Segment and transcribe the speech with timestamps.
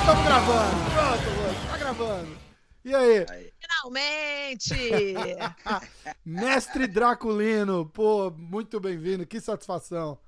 [0.00, 0.76] Estamos gravando.
[0.92, 2.38] Pronto, tá gravando.
[2.84, 3.24] E aí?
[3.60, 4.74] Finalmente!
[6.24, 10.18] Mestre Draculino, pô, muito bem-vindo, que satisfação.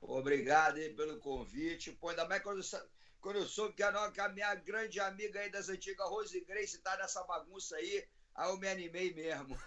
[0.00, 1.90] Obrigado aí pelo convite.
[1.92, 2.80] Pô, ainda mais quando, eu
[3.20, 6.40] quando eu soube que a, no- que a minha grande amiga aí das antigas, Rose
[6.44, 9.56] Grace, tá nessa bagunça aí, aí eu me animei mesmo.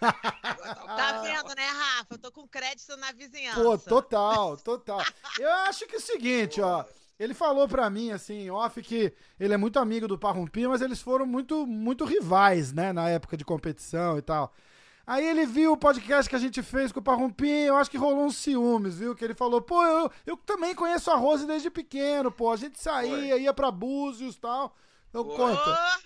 [0.86, 2.14] Tá vendo, né, Rafa?
[2.14, 3.60] Eu tô com crédito na vizinhança.
[3.62, 5.02] Pô, total, total.
[5.38, 6.84] Eu acho que é o seguinte, ó.
[7.18, 11.00] Ele falou pra mim, assim, off, que ele é muito amigo do Parrumpinha, mas eles
[11.00, 14.52] foram muito, muito rivais, né, na época de competição e tal.
[15.06, 17.96] Aí ele viu o podcast que a gente fez com o Parrumpinha, eu acho que
[17.96, 19.14] rolou uns ciúmes, viu?
[19.14, 22.80] Que ele falou, pô, eu, eu também conheço a Rose desde pequeno, pô, a gente
[22.80, 24.74] saía, ia pra Búzios e tal.
[25.08, 25.32] Então Foi.
[25.32, 25.98] Ô, conta.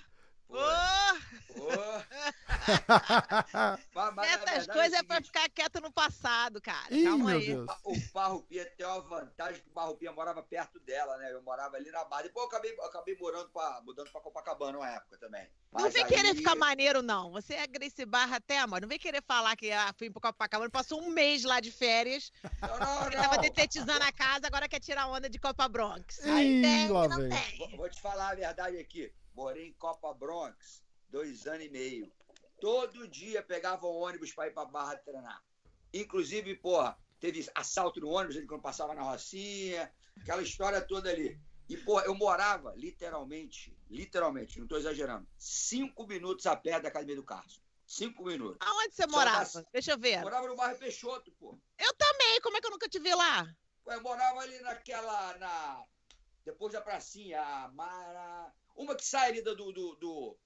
[0.50, 1.70] Ô, Ô.
[3.95, 6.87] Mas- mas, na essas verdade, coisas é pra ficar quieto no passado, cara.
[6.90, 7.46] Ih, Calma aí.
[7.46, 7.66] Deus.
[7.84, 11.32] O Parrupinha tem uma vantagem que o Parrupinha morava perto dela, né?
[11.32, 12.23] Eu morava ali na Barra.
[12.23, 15.48] Depois eu acabei, eu acabei morando pra, mudando pra Copacabana uma época também.
[15.73, 17.30] Não Mas vem aí- querer ficar maneiro, não.
[17.32, 18.80] Você é Grace Barra até, amor.
[18.80, 22.32] Não vem querer falar que ah, fui pro Copacabana, passou um mês lá de férias,
[22.62, 23.42] Não, não, ele tava não.
[23.42, 26.18] detetizando a casa, agora quer tirar onda de Copa Bronx.
[26.24, 27.29] Ih, Aí tem, lá não vem.
[27.30, 27.59] tem.
[27.59, 29.12] Vou, vou te falar a verdade aqui.
[29.41, 32.13] Morei em Copa Bronx dois anos e meio.
[32.60, 35.43] Todo dia pegava um ônibus para ir para Barra treinar.
[35.95, 41.41] Inclusive, porra, teve assalto no ônibus ele quando passava na Rocinha, aquela história toda ali.
[41.71, 47.16] E, porra, eu morava literalmente, literalmente, não estou exagerando, cinco minutos a pé da Academia
[47.16, 47.63] do Carso.
[47.87, 48.59] Cinco minutos.
[48.60, 49.38] Aonde você Só morava?
[49.38, 50.16] passa- Deixa eu ver.
[50.19, 51.59] Eu morava no bairro Peixoto, pô.
[51.79, 53.47] Eu também, como é que eu nunca te vi lá?
[53.82, 55.37] Pô, Eu morava ali naquela.
[55.38, 55.82] Na...
[56.45, 58.52] Depois da pracinha, a Mara.
[58.80, 60.38] Uma que sai ali do, do, do,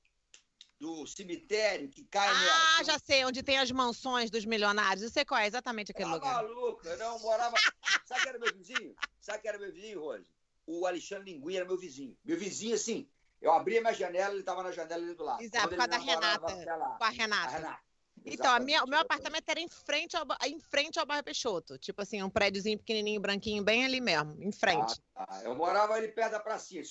[0.81, 5.05] do, cemitério, que cai Ah, já sei, onde tem as mansões dos milionários.
[5.05, 6.35] Eu sei qual é exatamente aquele Tá lugar.
[6.43, 7.55] maluca, não, eu morava.
[8.05, 8.97] Sabe quem era meu vizinho?
[9.21, 10.29] Sabe quem era meu vizinho, Rose?
[10.67, 12.19] O Alexandre Linguinha era meu vizinho.
[12.25, 13.09] Meu vizinho, assim,
[13.41, 15.41] eu abria minha janela, ele tava na janela ali do lado.
[15.41, 16.53] Exato, por causa da Renata,
[16.99, 17.57] Com a a Renata.
[17.57, 17.85] Renata.
[18.27, 21.79] Então, a minha- o meu apartamento era em frente, ao, em frente ao bairro Peixoto.
[21.79, 25.01] Tipo assim, um prédiozinho pequenininho, branquinho, bem ali mesmo, em frente.
[25.15, 25.43] Ah, tá.
[25.45, 26.83] Eu morava ali perto da pracinha.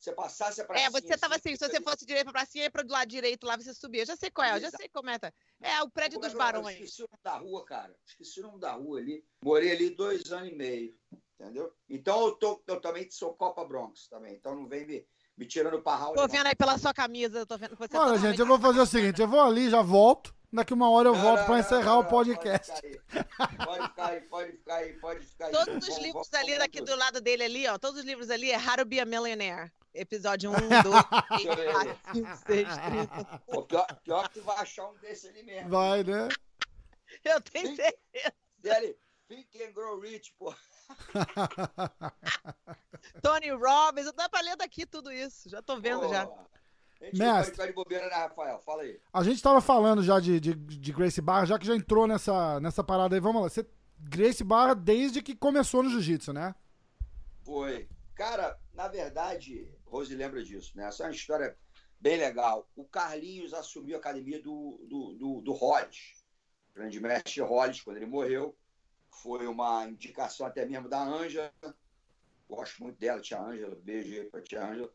[0.00, 0.86] Se você passasse a pracinha.
[0.86, 3.54] é, você tava assim, se você fosse direito pra pracinha, ia pro lado direito lá,
[3.54, 4.00] você subia.
[4.00, 5.18] Eu já sei qual é, eu já sei como é.
[5.18, 5.30] tá.
[5.60, 6.74] É, o prédio Como é dos barões.
[6.74, 7.94] Esqueci o nome da rua, cara.
[8.06, 9.22] Esqueci o nome da rua ali.
[9.44, 10.96] Morei ali dois anos e meio.
[11.38, 11.70] Entendeu?
[11.86, 14.34] Então eu, tô, eu também sou Copa Bronx também.
[14.34, 15.06] Então não vem me,
[15.36, 16.14] me tirando parral.
[16.14, 18.46] Tô vendo aí pela sua camisa, eu tô vendo que você Olha, tá gente, eu
[18.46, 20.34] vou fazer o seguinte, eu vou ali, já volto.
[20.52, 22.72] Daqui uma hora eu Não, volto não, pra não, encerrar não, o podcast.
[23.64, 25.52] Pode ficar aí, pode ficar aí, pode ficar aí.
[25.52, 27.78] Todos os livros vamos- ali, daqui do lado dele ali, ó.
[27.78, 29.70] Todos os livros ali é How to Be a Millionaire.
[29.94, 30.68] Episódio 1, 2,
[31.28, 33.38] 3, eu ver 4, 5, 6, 30.
[33.46, 35.68] Pô, pior, pior que tu vai achar um desse ali mesmo.
[35.70, 36.28] Vai, né?
[37.24, 37.76] Eu tenho Sim.
[37.76, 38.32] certeza.
[38.58, 38.96] Dele,
[39.28, 40.54] Think and Grow Rich, pô.
[43.22, 45.48] Tony Robbins, eu dá pra ler daqui tudo isso.
[45.48, 46.28] Já tô vendo Pô, já.
[47.00, 47.56] A gente Mestre.
[47.56, 48.60] pode de bobeira, né, Rafael?
[48.60, 49.00] Fala aí.
[49.12, 52.60] A gente tava falando já de, de, de Grace Barra, já que já entrou nessa,
[52.60, 53.20] nessa parada aí.
[53.20, 53.48] Vamos lá.
[53.48, 53.66] Você,
[53.98, 56.54] Grace Barra desde que começou no jiu-jitsu, né?
[57.42, 57.88] Foi.
[58.14, 60.86] Cara, na verdade, Rose lembra disso, né?
[60.86, 61.56] Essa é uma história
[61.98, 62.68] bem legal.
[62.76, 66.22] O Carlinhos assumiu a academia do, do, do, do Hollis,
[66.70, 68.54] o grande mestre Hollis, quando ele morreu.
[69.10, 71.52] Foi uma indicação até mesmo da Ângela.
[72.48, 73.74] Gosto muito dela, tia Ângela.
[73.82, 74.90] Beijo aí pra tia Ângela.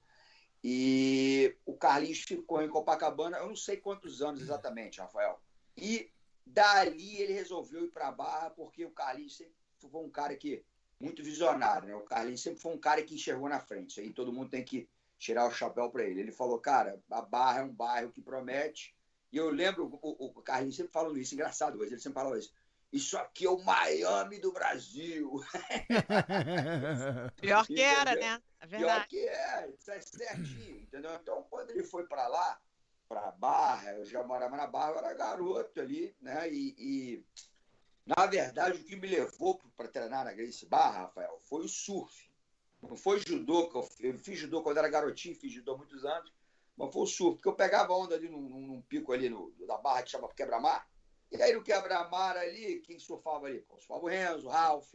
[0.68, 5.40] E o Carlinhos ficou em Copacabana, eu não sei quantos anos exatamente, Rafael.
[5.78, 6.10] E
[6.44, 10.66] dali ele resolveu ir para Barra, porque o Carlinhos sempre foi um cara que
[11.00, 11.94] muito visionário, né?
[11.94, 13.92] O Carlinhos sempre foi um cara que enxergou na frente.
[13.92, 14.90] Isso aí todo mundo tem que
[15.20, 16.20] tirar o chapéu para ele.
[16.20, 18.96] Ele falou, cara, a Barra é um bairro que promete.
[19.32, 22.52] E eu lembro, o, o Carlinhos sempre falando isso, engraçado, mas ele sempre falava isso.
[22.92, 25.44] Isso aqui é o Miami do Brasil.
[27.40, 28.42] Pior que era, né?
[28.66, 29.08] É Pior verdade.
[29.08, 31.14] que é, isso é certinho, entendeu?
[31.14, 32.60] Então, quando ele foi para lá,
[33.08, 36.50] para Barra, eu já morava na Barra, eu era garoto ali, né?
[36.52, 37.26] E, e,
[38.06, 42.28] na verdade, o que me levou para treinar na Grace Barra, Rafael, foi o surf.
[42.82, 46.04] Não foi judô, que eu, eu fiz judô quando era garotinho, fiz judô há muitos
[46.04, 46.34] anos,
[46.76, 49.78] mas foi o surf, porque eu pegava onda ali num, num- pico ali no, da
[49.78, 50.90] Barra que chama Quebra-Mar,
[51.32, 53.62] e aí no Quebra-Mar ali, quem surfava ali?
[53.62, 54.94] Pô, surfava o Renzo, o Ralph,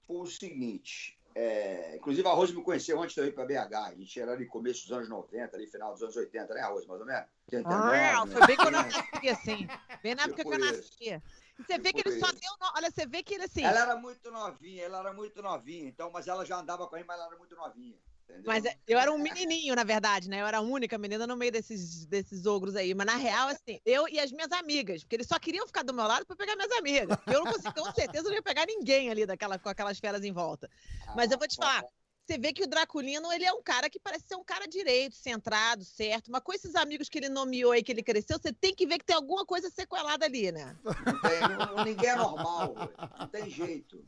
[0.09, 3.75] o seguinte, é, inclusive a Rose me conheceu antes de eu ir para BH.
[3.75, 6.89] A gente era ali começo dos anos 90, ali final dos anos 80, né, Rose,
[6.89, 7.27] mais ou menos?
[7.53, 8.33] 89, ah, né?
[8.33, 9.69] foi bem quando eu nasci, assim.
[10.03, 11.23] Bem na época que eu nasci.
[11.59, 12.53] Você vê que ele só deu.
[12.59, 12.73] No...
[12.75, 13.63] Olha, você vê que ele assim.
[13.63, 17.07] Ela era muito novinha, ela era muito novinha, então, mas ela já andava com gente,
[17.07, 17.99] mas ela era muito novinha.
[18.29, 18.45] Entendeu?
[18.45, 20.41] Mas é, eu era um menininho, na verdade, né?
[20.41, 22.95] Eu era a única menina no meio desses, desses ogros aí.
[22.95, 25.95] Mas na real, assim, eu e as minhas amigas, porque eles só queriam ficar do
[25.95, 27.17] meu lado para pegar minhas amigas.
[27.27, 30.33] Eu não consegui, com certeza, não ia pegar ninguém ali daquela, com aquelas feras em
[30.33, 30.69] volta.
[31.15, 31.85] Mas eu vou te falar,
[32.27, 35.15] você vê que o Draculino, ele é um cara que parece ser um cara direito,
[35.15, 38.75] centrado, certo, mas com esses amigos que ele nomeou aí, que ele cresceu, você tem
[38.75, 40.77] que ver que tem alguma coisa sequelada ali, né?
[40.85, 42.75] Não tem, não, ninguém é normal,
[43.21, 44.05] não tem jeito.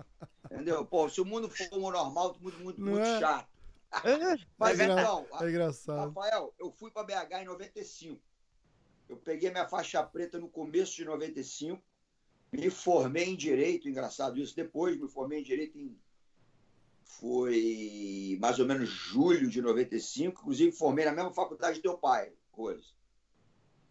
[0.50, 0.84] Entendeu?
[0.84, 3.20] Pô, se o mundo for como normal, muito, muito, muito é?
[3.20, 3.57] chato.
[4.58, 6.08] Mas é então, é engraçado.
[6.08, 8.20] Rafael, eu fui para BH em 95.
[9.08, 11.82] Eu peguei minha faixa preta no começo de 95,
[12.52, 15.98] me formei em direito, engraçado isso, depois me formei em direito em
[17.08, 22.32] foi mais ou menos julho de 95, inclusive formei na mesma faculdade do teu pai,
[22.52, 22.84] coisa.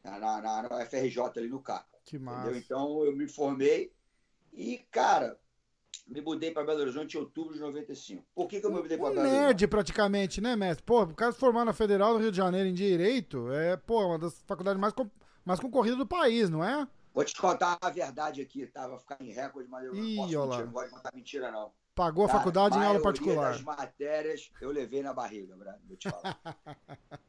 [0.03, 1.85] Na, na, na FRJ ali no CAC.
[2.05, 2.41] Que massa.
[2.41, 2.59] Entendeu?
[2.59, 3.91] Então eu me formei
[4.53, 5.37] e, cara,
[6.07, 8.25] me mudei para Belo Horizonte em outubro de 95.
[8.33, 9.41] Por que, que eu me mudei para um Belo Horizonte?
[9.41, 10.83] nerd praticamente, né, mestre?
[10.83, 14.05] Pô, o cara se formar na Federal do Rio de Janeiro em Direito é, pô,
[14.05, 14.93] uma das faculdades mais,
[15.43, 16.87] mais concorridas do país, não é?
[17.13, 18.87] Vou te contar a verdade aqui, tá?
[18.87, 20.47] Vou ficar em recorde, mas eu Ih, não posso olá.
[20.47, 21.71] mentir, não gosto de contar mentira, não.
[21.95, 23.51] Pagou a faculdade em aula particular.
[23.51, 26.39] das matérias eu levei na barriga, Brad, vou te falar.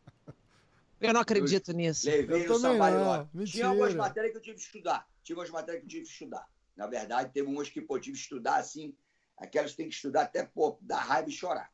[1.00, 2.06] Eu não acredito eu nisso.
[2.06, 3.30] Levei eu no Sambaiola.
[3.46, 5.06] Tinha algumas matérias que eu tive que estudar.
[5.22, 6.44] Tinha algumas matérias que eu tive que estudar.
[6.78, 8.94] Na verdade, teve umas que eu tive que estudar assim.
[9.36, 11.72] Aquelas que tem que estudar até pô, dar raiva e chorar.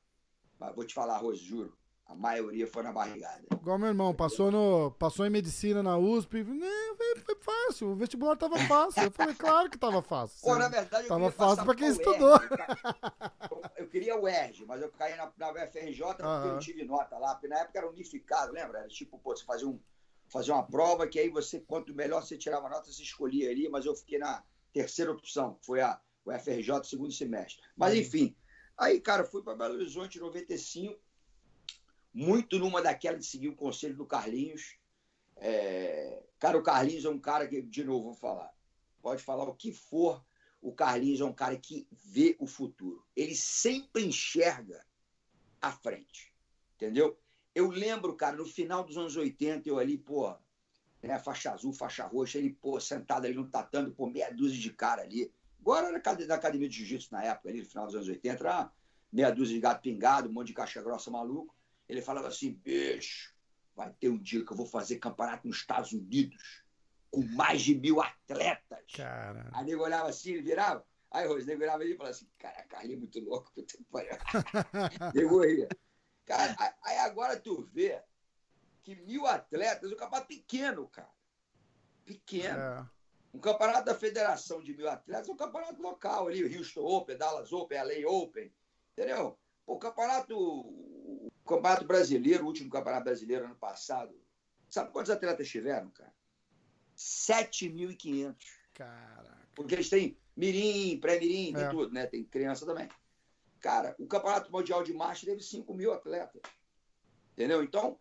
[0.58, 1.76] Mas vou te falar, Rose, juro.
[2.06, 3.42] A maioria foi na barrigada.
[3.50, 6.42] Igual meu irmão, passou, no, passou em medicina na USP.
[6.42, 9.04] Não, foi, fácil, o vestibular tava fácil.
[9.04, 10.40] Eu falei, claro que tava fácil.
[10.42, 12.38] Pô, na verdade, eu tava fácil para quem estudou.
[13.76, 17.34] Eu, queria o ERG, mas eu caí na, na UFRJ porque eu tive nota lá,
[17.34, 18.80] porque na época era unificado, lembra?
[18.80, 19.78] Era tipo, pô, você fazia, um,
[20.26, 23.86] fazia uma prova que aí você, quanto melhor você tirava nota, você escolhia ali, mas
[23.86, 24.42] eu fiquei na
[24.74, 27.62] terceira opção, que foi a UFRJ segundo semestre.
[27.76, 28.00] Mas uhum.
[28.00, 28.36] enfim,
[28.76, 31.00] aí, cara, fui para Belo Horizonte em 95
[32.12, 34.76] muito numa daquela de seguir o conselho do Carlinhos.
[35.36, 36.22] É...
[36.38, 38.54] Cara, o Carlinhos é um cara que, de novo, vou falar,
[39.00, 40.24] pode falar o que for,
[40.60, 43.04] o Carlinhos é um cara que vê o futuro.
[43.16, 44.84] Ele sempre enxerga
[45.60, 46.32] à frente,
[46.76, 47.18] entendeu?
[47.54, 50.34] Eu lembro, cara, no final dos anos 80, eu ali, pô,
[51.06, 54.70] né, faixa azul, faixa roxa, ele, pô, sentado ali no tatame, pô, meia dúzia de
[54.70, 55.32] cara ali.
[55.60, 58.72] Agora era da academia de jiu-jitsu na época, ali, no final dos anos 80, era
[59.12, 61.54] meia dúzia de gato pingado, um monte de caixa grossa maluco.
[61.88, 63.34] Ele falava assim: bicho,
[63.74, 66.64] vai ter um dia que eu vou fazer campeonato nos Estados Unidos
[67.10, 68.84] com mais de mil atletas.
[68.94, 69.50] Cara.
[69.52, 70.84] Aí nego olhava assim, ele virava.
[71.10, 73.84] Aí o nego olhava ali e falava assim: cara, Carlinhos é muito louco, puta que
[73.84, 74.10] pariu.
[75.14, 75.68] nego ria.
[76.26, 78.02] Cara, aí agora tu vê
[78.84, 81.10] que mil atletas, um campeonato pequeno, cara.
[82.04, 82.58] Pequeno.
[82.58, 82.86] É.
[83.32, 87.16] Um campeonato da federação de mil atletas é um campeonato local ali, o Houston Open,
[87.16, 88.52] Dallas Open, LA Open.
[88.92, 89.36] Entendeu?
[89.66, 90.36] O campeonato
[91.44, 94.18] o Campeonato Brasileiro, o último Campeonato Brasileiro ano passado,
[94.68, 96.12] sabe quantos atletas tiveram, cara?
[96.96, 98.34] 7.500.
[98.72, 99.48] Caraca.
[99.54, 101.68] Porque eles têm mirim, pré-mirim, tem é.
[101.68, 102.06] tudo, né?
[102.06, 102.88] Tem criança também.
[103.60, 106.40] Cara, o Campeonato Mundial de Marcha teve 5 mil atletas.
[107.32, 107.62] Entendeu?
[107.62, 107.98] Então,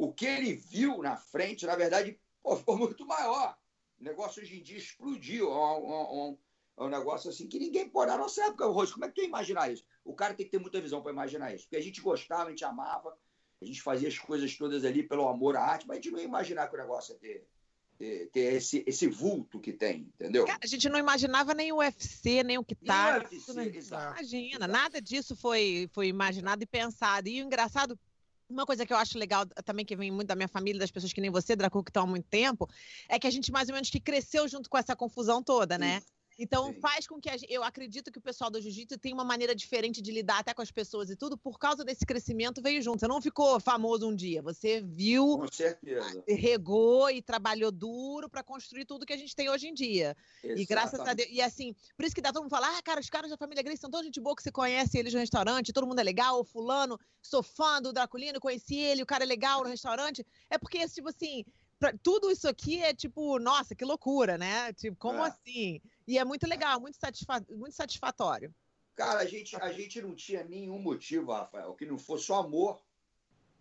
[0.00, 2.18] o que ele viu na frente, na verdade,
[2.64, 3.54] foi muito maior.
[4.00, 5.50] O negócio hoje em dia explodiu.
[5.50, 6.38] É um, um,
[6.78, 8.10] um, negócio assim que ninguém pode.
[8.10, 9.84] Na nossa época, Rose, como é que tu ia imaginar isso?
[10.02, 11.64] O cara tem que ter muita visão para imaginar isso.
[11.64, 13.14] Porque a gente gostava, a gente amava,
[13.60, 16.18] a gente fazia as coisas todas ali pelo amor à arte, mas a gente não
[16.18, 17.44] ia imaginar que o negócio ia
[17.98, 20.46] ter, ter, esse, esse vulto que tem, entendeu?
[20.46, 23.22] Cara, a gente não imaginava nem o UFC, nem o que tá.
[23.30, 24.66] Imagina, exato.
[24.66, 27.28] nada disso foi, foi imaginado e pensado.
[27.28, 28.00] E o engraçado,
[28.50, 31.12] Uma coisa que eu acho legal também, que vem muito da minha família, das pessoas
[31.12, 32.68] que nem você, Draco, que estão há muito tempo,
[33.08, 36.02] é que a gente mais ou menos que cresceu junto com essa confusão toda, né?
[36.40, 36.80] Então Sim.
[36.80, 40.00] faz com que a, eu acredito que o pessoal do jiu-jitsu tem uma maneira diferente
[40.00, 42.98] de lidar até com as pessoas e tudo, por causa desse crescimento veio junto.
[42.98, 46.24] Você não ficou famoso um dia, você viu, com certeza.
[46.26, 50.16] regou e trabalhou duro para construir tudo que a gente tem hoje em dia.
[50.38, 50.62] Exatamente.
[50.62, 53.00] E graças a Deus, e assim, por isso que dá todo mundo falar, ah, cara,
[53.00, 55.74] os caras da família Grace são tão gente boa que você conhece eles no restaurante,
[55.74, 59.26] todo mundo é legal, o fulano, sou fã do Draculino, conheci ele, o cara é
[59.26, 60.26] legal no restaurante.
[60.48, 61.44] É porque tipo assim,
[61.80, 64.72] pra, tudo isso aqui é tipo, nossa, que loucura, né?
[64.74, 65.28] Tipo, como é.
[65.28, 65.80] assim?
[66.06, 68.54] E é muito legal, muito, satisfa muito satisfatório.
[68.94, 72.80] Cara, a gente, a gente não tinha nenhum motivo, Rafael, que não fosse o amor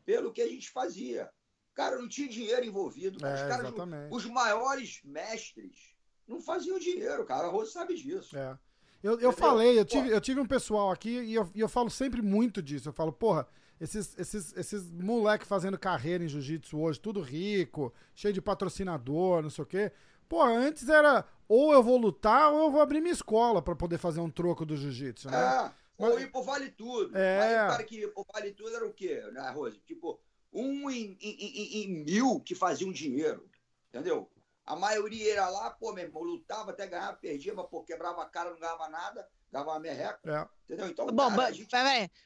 [0.06, 1.32] pelo que a gente fazia.
[1.74, 3.26] Cara, não tinha dinheiro envolvido.
[3.26, 3.74] É, os, caras,
[4.12, 5.96] os maiores mestres
[6.28, 7.48] não faziam dinheiro, cara.
[7.48, 8.38] A Rose sabe disso.
[8.38, 8.60] É.
[9.02, 11.90] Eu, eu falei, eu tive, eu tive um pessoal aqui e eu, e eu falo
[11.90, 12.90] sempre muito disso.
[12.90, 13.48] Eu falo, porra,
[13.80, 19.50] esses, esses, esses moleque fazendo carreira em jiu-jitsu hoje, tudo rico, cheio de patrocinador, não
[19.50, 19.92] sei o quê.
[20.28, 23.98] Pô, antes era ou eu vou lutar ou eu vou abrir minha escola para poder
[23.98, 25.38] fazer um troco do jiu-jitsu, né?
[25.38, 26.12] É, Mas...
[26.12, 27.18] ou ir pro Vale Tudo.
[27.18, 27.40] É.
[27.40, 29.80] Mas o cara que ia pro Vale Tudo era o quê, né, Rose?
[29.80, 30.20] Tipo,
[30.54, 33.50] um em, em, em, em mil que faziam dinheiro,
[33.88, 34.30] entendeu?
[34.66, 38.26] A maioria era lá, pô, meu irmão, lutava até ganhar, perdia, mas pô, quebrava a
[38.26, 40.20] cara, não ganhava nada, dava uma merreca.
[40.26, 40.48] É.
[40.66, 40.88] Entendeu?
[40.88, 41.70] Então, Bom, cara, gente...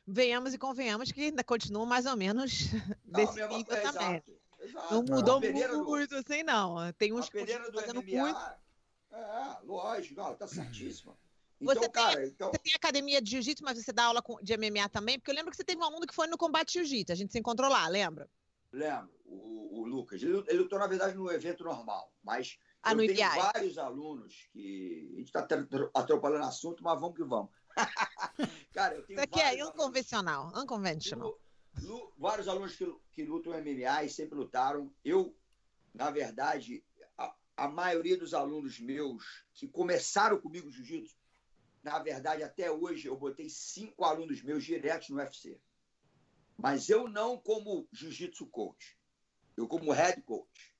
[0.06, 2.70] venhamos e convenhamos que ainda continua mais ou menos
[3.06, 4.16] desse nível também.
[4.16, 4.44] Exato.
[4.64, 4.94] Exato.
[4.94, 6.18] Não mudou muito, do...
[6.18, 6.92] assim, não.
[6.94, 8.40] Tem uns que fazendo MMA, muito.
[9.12, 11.16] É, lógico, não, tá certíssima.
[11.60, 12.50] Então, você, cara, tem, então...
[12.50, 15.20] você tem academia de jiu-jitsu, mas você dá aula de MMA também?
[15.20, 17.32] Porque eu lembro que você teve um aluno que foi no combate jiu-jitsu, a gente
[17.32, 18.30] se encontrou lá, lembra?
[18.72, 20.22] Lembro, o, o Lucas.
[20.22, 22.58] Ele, ele lutou, na verdade, no evento normal, mas
[22.92, 23.38] eu tenho IBI.
[23.38, 25.12] vários alunos que.
[25.14, 25.48] A gente está
[25.94, 27.52] atropelando assunto, mas vamos que vamos.
[28.74, 31.40] cara, eu tenho Isso aqui é unconvencional, unconventional
[32.18, 34.94] vários alunos que, que lutam MMA e sempre lutaram.
[35.04, 35.36] Eu,
[35.94, 36.84] na verdade,
[37.18, 41.16] a, a maioria dos alunos meus que começaram comigo jiu-jitsu,
[41.84, 45.60] na verdade, até hoje, eu botei cinco alunos meus diretos no UFC.
[46.58, 48.98] Mas eu não como jiu-jitsu coach.
[49.58, 50.73] Eu como head coach.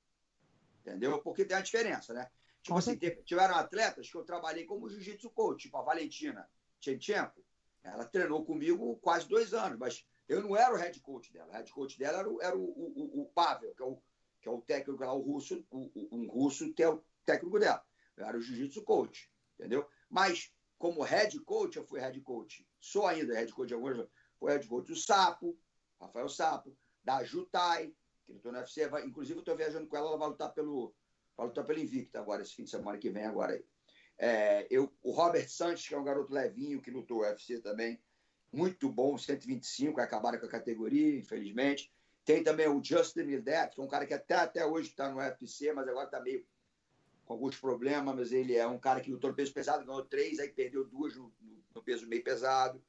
[0.84, 1.20] Entendeu?
[1.22, 2.30] Porque tem a diferença, né?
[2.62, 6.48] Tipo assim, tiveram atletas que eu trabalhei como jiu-jitsu coach, tipo a Valentina
[6.80, 7.44] Tchenchenko.
[7.82, 11.50] Ela treinou comigo quase dois anos, mas eu não era o head coach dela.
[11.50, 14.02] O head coach dela era o, era o, o, o Pavel, que é o,
[14.40, 17.84] que é o técnico lá, o russo, o, um russo que é o técnico dela.
[18.16, 19.86] Eu era o jiu-jitsu coach, entendeu?
[20.08, 22.66] Mas, como head coach, eu fui head coach.
[22.80, 25.58] Sou ainda head coach de algumas Fui head coach do Sapo,
[26.00, 28.88] Rafael Sapo, da Jutai, que lutou no UFC.
[28.88, 30.94] Vai, inclusive, eu estou viajando com ela, ela vai lutar pelo,
[31.36, 33.64] vai lutar pelo Invicta agora, esse fim de semana que vem agora aí.
[34.16, 38.00] É, eu, o Robert Santos, que é um garoto levinho, que lutou no UFC também,
[38.52, 41.92] muito bom, 125, acabaram com a categoria, infelizmente.
[42.24, 45.18] Tem também o Justin Lidet, que é um cara que até, até hoje está no
[45.18, 46.46] UFC, mas agora está meio
[47.24, 50.38] com alguns problemas, mas ele é um cara que lutou no peso pesado, ganhou três,
[50.38, 51.32] aí perdeu duas no,
[51.74, 52.82] no peso meio pesado,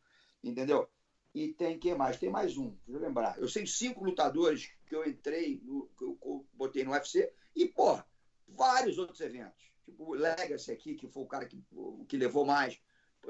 [0.43, 0.89] entendeu?
[1.35, 2.17] E tem quem mais?
[2.17, 3.37] Tem mais um, deixa eu lembrar.
[3.37, 8.01] Eu sei cinco lutadores que eu entrei, no, que eu botei no UFC, e, pô,
[8.47, 9.63] vários outros eventos.
[9.83, 11.61] Tipo o Legacy aqui, que foi o cara que,
[12.07, 12.79] que levou mais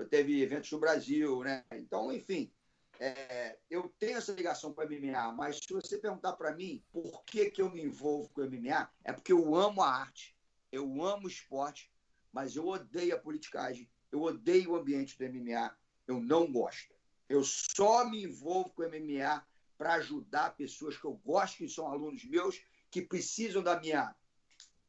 [0.04, 1.64] teve eventos no Brasil, né?
[1.72, 2.52] Então, enfim,
[3.00, 7.24] é, eu tenho essa ligação com o MMA, mas se você perguntar para mim por
[7.24, 10.36] que, que eu me envolvo com o MMA, é porque eu amo a arte,
[10.72, 11.92] eu amo o esporte,
[12.34, 15.76] mas eu odeio a politicagem, eu odeio o ambiente do MMA,
[16.08, 16.95] eu não gosto.
[17.28, 19.46] Eu só me envolvo com o MMA
[19.78, 24.16] para ajudar pessoas que eu gosto, que são alunos meus, que precisam da minha.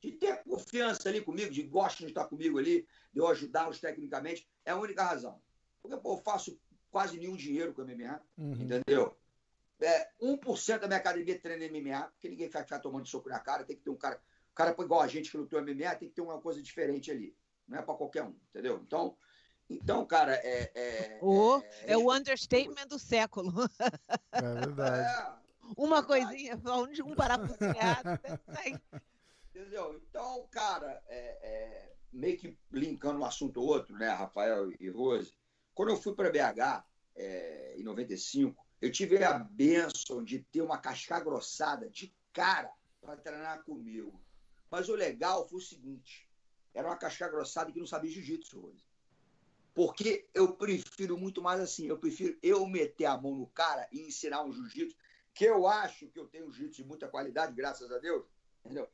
[0.01, 4.49] de ter confiança ali comigo, de gostam de estar comigo ali, de eu ajudá-los tecnicamente.
[4.65, 5.41] É a única razão.
[5.83, 6.59] Porque pô, eu faço
[6.91, 8.53] quase nenhum dinheiro com MMA, uhum.
[8.53, 9.17] entendeu?
[9.81, 13.65] É, 1% da minha academia treina MMA, porque ninguém vai ficar tomando soco na cara,
[13.65, 14.21] tem que ter um cara.
[14.51, 17.37] O cara, igual a gente que lutou MMA, tem que ter uma coisa diferente ali.
[17.69, 18.81] Não é para qualquer um, entendeu?
[18.83, 19.17] Então,
[19.69, 20.71] então, cara, é.
[20.75, 23.53] É, oh, é, é o understatement do século.
[24.33, 25.07] É verdade.
[25.07, 25.37] É,
[25.77, 26.61] uma coisinha,
[27.05, 28.21] um parafuseado.
[29.51, 30.01] entendeu?
[30.09, 35.33] Então, cara, é, é meio que linkando um assunto ou outro, né, Rafael e Rose,
[35.75, 40.79] quando eu fui para BH é, em 95, eu tive a benção de ter uma
[40.79, 42.71] casca grossada de cara
[43.01, 44.21] para treinar comigo.
[44.71, 46.29] Mas o legal foi o seguinte:
[46.75, 48.86] era uma casca grossada que não sabia jiu-jitsu, Rose.
[49.77, 54.01] Porque eu prefiro muito mais assim, eu prefiro eu meter a mão no cara e
[54.07, 54.97] ensinar um jiu-jitsu,
[55.35, 58.25] que eu acho que eu tenho jiu-jitsu de muita qualidade, graças a Deus,
[58.65, 58.89] entendeu?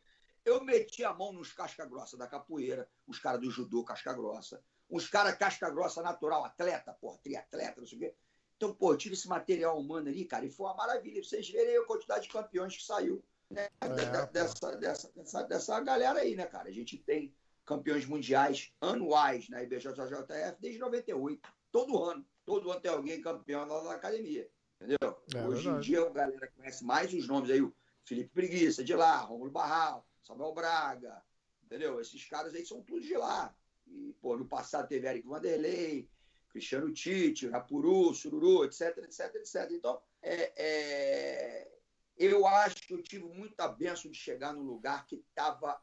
[0.44, 4.60] Eu meti a mão nos casca-grossa da capoeira, os caras do judô casca-grossa,
[4.90, 8.14] uns caras casca-grossa natural, atleta, porra, triatleta, não sei o quê.
[8.56, 11.22] Então, pô, eu tive esse material humano ali, cara, e foi uma maravilha.
[11.22, 13.68] Vocês verem a quantidade de campeões que saiu né?
[13.80, 16.68] é, dessa, dessa, dessa, dessa galera aí, né, cara?
[16.68, 17.32] A gente tem
[17.64, 21.48] campeões mundiais anuais na IBJJF desde 98.
[21.70, 22.26] Todo ano.
[22.44, 24.48] Todo ano tem alguém campeão lá na academia.
[24.76, 25.22] Entendeu?
[25.34, 25.76] É, Hoje verdade.
[25.76, 27.72] em dia a galera conhece mais os nomes aí, o
[28.04, 31.22] Felipe Preguiça de lá, Romulo Barral, Samuel Braga,
[31.64, 32.00] entendeu?
[32.00, 33.54] Esses caras aí são todos de lá.
[33.86, 36.08] E, pô, no passado teve Eric Vanderlei,
[36.48, 39.70] Cristiano Tite, Rapuru, Sururu, etc, etc, etc.
[39.70, 41.72] Então, é, é...
[42.18, 45.80] eu acho que eu tive muita benção de chegar num lugar que estava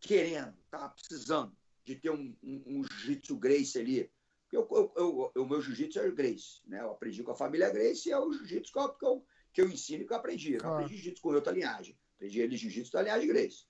[0.00, 1.54] querendo, estava precisando
[1.84, 4.10] de ter um, um, um jiu-jitsu Grace ali.
[4.52, 6.80] Eu, eu, eu, eu, o meu jiu-jitsu é o Grace, né?
[6.80, 10.02] Eu aprendi com a família Grace e é o jiu-jitsu que eu, que eu, ensino
[10.02, 10.54] e que eu aprendi.
[10.54, 11.96] Eu não aprendi jiu-jitsu com outra linhagem.
[12.16, 13.66] Aprendi ele jiu-jitsu da linhagem Grace.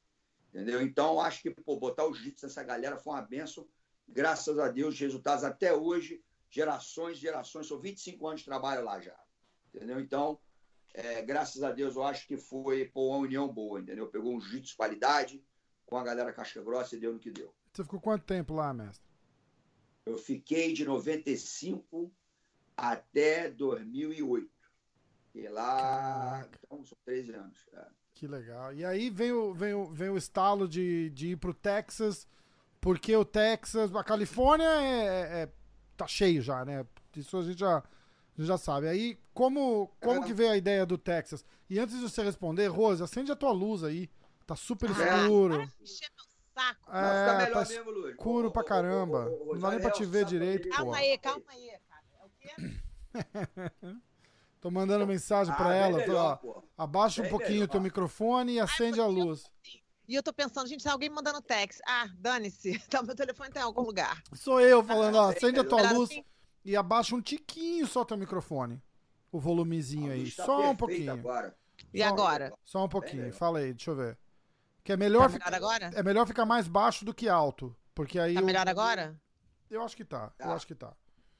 [0.48, 0.80] Entendeu?
[0.80, 3.68] Então, acho que pô, botar o jiu-jitsu nessa galera foi uma benção.
[4.08, 9.18] Graças a Deus, resultados até hoje, gerações, gerações, são 25 anos de trabalho lá já.
[9.72, 10.00] Entendeu?
[10.00, 10.40] Então,
[10.94, 14.08] é, graças a Deus, eu acho que foi pô, uma união boa, entendeu?
[14.08, 15.44] Pegou um jiu-jitsu qualidade
[15.90, 17.52] com a galera casca grossa e deu no que deu.
[17.72, 19.04] Você ficou quanto tempo lá, mestre?
[20.06, 22.10] Eu fiquei de 95
[22.76, 24.48] até 2008.
[25.34, 27.58] E lá, então, são 13 anos.
[27.74, 27.86] É.
[28.14, 28.72] Que legal.
[28.72, 32.26] E aí vem o, vem o, vem o estalo de, de ir pro Texas,
[32.80, 35.48] porque o Texas, a Califórnia é, é, é
[35.96, 36.86] tá cheio já, né?
[37.16, 37.82] Isso a gente já, a
[38.36, 38.88] gente já sabe.
[38.88, 40.26] Aí, como, como é.
[40.26, 41.44] que veio a ideia do Texas?
[41.68, 44.08] E antes de você responder, Rose, acende a tua luz aí.
[44.50, 45.64] Tá super escuro.
[46.52, 46.90] Saco.
[46.90, 48.10] É, tá melhor tá mesmo, Luiz.
[48.16, 49.30] escuro pra caramba.
[49.46, 50.74] Não dá nem pra te ver direito, pô.
[50.74, 52.04] Calma aí, calma aí, cara.
[52.18, 53.94] É o quê?
[54.60, 55.98] Tô mandando mensagem pra ah, ela.
[55.98, 59.44] Melhor, ó, abaixa um pouquinho o teu microfone e acende Ai, a luz.
[60.08, 61.80] E eu tô pensando, gente, tem alguém mandando text.
[61.86, 62.76] Ah, dane-se.
[62.90, 64.20] Tá, meu telefone tá em algum lugar.
[64.32, 66.24] Sou eu falando, ó, acende a tua luz assim?
[66.64, 68.82] e abaixa um tiquinho só teu microfone.
[69.30, 70.28] O volumezinho aí.
[70.32, 71.12] Tá só um pouquinho.
[71.12, 71.56] Agora.
[71.94, 72.52] E agora?
[72.64, 73.32] Só um pouquinho.
[73.32, 74.18] Fala aí, deixa eu ver.
[74.82, 75.90] Que é melhor, tá melhor agora?
[75.94, 77.76] É melhor ficar mais baixo do que alto.
[77.94, 78.34] Porque aí.
[78.34, 79.20] Tá melhor agora?
[79.70, 80.30] Eu acho que tá.
[80.30, 80.46] tá.
[80.46, 80.92] Eu acho que tá.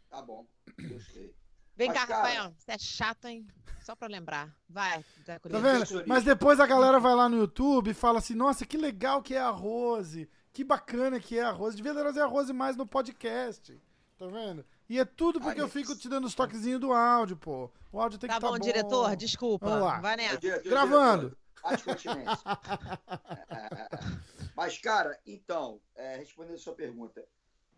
[0.09, 0.47] Tá bom.
[0.79, 1.35] Gostei.
[1.77, 2.23] Vem Mas, cá, cara...
[2.23, 2.55] Rafael.
[2.59, 3.47] Você é chato, hein?
[3.81, 4.55] Só pra lembrar.
[4.69, 6.05] Vai, Tá vendo?
[6.07, 9.35] Mas depois a galera vai lá no YouTube e fala assim: nossa, que legal que
[9.35, 10.29] é a Rose.
[10.53, 11.77] Que bacana que é a Rose.
[11.77, 13.81] Devia trazer a Rose mais no podcast.
[14.19, 14.65] Tá vendo?
[14.89, 17.71] E é tudo porque Ai, eu fico te dando os toquezinhos do áudio, pô.
[17.91, 18.59] O áudio tem tá que estar tá bom.
[18.59, 19.67] Tá bom, diretor, desculpa.
[19.67, 20.01] Vamos lá.
[20.01, 20.39] Vai nessa.
[20.63, 21.37] Gravando.
[24.57, 27.27] Mas, cara, então, é, respondendo a sua pergunta,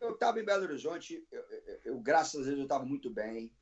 [0.01, 3.53] eu estava em Belo Horizonte, eu, eu, eu, graças a Deus eu estava muito bem.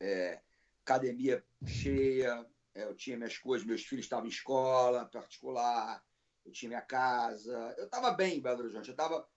[0.00, 0.40] É,
[0.84, 6.02] academia cheia, é, eu tinha minhas coisas, meus filhos estavam em escola particular,
[6.44, 9.28] eu tinha minha casa, eu estava bem em Belo Horizonte, eu estava,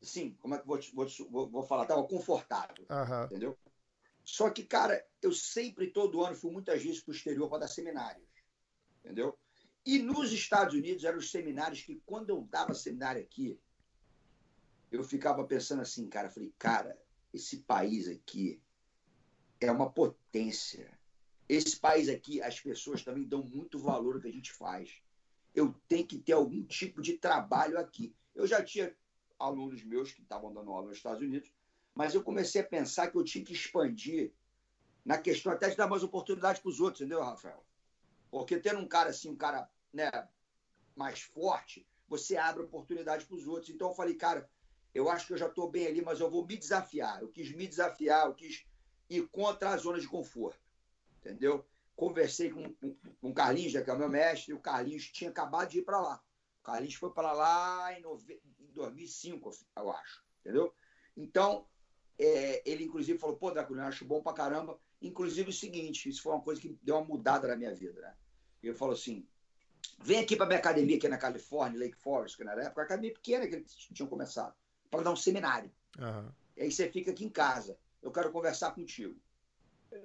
[0.00, 0.78] sim, como é que vou,
[1.30, 3.24] vou, vou falar, estava confortável, uhum.
[3.24, 3.58] entendeu?
[4.24, 7.68] Só que, cara, eu sempre, todo ano, fui muitas vezes para o exterior para dar
[7.68, 8.26] seminários,
[9.06, 9.38] entendeu?
[9.84, 13.58] E nos Estados Unidos eram os seminários que, quando eu dava seminário aqui,
[14.90, 17.00] eu ficava pensando assim, cara, falei, cara,
[17.32, 18.60] esse país aqui
[19.60, 20.98] é uma potência.
[21.48, 25.00] Esse país aqui, as pessoas também dão muito valor ao que a gente faz.
[25.54, 28.14] Eu tenho que ter algum tipo de trabalho aqui.
[28.34, 28.94] Eu já tinha
[29.38, 31.52] alunos meus que estavam dando aula nos Estados Unidos,
[31.94, 34.32] mas eu comecei a pensar que eu tinha que expandir
[35.04, 37.64] na questão até de dar mais oportunidade para os outros, entendeu, Rafael?
[38.40, 40.10] Porque tendo um cara assim, um cara né,
[40.94, 43.70] mais forte, você abre oportunidade para os outros.
[43.70, 44.48] Então eu falei, cara,
[44.94, 47.20] eu acho que eu já estou bem ali, mas eu vou me desafiar.
[47.20, 48.66] Eu quis me desafiar, eu quis
[49.08, 50.60] e contra a zona de conforto.
[51.18, 51.66] Entendeu?
[51.94, 55.06] Conversei com, com, com o Carlinhos, já que é o meu mestre, e o Carlinhos
[55.10, 56.22] tinha acabado de ir para lá.
[56.60, 58.40] O Carlinhos foi para lá em, nove...
[58.60, 60.24] em 2005, eu acho.
[60.40, 60.74] Entendeu?
[61.16, 61.66] Então,
[62.18, 64.78] é, ele inclusive falou: pô, Draculino, eu acho bom pra caramba.
[65.00, 68.14] Inclusive o seguinte: isso foi uma coisa que deu uma mudada na minha vida, né?
[68.68, 69.26] Ele falou assim:
[70.02, 73.12] vem aqui para minha academia aqui na Califórnia, Lake Forest, que na época, a academia
[73.12, 74.54] pequena que eles tinham começado,
[74.90, 75.70] para dar um seminário.
[75.98, 76.30] Uhum.
[76.56, 79.16] E aí você fica aqui em casa eu quero conversar contigo.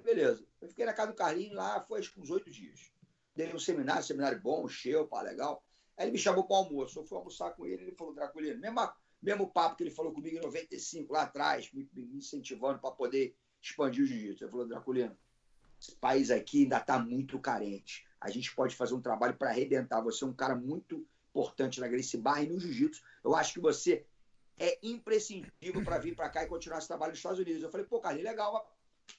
[0.02, 0.44] Beleza.
[0.60, 2.92] Eu fiquei na casa do Carlinhos lá, foi acho que uns oito dias.
[3.34, 5.64] Dei um seminário, seminário bom, cheio, pá, legal.
[5.96, 6.98] Aí ele me chamou para o almoço.
[6.98, 10.36] Eu fui almoçar com ele, ele falou, Draculino, mesmo, mesmo papo que ele falou comigo
[10.36, 14.44] em 95, lá atrás, me, me incentivando para poder expandir o jiu-jitsu.
[14.44, 15.16] Ele falou, Draculino,
[15.80, 18.04] esse país aqui ainda está muito carente.
[18.22, 20.00] A gente pode fazer um trabalho para arrebentar.
[20.00, 23.02] Você é um cara muito importante na Gracie Barra e no jiu-jitsu.
[23.24, 24.06] Eu acho que você
[24.58, 27.62] é imprescindível para vir para cá e continuar esse trabalho nos Estados Unidos.
[27.62, 28.72] Eu falei, pô, Carlinhos, legal,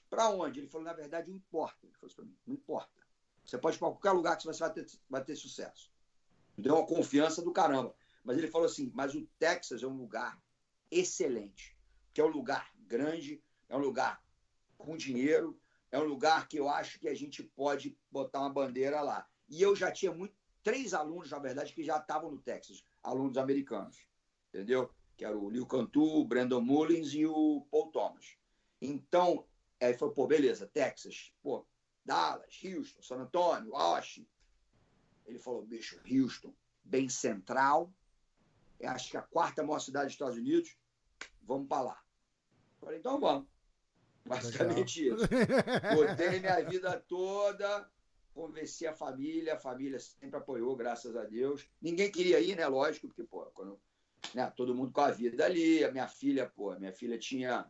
[0.08, 0.60] para onde?
[0.60, 1.78] Ele falou, na verdade, não importa.
[1.82, 3.04] Ele falou para mim, não importa.
[3.44, 5.92] Você pode ir para qualquer lugar que você vai ter, vai ter sucesso.
[6.56, 7.94] Deu uma confiança do caramba.
[8.22, 10.40] Mas ele falou assim, mas o Texas é um lugar
[10.90, 11.76] excelente,
[12.12, 14.24] que é um lugar grande, é um lugar
[14.78, 15.60] com dinheiro.
[15.94, 19.24] É um lugar que eu acho que a gente pode botar uma bandeira lá.
[19.48, 23.38] E eu já tinha muito, três alunos, na verdade, que já estavam no Texas, alunos
[23.38, 24.04] americanos,
[24.48, 24.90] entendeu?
[25.16, 28.36] Que era o Liu Cantu, o Brandon Mullins e o Paul Thomas.
[28.82, 29.46] Então,
[29.80, 31.64] aí foi, pô, beleza, Texas, pô,
[32.04, 34.26] Dallas, Houston, San Antonio, Austin.
[35.24, 36.52] Ele falou, bicho, Houston,
[36.82, 37.94] bem central,
[38.80, 40.76] é acho que a quarta maior cidade dos Estados Unidos,
[41.40, 42.02] vamos para lá.
[42.80, 43.53] Eu falei, então vamos.
[44.26, 45.28] Basicamente isso.
[45.94, 47.88] Botei minha vida toda,
[48.32, 51.66] convenci a família, a família sempre apoiou, graças a Deus.
[51.80, 52.66] Ninguém queria ir, né?
[52.66, 53.78] Lógico, porque, pô, quando,
[54.34, 57.66] né, todo mundo com a vida ali, a minha filha, pô, minha filha tinha.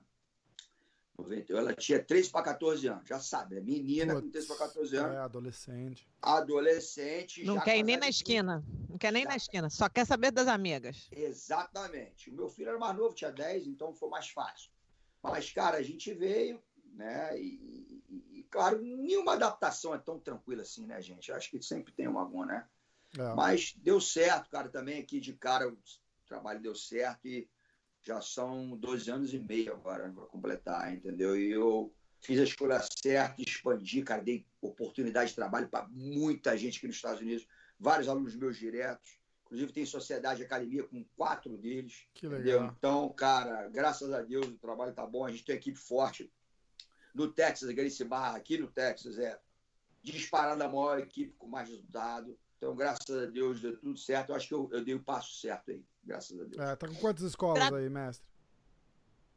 [1.49, 4.97] Ela tinha 13 para 14 anos, já sabe, é menina Putz, com 13 para 14
[4.97, 5.15] anos.
[5.15, 6.09] É, adolescente.
[6.21, 7.45] Adolescente.
[7.45, 8.65] Não quer ir nem na esquina.
[8.89, 9.29] Não quer nem já.
[9.29, 11.09] na esquina, só quer saber das amigas.
[11.13, 12.31] Exatamente.
[12.31, 14.74] O meu filho era mais novo, tinha 10, então foi mais fácil.
[15.25, 17.41] Mas, cara, a gente veio, né?
[17.41, 21.31] E, e, e, claro, nenhuma adaptação é tão tranquila assim, né, gente?
[21.31, 22.69] Eu acho que sempre tem uma né?
[23.19, 23.35] É.
[23.35, 25.79] Mas deu certo, cara, também aqui de cara o
[26.27, 27.49] trabalho deu certo e
[28.03, 31.35] já são 12 anos e meio agora para completar, entendeu?
[31.41, 36.77] E eu fiz a escolha certa, expandi, cara, dei oportunidade de trabalho para muita gente
[36.77, 37.47] aqui nos Estados Unidos,
[37.81, 39.19] vários alunos meus diretos.
[39.55, 42.09] Inclusive, tem sociedade de academia com quatro deles.
[42.13, 42.41] Que legal.
[42.41, 42.75] Entendeu?
[42.77, 45.25] Então, cara, graças a Deus o trabalho tá bom.
[45.25, 46.29] A gente tem equipe forte.
[47.15, 49.39] No Texas, a Gracie Barra, aqui no Texas, é
[50.03, 52.37] disparada a maior equipe com mais resultado.
[52.57, 54.31] Então, graças a Deus, deu tudo certo.
[54.31, 55.85] Eu acho que eu, eu dei o passo certo aí.
[56.03, 56.61] Graças a Deus.
[56.61, 58.27] É, tá com quantas escolas aí, mestre?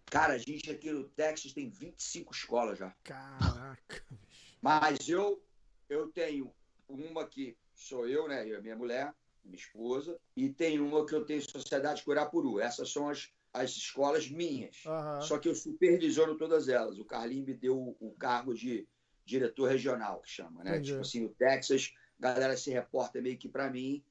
[0.08, 2.92] Cara, a gente aqui no Texas tem 25 escolas já.
[3.04, 4.58] Caraca, bicho.
[4.60, 5.44] Mas eu,
[5.88, 6.52] eu tenho
[6.90, 8.48] uma que sou eu, né?
[8.48, 9.14] Eu e minha mulher
[9.48, 12.60] minha esposa, e tem uma que eu tenho Sociedade Curapuru.
[12.60, 14.84] Essas são as, as escolas minhas.
[14.86, 15.22] Uhum.
[15.22, 17.00] Só que eu supervisiono todas elas.
[17.00, 18.88] O Carlinho me deu o cargo de
[19.26, 20.72] diretor regional, que chama, né?
[20.72, 20.90] Entendi.
[20.90, 24.04] Tipo assim, o Texas, a galera se reporta meio que para mim.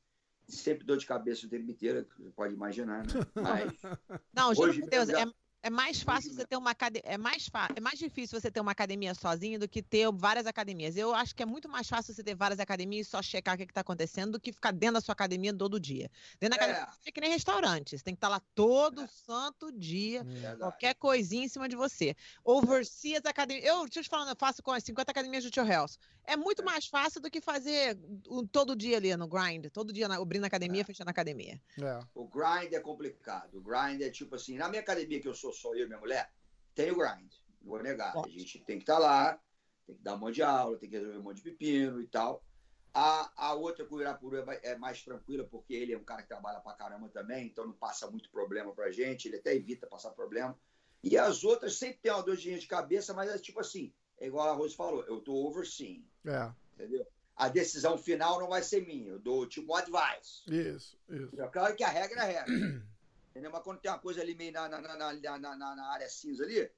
[0.49, 3.13] Sempre dor de cabeça o tempo inteiro, você pode imaginar, né?
[3.35, 3.73] Mas.
[4.33, 5.25] Não, juro por Deus, é,
[5.67, 9.13] é mais fácil você ter uma é mais é mais difícil você ter uma academia
[9.17, 10.97] sozinho do que ter várias academias.
[10.97, 13.59] Eu acho que é muito mais fácil você ter várias academias e só checar o
[13.59, 16.09] que está acontecendo do que ficar dentro da sua academia todo dia.
[16.39, 16.71] Dentro da é.
[16.71, 17.99] academia é que nem restaurante.
[17.99, 19.09] Você tem que estar tá lá todo é.
[19.09, 22.15] santo dia, é qualquer coisinha em cima de você.
[22.45, 23.67] Oversee as academias.
[23.67, 25.99] Eu, deixa eu te falar, eu faço com as 50 academias do Tio Health.
[26.27, 26.65] É muito é.
[26.65, 27.99] mais fácil do que fazer
[28.53, 30.85] todo dia ali no grind, todo dia na, abrindo a academia, é.
[30.85, 31.61] fechando a academia.
[32.15, 33.59] O grind é complicado.
[33.59, 35.99] O grind é tipo assim, na minha academia que eu sou só eu e minha
[35.99, 36.33] mulher,
[36.75, 37.33] tem o grind.
[37.61, 38.15] Não vou negar.
[38.17, 39.41] A gente tem que estar tá lá,
[39.87, 42.07] tem que dar um monte de aula, tem que resolver um monte de pepino e
[42.07, 42.43] tal.
[42.95, 46.23] A, a outra com o Irapuru é, é mais tranquila, porque ele é um cara
[46.23, 49.87] que trabalha pra caramba também, então não passa muito problema pra gente, ele até evita
[49.87, 50.59] passar problema.
[51.03, 54.49] E as outras sempre tem uma dor de cabeça, mas é tipo assim, é igual
[54.49, 56.09] a Rose falou, eu tô overseeing.
[56.25, 56.51] É.
[56.73, 57.07] Entendeu?
[57.37, 60.43] A decisão final não vai ser minha, eu dou tipo um advice.
[60.47, 61.41] Isso, isso.
[61.41, 62.87] É claro que a regra é a regra.
[63.37, 63.51] Entendeu?
[63.53, 66.71] Mas quando tem uma coisa ali meio na, na, na, na, na área cinza ali,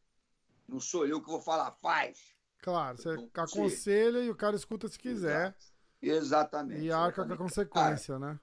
[0.66, 2.34] não sou eu que vou falar, faz.
[2.60, 5.56] Claro, você aconselha e o cara escuta se quiser.
[6.02, 6.82] Exatamente.
[6.82, 8.40] E arca com a consequência, cara, né?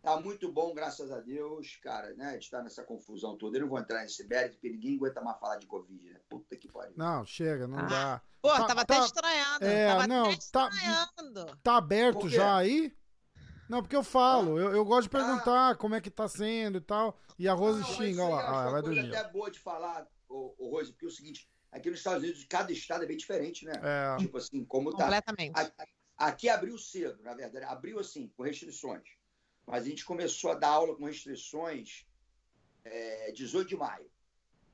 [0.00, 2.38] Tá muito bom, graças a Deus, cara, né?
[2.38, 3.56] De estar nessa confusão toda.
[3.56, 6.20] Eu não vou entrar nesse mérito, porque ninguém aguenta mais falar de Covid, né?
[6.28, 6.94] Puta que pariu.
[6.96, 7.82] Não, chega, não ah.
[7.82, 8.22] dá.
[8.40, 9.64] Pô, tá, tava tá, até estranhando.
[9.64, 11.56] É, tava não, até tá, estranhando.
[11.64, 12.96] Tá aberto já aí?
[13.68, 16.28] Não, porque eu falo, ah, eu, eu gosto de perguntar ah, como é que tá
[16.28, 17.18] sendo e tal.
[17.38, 18.66] E a Rose não, xinga, olha lá.
[18.66, 19.14] Ah, vai dormir.
[19.14, 22.22] É até boa de falar, o, o Rose, porque é o seguinte, aqui nos Estados
[22.22, 23.72] Unidos, cada estado é bem diferente, né?
[23.82, 24.16] É.
[24.18, 25.04] Tipo assim, como tá.
[25.04, 25.52] Completamente.
[25.58, 27.64] Aqui, aqui abriu cedo, na verdade.
[27.64, 29.02] Abriu assim, com restrições.
[29.66, 32.06] Mas a gente começou a dar aula com restrições
[32.84, 34.08] é, 18 de maio.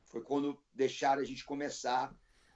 [0.05, 2.15] Foi quando deixaram a gente começar.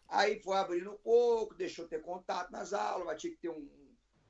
[0.09, 3.69] Aí foi abrindo um pouco, deixou ter contato nas aulas, mas tinha que ter um,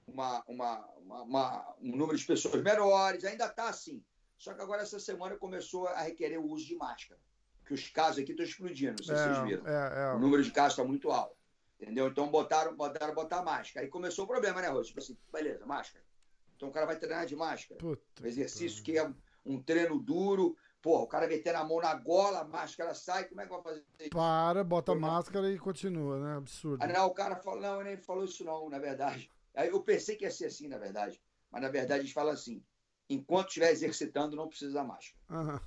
[0.07, 4.03] uma, uma, uma, um número de pessoas menores, ainda está assim.
[4.39, 7.21] Só que agora essa semana começou a requerer o uso de máscara.
[7.65, 9.67] Que os casos aqui estão explodindo, não sei é, se vocês viram.
[9.67, 10.15] É, é.
[10.15, 11.35] O número de casos está muito alto.
[11.81, 12.09] Entendeu?
[12.09, 13.85] Então botaram, botaram botar máscara.
[13.85, 14.89] Aí começou o problema, né, Rose?
[14.89, 16.05] Tipo assim, beleza, máscara.
[16.55, 17.79] Então o cara vai treinar de máscara.
[17.79, 19.13] Puta, um exercício que é
[19.45, 20.57] um treino duro.
[20.81, 23.63] Porra, o cara metendo a mão na gola, a máscara sai, como é que vai
[23.63, 24.11] fazer isso?
[24.11, 26.37] Para, bota a máscara e continua, né?
[26.37, 26.83] Absurdo.
[26.83, 29.29] Aí não, o cara falou, não, ele nem falou isso não, na verdade.
[29.57, 31.21] Eu pensei que ia ser assim, na verdade.
[31.51, 32.63] Mas na verdade a gente fala assim:
[33.09, 35.17] enquanto estiver exercitando, não precisa máscara.
[35.31, 35.61] Uhum.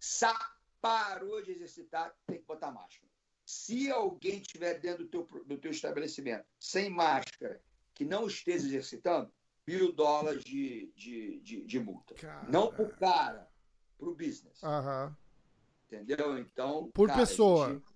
[0.00, 0.34] Sa
[0.80, 3.10] parou de exercitar, tem que botar máscara.
[3.44, 7.60] Se alguém estiver dentro do teu, do teu estabelecimento sem máscara,
[7.94, 9.32] que não esteja exercitando,
[9.66, 12.14] mil dólares de, de, de, de multa.
[12.14, 12.48] Cara...
[12.48, 13.48] Não pro cara,
[13.98, 14.62] pro business.
[14.62, 15.14] Uhum.
[15.86, 16.38] Entendeu?
[16.38, 16.90] Então.
[16.92, 17.72] Por cara, pessoa.
[17.72, 17.93] Gente,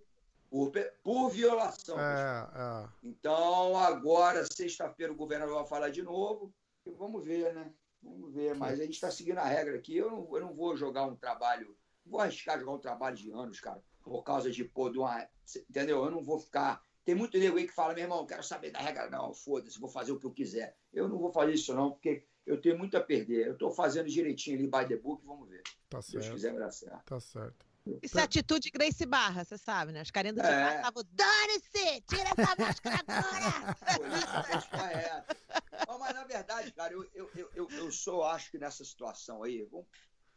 [0.50, 1.98] Por, por violação.
[2.00, 2.88] É, é.
[3.02, 6.52] Então, agora, sexta-feira, o governador vai falar de novo.
[6.86, 7.72] E vamos ver, né?
[8.02, 8.54] Vamos ver.
[8.54, 9.96] Mas a gente está seguindo a regra aqui.
[9.96, 11.76] Eu não, eu não vou jogar um trabalho.
[12.06, 15.28] Vou arriscar jogar um trabalho de anos, cara, por causa de, pô, de uma.
[15.68, 16.04] Entendeu?
[16.04, 16.82] Eu não vou ficar.
[17.04, 19.34] Tem muito nego aí que fala, meu irmão, quero saber da regra, não.
[19.34, 20.76] Foda-se, vou fazer o que eu quiser.
[20.92, 23.46] Eu não vou fazer isso, não, porque eu tenho muito a perder.
[23.46, 25.62] Eu estou fazendo direitinho ali, by the book, vamos ver.
[25.88, 27.04] Tá Se Deus certo, quiser, dar certo.
[27.04, 27.66] tá certo.
[28.02, 30.00] Isso é atitude Grace Barra, você sabe, né?
[30.00, 30.44] As carinhas do É.
[30.44, 33.76] Tibar estavam, dane-se, tira essa máscara agora.
[35.88, 39.64] Não, mas na verdade, cara, eu, eu, eu, eu, sou, acho que nessa situação aí,
[39.64, 39.86] vamos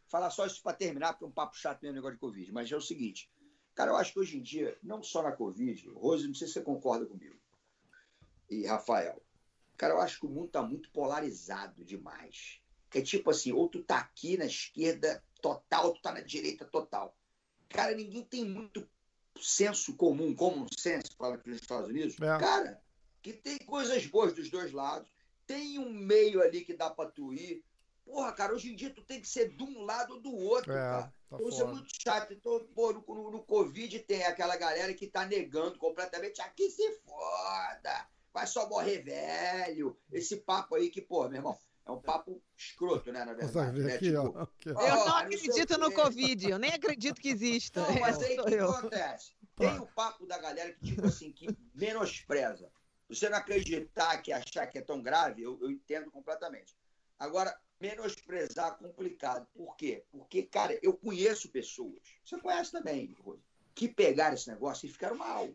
[0.06, 2.70] falar só isso para terminar, porque é um papo chato mesmo negócio de Covid, mas
[2.70, 3.30] é o seguinte,
[3.74, 6.54] cara, eu acho que hoje em dia, não só na Covid, Rose, não sei se
[6.54, 7.36] você concorda comigo,
[8.48, 9.22] e Rafael,
[9.76, 12.60] cara, eu acho que o mundo tá muito polarizado demais.
[12.94, 16.66] É tipo assim, ou tu tá aqui na esquerda total, ou tu tá na direita
[16.66, 17.16] total.
[17.72, 18.88] Cara, ninguém tem muito
[19.40, 22.14] senso comum, common sense, fala aqui nos Estados Unidos.
[22.20, 22.38] É.
[22.38, 22.80] Cara,
[23.22, 25.08] que tem coisas boas dos dois lados,
[25.46, 27.64] tem um meio ali que dá pra tu ir.
[28.04, 30.72] Porra, cara, hoje em dia tu tem que ser de um lado ou do outro,
[30.72, 31.02] É, cara.
[31.30, 32.32] tá Então isso é muito chato.
[32.32, 36.40] Então, pô, no, no- no Covid tem aquela galera que tá negando completamente.
[36.42, 38.08] Aqui se foda.
[38.34, 39.96] Vai só morrer velho.
[40.10, 43.72] Esse papo aí que, pô, meu irmão, é um papo escroto, né, na verdade.
[43.72, 43.94] ver né?
[43.94, 44.46] aqui, Tipo, ó.
[44.74, 45.92] Ó, Eu não acredito no.
[45.92, 47.80] Covid, eu nem acredito que exista.
[47.80, 48.70] Não, mas aí o que eu.
[48.70, 49.32] acontece?
[49.56, 52.70] Tem o papo da galera que, tipo assim, que menospreza.
[53.08, 56.74] Você não acreditar que achar que é tão grave, eu, eu entendo completamente.
[57.18, 59.46] Agora, menosprezar é complicado.
[59.52, 60.04] Por quê?
[60.10, 63.42] Porque, cara, eu conheço pessoas, você conhece também, Rose,
[63.74, 65.48] que pegaram esse negócio e ficaram mal.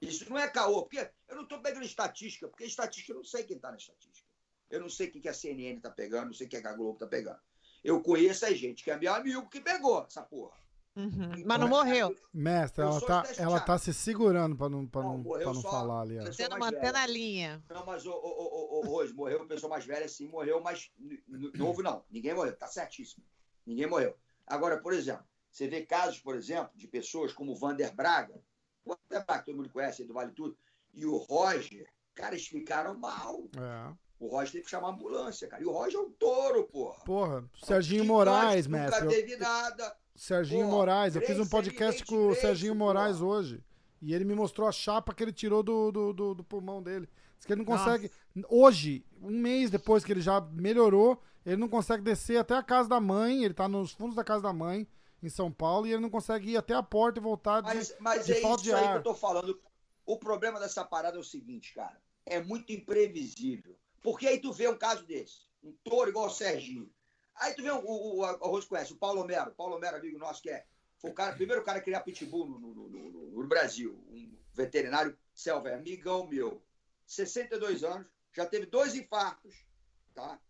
[0.00, 3.44] Isso não é caô, porque eu não estou pegando estatística, porque estatística eu não sei
[3.44, 4.29] quem está na estatística.
[4.70, 6.94] Eu não sei o que a CNN está pegando, não sei o que a Globo
[6.94, 7.38] está pegando.
[7.82, 10.56] Eu conheço a gente que é meu amigo que pegou essa porra.
[10.96, 11.44] Uhum.
[11.46, 12.14] Mas não morreu.
[12.32, 15.54] Mestre, Eu ela tá, ela tá se segurando pra não, pra Não, não, pra não
[15.54, 16.18] só- falar ali,
[16.58, 16.96] mais mantendo velho.
[17.04, 17.64] a linha.
[17.68, 20.90] Não, mas o, o, o, o, Rose, morreu pessoa mais velha, sim, morreu, mas
[21.28, 22.04] novo não.
[22.10, 23.24] Ninguém morreu, tá certíssimo.
[23.64, 24.16] Ninguém morreu.
[24.46, 28.42] Agora, por exemplo, você vê casos, por exemplo, de pessoas como o Vander Braga,
[28.84, 30.56] o Vander Braga, todo mundo conhece, ele do Vale Tudo,
[30.92, 33.44] e o Roger, cara, eles ficaram mal.
[33.56, 33.94] É.
[34.20, 35.62] O Roger teve que chamar a ambulância, cara.
[35.62, 37.00] E o Roger é um touro, porra.
[37.04, 39.04] Porra, Serginho Que Moraes, nunca mestre.
[39.06, 39.96] eu- teve nada.
[40.14, 42.74] Serginho Pô, Moraes, eu fiz um podcast com o Serginho.
[42.74, 43.64] Moraes hoje.
[44.02, 47.08] E ele me mostrou a chapa que ele tirou do, do, do- do pulmão dele.
[47.38, 47.84] Diz que ele não Nossa.
[47.84, 48.10] consegue.
[48.48, 52.88] Hoje, um mês depois que ele já melhorou, ele não consegue descer até a casa
[52.90, 53.42] da mãe.
[53.44, 54.86] Ele tá nos fundos da casa da mãe,
[55.22, 57.74] em São Paulo, e ele não consegue ir até a porta e voltar de.
[57.74, 58.96] Mas, mas de é falta isso de aí que ar.
[58.96, 59.58] eu tô falando.
[60.04, 61.98] O problema dessa parada é o seguinte, cara.
[62.26, 63.74] É muito imprevisível.
[64.02, 66.90] Porque aí tu vê um caso desse, um touro igual o Serginho.
[67.34, 69.52] Aí tu vê o, o, o, o conhece, o Paulo Mero.
[69.52, 70.66] Paulo Mero, amigo nosso, que é,
[70.98, 73.94] foi o cara, primeiro cara a criar pitbull no, no, no, no- Brasil.
[74.08, 76.62] Um veterinário selva, amigão meu.
[77.06, 79.66] 62 anos, já teve dois infartos,
[80.14, 80.40] tá?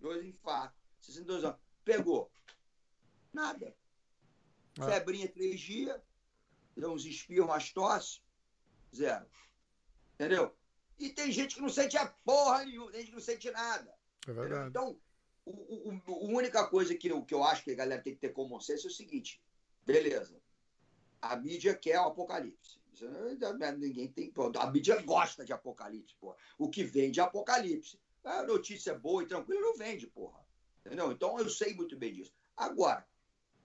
[0.00, 1.60] Dois infartos, 62 anos.
[1.84, 2.30] Pegou.
[3.32, 3.76] Nada.
[4.80, 4.86] Ah.
[4.86, 6.00] Febrinha três dias,
[6.76, 8.20] deu uns espirros, umas tosse,
[8.94, 9.26] zero.
[10.14, 10.56] Entendeu?
[11.00, 13.92] E tem gente que não sente a porra nenhuma, tem gente que não sente nada.
[14.28, 14.68] É verdade.
[14.68, 15.00] Então,
[15.46, 18.20] o, o, a única coisa que eu, que eu acho que a galera tem que
[18.20, 19.42] ter como senso é o seguinte:
[19.84, 20.38] beleza,
[21.22, 22.78] a mídia quer o apocalipse.
[23.00, 24.30] Não é- Ninguém tem.
[24.58, 26.36] A mídia gosta de apocalipse, porra.
[26.58, 27.98] O que vende é apocalipse.
[28.22, 30.44] A notícia boa e tranquila não vende, porra.
[30.84, 31.10] Entendeu?
[31.10, 32.34] Então eu sei muito bem disso.
[32.54, 33.06] Agora,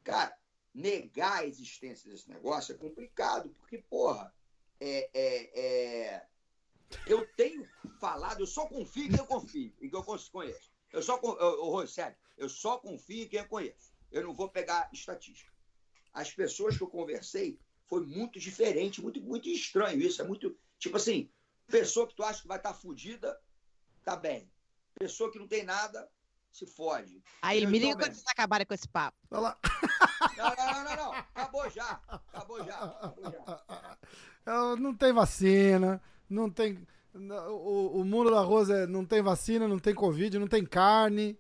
[0.06, 0.38] cara,
[0.74, 4.34] negar a existência desse negócio é complicado, porque, porra,
[4.80, 6.28] é, é, é-
[7.08, 7.68] eu tenho
[8.00, 10.72] falado, eu só confio em quem eu confio, em quem eu conheço.
[10.92, 13.94] Eu só, eu, eu, sério, eu só confio em quem eu conheço.
[14.12, 15.52] Eu não vou pegar estatística.
[16.14, 20.22] As pessoas que eu conversei foi muito diferente, muito, muito estranho isso.
[20.22, 21.30] É muito, tipo assim,
[21.68, 23.38] pessoa que tu acha que vai estar fudida,
[24.04, 24.50] tá bem.
[24.94, 26.10] Pessoa que não tem nada,
[26.52, 27.22] se fode.
[27.42, 29.18] Aí Eu me tô liga quando vocês acabarem com esse papo.
[29.32, 29.58] Olha lá.
[30.38, 31.14] Não, não, não, não, não.
[31.14, 32.02] Acabou já.
[32.08, 32.84] Acabou já.
[32.84, 33.98] Acabou já.
[34.78, 36.00] Não tem vacina,
[36.30, 36.86] não tem.
[37.14, 41.38] O, o mundo da Rosa é- não tem vacina, não tem Covid, não tem carne.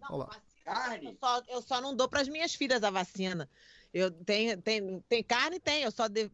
[0.00, 0.24] Não, Olha lá.
[0.26, 1.06] vacina, Carne?
[1.06, 3.48] Eu só, eu só não dou para as minhas filhas a vacina.
[3.98, 5.82] Eu tenho, tem, tem carne, tem.
[5.82, 6.30] Eu só de-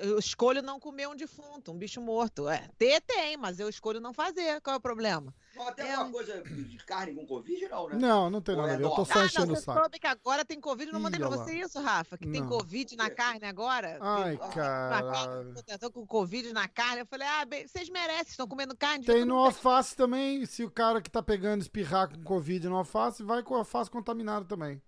[0.00, 2.46] eu escolho não comer um defunto, um bicho morto.
[2.50, 4.60] É, ter tem, mas eu escolho não fazer.
[4.60, 5.34] Qual é o problema?
[5.56, 7.96] Não, tem É alguma um- coisa de carne com Covid, não, né?
[7.98, 8.84] Não, não tem Ou nada a é ver.
[8.84, 9.80] Eu tô só Ah, enchendo não, o você saco.
[9.80, 10.92] soube que agora tem Covid.
[10.92, 12.18] Não mandei Ih, pra você isso, Rafa?
[12.18, 12.48] Que tem Não.
[12.48, 13.96] Covid na carne agora?
[14.02, 15.54] Ai, Tem- caralho.
[15.66, 17.00] Eu tô com Covid na carne.
[17.00, 19.06] Eu falei, ah, bem, vocês merecem, estão comendo carne.
[19.06, 20.44] Tem no alface também.
[20.44, 23.90] Se o cara que tá pegando espirrar com Covid no alface, vai com o alface
[23.90, 24.80] contaminado também.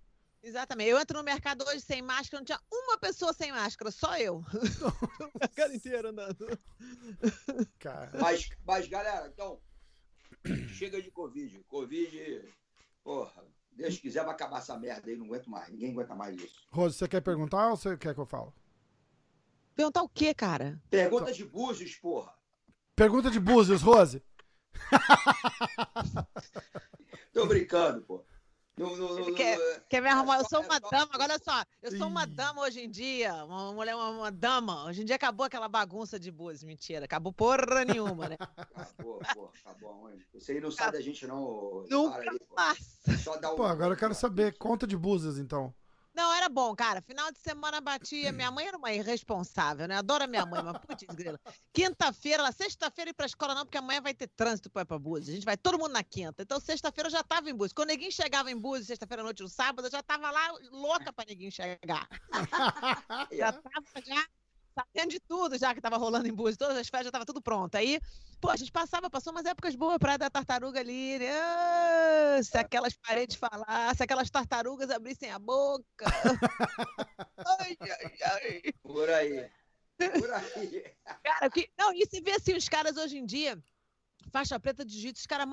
[0.42, 0.90] Exatamente.
[0.90, 4.37] Eu entro no mercado hoje sem máscara, não tinha uma pessoa sem máscara, só eu.
[5.35, 6.59] o mercado inteiro andando.
[7.79, 8.18] Cara.
[8.18, 9.61] Mas, mas, galera, então,
[10.74, 11.62] chega de Covid.
[11.68, 12.42] Covid,
[13.05, 15.68] porra, Deus quiser, vai acabar essa merda aí, não aguento mais.
[15.70, 16.66] Ninguém aguenta mais isso.
[16.70, 18.55] Rose, você quer perguntar ou você quer que eu falo?
[19.74, 20.81] Perguntar o quê, cara?
[20.90, 22.35] Pergunta de Búzios, porra.
[22.96, 24.22] Pergunta de Búzios, Rose.
[27.33, 28.24] Tô brincando, pô.
[28.76, 30.38] No, no, no, quer, quer me arrumar?
[30.38, 31.62] eu sou uma dama, agora só.
[31.83, 33.44] Eu sou uma dama hoje em dia.
[33.44, 34.87] Uma mulher, uma, uma dama.
[34.87, 36.62] Hoje em dia acabou aquela bagunça de boas.
[36.62, 38.37] Mentira, acabou porra nenhuma, né?
[38.40, 40.26] Acabou, pô, acabou onde?
[40.33, 41.85] Você aí não sabe da gente, não.
[41.90, 43.14] Nunca aí, pô.
[43.22, 43.56] Só dá um...
[43.56, 44.56] Pô, agora eu quero saber.
[44.56, 45.74] Conta de búzios, então.
[46.20, 47.00] Não, era bom, cara.
[47.00, 48.30] Final de semana batia.
[48.30, 49.96] Minha mãe era uma irresponsável, né?
[49.96, 51.40] Adoro a minha mãe, mas putz, grila.
[51.72, 55.30] Quinta-feira, sexta-feira ir pra escola não, porque amanhã vai ter trânsito pra ir pra Búzios.
[55.30, 56.42] A gente vai todo mundo na quinta.
[56.42, 57.72] Então, sexta-feira eu já tava em Búzios.
[57.72, 61.11] Quando ninguém chegava em Búzios, sexta-feira à noite, no sábado, eu já tava lá louca
[61.11, 62.06] pra ninguém chegar.
[63.33, 64.26] já tava já
[64.74, 67.42] sabendo de tudo já que tava rolando em Búzios, todas as festas já tava tudo
[67.42, 67.74] pronto.
[67.74, 68.00] Aí,
[68.40, 71.33] pô, a gente passava, passou umas épocas boas, Praia da Tartaruga ali, né?
[71.40, 75.85] Ah, se aquelas paredes falassem, se aquelas tartarugas abrissem a boca.
[77.61, 78.62] ai, ai, ai.
[78.83, 79.50] Por aí.
[80.18, 80.94] Por aí.
[81.22, 81.70] Cara, que...
[81.78, 83.62] não, e se vê assim, os caras hoje em dia,
[84.33, 85.48] faixa preta de jiu-jitsu, os caras,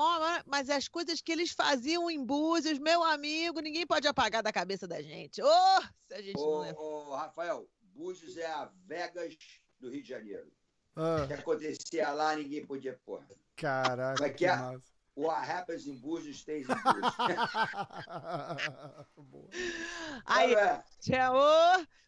[0.46, 4.88] mas as coisas que eles faziam em Búzios, meu amigo, ninguém pode apagar da cabeça
[4.88, 5.42] da gente.
[5.42, 6.74] Ô, oh, se a gente ô, não é...
[6.74, 9.36] Ô, Rafael, Búzios é a Vegas
[9.80, 10.52] do Rio de Janeiro.
[10.96, 11.24] Ah.
[11.24, 13.28] O que acontecia lá, ninguém podia, porra.
[13.56, 14.56] Caraca, Como é que, que é?
[14.56, 14.96] Massa.
[15.16, 17.16] What happens in Búzios stays in Búzios.
[20.28, 20.84] Aí, é.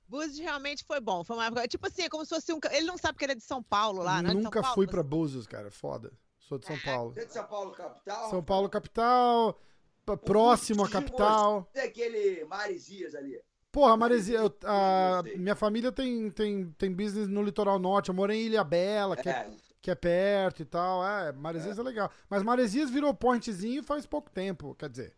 [0.08, 1.23] Búzios realmente foi bom.
[1.23, 2.60] Foi uma época, tipo assim, é como se fosse um.
[2.71, 4.32] Ele não sabe que ele é de São Paulo lá, né?
[4.32, 5.71] Nunca fui pra Búzios, cara.
[5.71, 6.13] Foda.
[6.38, 7.13] Sou de São Paulo.
[7.13, 8.30] Você é de São Paulo, capital?
[8.30, 9.60] São Paulo, capital.
[10.25, 11.67] Próximo à capital.
[11.73, 13.41] Tem aquele Maresias ali.
[13.71, 18.10] Porra, Maresia, eu, a, minha família tem, tem, tem business no litoral norte.
[18.10, 19.51] Eu morei em Ilha Bela, que é, é
[19.82, 21.05] que é perto e tal.
[21.05, 21.82] É, Maresias é.
[21.82, 22.12] é legal.
[22.29, 24.75] Mas Maresias virou pointzinho faz pouco tempo.
[24.75, 25.15] Quer dizer,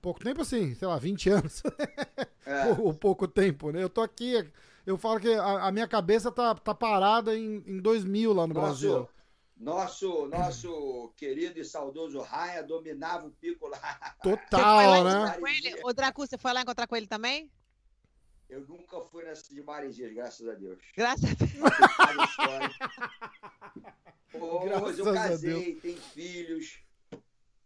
[0.00, 1.62] pouco tempo assim, sei lá, 20 anos.
[2.46, 2.66] É.
[2.78, 3.82] Ou pouco tempo, né?
[3.82, 4.48] Eu tô aqui,
[4.86, 8.54] eu falo que a, a minha cabeça tá, tá parada em, em 2000 lá no
[8.54, 9.08] nosso, Brasil.
[9.56, 14.14] Nosso, nosso querido e saudoso Raia dominava o pico lá.
[14.22, 15.36] Total, né?
[15.82, 17.50] O Dracu, você foi lá encontrar com ele também?
[18.48, 20.78] Eu nunca fui nessa de Maresias, graças a Deus.
[20.96, 22.76] Graças a Deus.
[24.30, 26.85] Pô, graças eu casei, tenho filhos.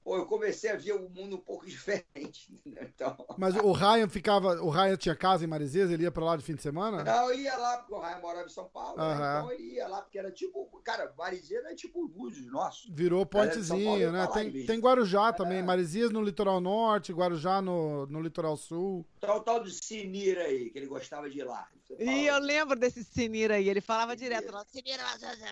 [0.02, 2.48] Pô, eu comecei a ver o mundo um pouco diferente.
[2.64, 3.16] Então...
[3.36, 4.62] Mas o Ryan ficava.
[4.62, 5.90] O Ryan tinha casa em Maresias?
[5.90, 7.04] Ele ia pra lá de fim de semana?
[7.04, 9.00] Não, eu ia lá, porque o Ryan morava em São Paulo.
[9.00, 9.18] Uhum.
[9.18, 9.38] Né?
[9.38, 10.66] Então ele ia lá, porque era tipo.
[10.82, 12.92] Cara, Maresias é tipo o Búzios nosso.
[12.92, 14.26] Virou pontezinho, né?
[14.32, 15.32] Tem, tem Guarujá é.
[15.32, 15.62] também.
[15.62, 19.06] Maresias no litoral norte, Guarujá no, no litoral sul.
[19.18, 21.68] Então o tal do Sinira aí, que ele gostava de ir lá.
[21.98, 23.68] E eu lembro desse Sinira aí.
[23.68, 24.36] Ele falava Sinira.
[24.36, 24.64] direto lá.
[24.64, 25.02] Sinira,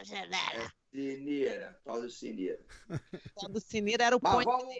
[0.04, 0.72] Sineira,
[1.84, 2.60] tal do Sineira.
[3.34, 4.74] Tal do Sineira era o Mas vamos,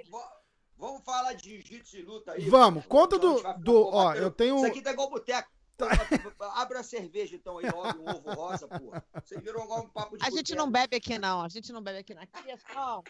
[0.77, 2.49] vamos, falar de jiu-jitsu e luta aí.
[2.49, 3.42] Vamos, conta do.
[3.59, 4.57] do ó, eu tenho.
[4.57, 5.51] Isso aqui tá igual boteco.
[5.77, 5.87] Tá.
[6.57, 9.05] Abre a cerveja, então, aí, logo um ovo rosa, porra.
[9.25, 11.42] Você virou igual um papo de A gente não bebe aqui, não.
[11.42, 12.23] A gente não bebe aqui, não.
[12.23, 13.03] Aqui é só.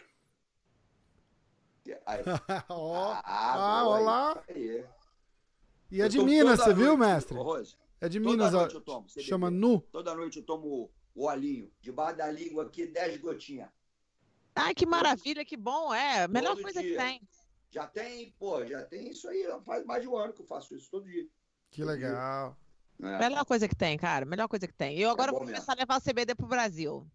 [2.04, 2.22] Aí.
[2.68, 4.44] oh, ah, ah olá.
[4.48, 4.84] Aí.
[5.90, 7.38] E é de Minas, você viu, mestre?
[8.00, 8.68] É de Minas, ó.
[9.20, 9.80] Chama Nu.
[9.90, 11.70] Toda noite eu tomo o olhinho.
[11.80, 13.68] Debaixo da língua aqui, 10 gotinhas.
[14.54, 15.92] Ai, que maravilha, que bom.
[15.92, 16.92] É, a melhor todo coisa dia.
[16.92, 17.28] que tem.
[17.70, 19.44] Já tem, pô, já tem isso aí.
[19.64, 21.26] Faz mais de um ano que eu faço isso todo dia.
[21.70, 22.56] Que legal.
[23.02, 23.18] É.
[23.18, 24.24] Melhor coisa que tem, cara.
[24.24, 24.96] Melhor coisa que tem.
[24.96, 25.72] Eu é agora é vou começar mesmo.
[25.72, 27.06] a levar o CBD pro Brasil.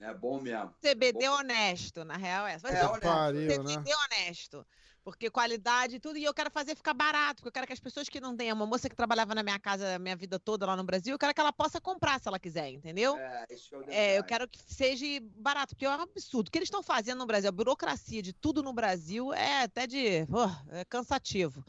[0.00, 0.74] É bom mesmo.
[0.80, 1.36] CBD bom.
[1.36, 2.54] honesto, na real é.
[2.54, 3.00] é honesto.
[3.00, 3.96] Pariu, CBD né?
[4.04, 4.66] honesto.
[5.06, 7.78] Porque qualidade e tudo, e eu quero fazer ficar barato, porque eu quero que as
[7.78, 10.66] pessoas que não têm, uma moça que trabalhava na minha casa a minha vida toda
[10.66, 13.16] lá no Brasil, eu quero que ela possa comprar se ela quiser, entendeu?
[13.16, 16.48] É, eu, é, eu quero que seja barato, porque é um absurdo.
[16.48, 19.86] O que eles estão fazendo no Brasil, a burocracia de tudo no Brasil é até
[19.86, 20.26] de.
[20.28, 21.64] Oh, é cansativo.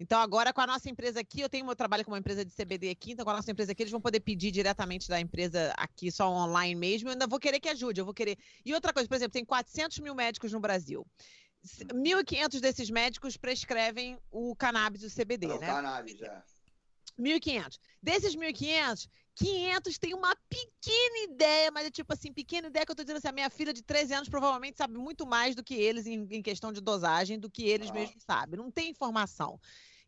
[0.00, 2.52] Então, agora com a nossa empresa aqui, eu tenho meu trabalho com uma empresa de
[2.52, 5.74] CBD aqui, então com a nossa empresa aqui, eles vão poder pedir diretamente da empresa
[5.76, 7.10] aqui, só online mesmo.
[7.10, 8.38] Eu ainda vou querer que ajude, eu vou querer.
[8.64, 11.04] E outra coisa, por exemplo, tem 400 mil médicos no Brasil.
[11.76, 15.56] 1.500 desses médicos prescrevem o cannabis, o CBD, é, né?
[15.56, 16.42] O cannabis, é.
[17.18, 17.78] 1.500.
[18.02, 22.96] Desses 1.500, 500 tem uma pequena ideia, mas é tipo assim, pequena ideia que eu
[22.96, 25.74] tô dizendo assim, a minha filha de 13 anos provavelmente sabe muito mais do que
[25.74, 27.92] eles em, em questão de dosagem, do que eles ah.
[27.92, 28.58] mesmos sabem.
[28.58, 29.60] Não tem informação.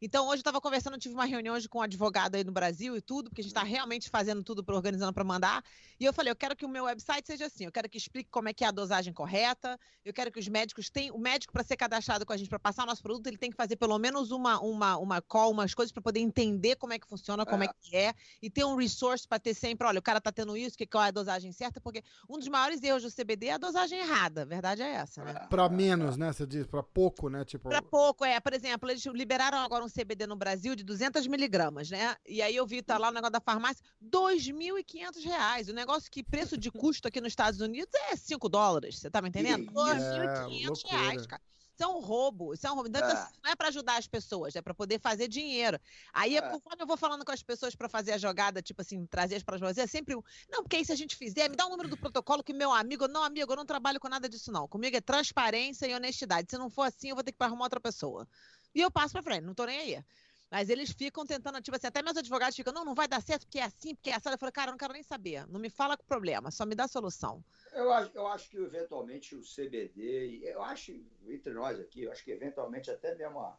[0.02, 2.96] Então, hoje eu tava conversando, tive uma reunião hoje com um advogado aí no Brasil
[2.96, 5.62] e tudo, porque a gente tá realmente fazendo tudo, pra, organizando para mandar.
[5.98, 8.30] E eu falei, eu quero que o meu website seja assim, eu quero que explique
[8.30, 11.52] como é que é a dosagem correta, eu quero que os médicos tenham, o médico
[11.52, 13.76] para ser cadastrado com a gente, para passar o nosso produto, ele tem que fazer
[13.76, 17.44] pelo menos uma, uma, uma call, umas coisas para poder entender como é que funciona,
[17.44, 20.18] como é, é que é, e ter um resource para ter sempre, olha, o cara
[20.18, 23.10] tá tendo isso, que qual é a dosagem certa, porque um dos maiores erros do
[23.10, 25.34] CBD é a dosagem errada, a verdade é essa, né?
[25.50, 27.68] Para menos, né, você diz, para pouco, né, tipo...
[27.68, 31.90] Para pouco, é, por exemplo, eles liberaram agora um CBD no Brasil de 200 miligramas,
[31.90, 36.10] né, e aí eu vi, tá lá o negócio da farmácia, 2.500 reais, o negócio
[36.10, 39.70] que preço de custo aqui nos Estados Unidos é 5 dólares, você tá me entendendo?
[39.72, 41.42] 2.500 é, reais, cara.
[41.80, 42.90] Isso é um roubo, isso é um roubo.
[42.90, 43.28] Então, é.
[43.42, 45.80] não é para ajudar as pessoas, é para poder fazer dinheiro.
[46.12, 46.42] Aí, é.
[46.42, 49.42] conforme eu vou falando com as pessoas para fazer a jogada, tipo assim, trazer as
[49.42, 50.22] para fazer, é sempre um.
[50.50, 52.52] Não, porque aí se a gente fizer, me dá o um número do protocolo que
[52.52, 54.68] meu amigo, não, amigo, eu não trabalho com nada disso, não.
[54.68, 56.50] Comigo é transparência e honestidade.
[56.50, 58.28] Se não for assim, eu vou ter que arrumar outra pessoa.
[58.74, 60.04] E eu passo para frente, não tô nem aí.
[60.50, 63.46] Mas eles ficam tentando, tipo assim, até meus advogados ficam, não, não vai dar certo
[63.46, 64.30] porque é assim, porque é assim.
[64.30, 65.46] Eu falei, cara, eu não quero nem saber.
[65.46, 67.44] Não me fala com o problema, só me dá a solução.
[67.72, 70.92] Eu acho, eu acho que eventualmente o CBD, eu acho,
[71.28, 73.56] entre nós aqui, eu acho que eventualmente até mesmo a,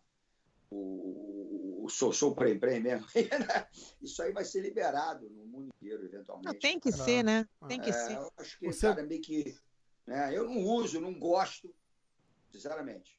[0.70, 3.68] o, o sou, sou prem, prem mesmo, né?
[4.02, 6.46] isso aí vai ser liberado no mundo inteiro, eventualmente.
[6.54, 7.48] Não, tem que ser, né?
[7.70, 8.18] Tem que é, ser.
[8.18, 8.88] Eu acho que, Você...
[8.88, 9.58] cara, meio que.
[10.06, 10.38] Né?
[10.38, 11.74] Eu não uso, não gosto,
[12.52, 13.18] sinceramente.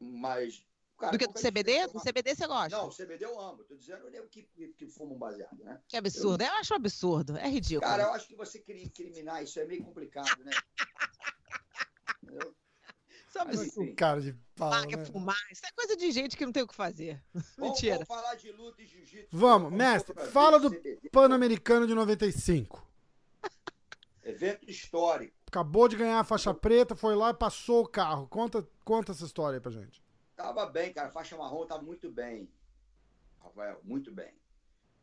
[0.00, 0.66] Mas
[0.98, 1.86] Cara, do que do CBD?
[1.88, 2.76] Do CBD você gosta?
[2.76, 3.62] Não, CBD eu amo.
[3.64, 5.78] Tô dizendo eu que, que, que fumo um baseado, né?
[5.86, 6.42] Que absurdo.
[6.42, 6.48] Eu...
[6.48, 7.36] eu acho absurdo.
[7.36, 7.82] É ridículo.
[7.82, 10.52] Cara, eu acho que você criminar isso é meio complicado, né?
[13.28, 13.94] Isso é absurdo.
[13.94, 15.04] Cara de pau, né?
[15.04, 15.36] fumar.
[15.52, 17.22] Isso é coisa de gente que não tem o que fazer.
[17.58, 17.96] Mentira.
[17.96, 19.28] Vamos falar de luta e jiu-jitsu.
[19.30, 20.14] Vamos, mestre.
[20.30, 20.70] Fala do
[21.12, 22.86] Pan-Americano de 95.
[24.24, 25.36] Evento histórico.
[25.46, 28.26] Acabou de ganhar a faixa preta, foi lá e passou o carro.
[28.28, 30.05] Conta, conta essa história aí pra gente.
[30.36, 31.10] Tava bem, cara.
[31.10, 32.48] Faixa marrom tava muito bem.
[33.40, 34.32] Rafael, muito bem.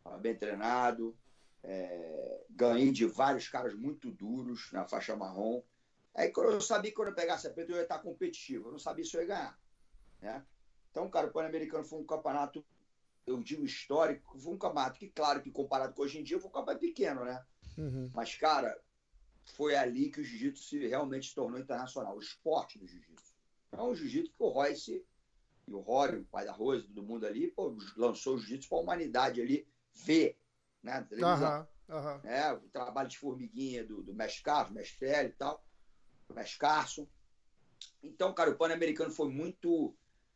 [0.03, 1.17] Tava bem treinado.
[1.63, 5.63] É, ganhei de vários caras muito duros na faixa marrom.
[6.13, 8.67] Aí eu sabia que quando eu pegasse a preta eu ia estar competitivo.
[8.67, 9.59] Eu não sabia se eu ia ganhar.
[10.21, 10.45] Né?
[10.91, 12.63] Então, cara, o Pan-Americano foi um campeonato,
[13.25, 16.49] eu digo histórico, foi um campeonato que, claro, que comparado com hoje em dia, foi
[16.49, 17.43] um campeonato pequeno, né?
[17.75, 18.11] Uhum.
[18.13, 18.79] Mas, cara,
[19.55, 23.33] foi ali que o jiu-jitsu realmente se tornou internacional, o esporte do jiu-jitsu.
[23.69, 25.03] Então, o jiu-jitsu que o Royce
[25.67, 28.77] e o Rory, o pai da Rose, todo mundo ali, pô, lançou o jiu-jitsu para
[28.77, 30.37] a humanidade ali ver,
[30.81, 31.67] né, televisão.
[31.89, 32.19] Uhum, uhum.
[32.23, 35.65] É, o trabalho de formiguinha do, do Mestre Carlos, Mestre Félix e tal,
[36.33, 37.07] Mestre Carson.
[38.01, 39.95] Então, cara, o Pan-Americano foi muito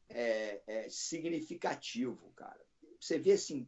[0.09, 2.65] é, é, significativo, cara.
[2.99, 3.67] Você vê, assim,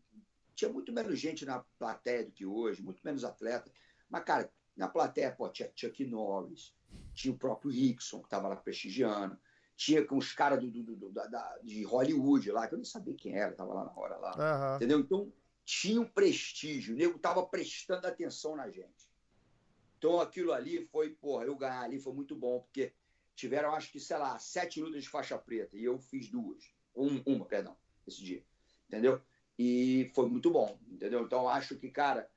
[0.56, 3.72] tinha muito menos gente na plateia do que hoje, muito menos atleta.
[4.10, 6.74] Mas, cara, na plateia, pô, tinha Chuck Norris,
[7.14, 9.38] tinha o próprio Rickson, que estava lá prestigiando,
[9.80, 13.14] tinha com os caras do, do, do, da, de Hollywood lá, que eu nem sabia
[13.14, 14.36] quem era, tava lá na hora lá.
[14.36, 14.76] Uhum.
[14.76, 15.00] Entendeu?
[15.00, 15.32] Então,
[15.64, 19.10] tinha um prestígio, o nego tava prestando atenção na gente.
[19.98, 22.92] Então, aquilo ali foi, porra, eu ganhar ali foi muito bom, porque
[23.34, 26.62] tiveram, acho que, sei lá, sete lutas de faixa preta, e eu fiz duas.
[26.94, 28.44] Um, uma, perdão, esse dia.
[28.90, 29.22] Entendeu?
[29.58, 31.24] E foi muito bom, entendeu?
[31.24, 32.30] Então, acho que, cara,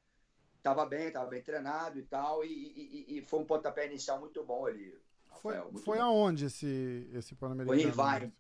[0.63, 4.45] tava bem, tava bem treinado e tal, e, e, e foi um pontapé inicial muito
[4.45, 4.97] bom ali.
[5.41, 7.81] Foi, foi aonde esse, esse Pan-Americano?
[7.81, 8.35] Foi em Irvine.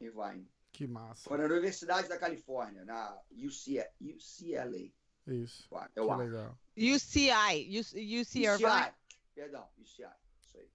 [0.00, 0.50] Irvine.
[0.72, 1.28] Que massa.
[1.28, 3.88] Foi na Universidade da Califórnia, na UCLA.
[4.00, 4.90] UCLA.
[5.26, 5.68] Isso.
[5.94, 6.58] Eu que legal.
[6.76, 7.78] UCI.
[7.78, 8.20] UCI.
[8.20, 8.94] UCI.
[9.34, 10.08] Perdão, UCI.
[10.40, 10.70] Isso aí.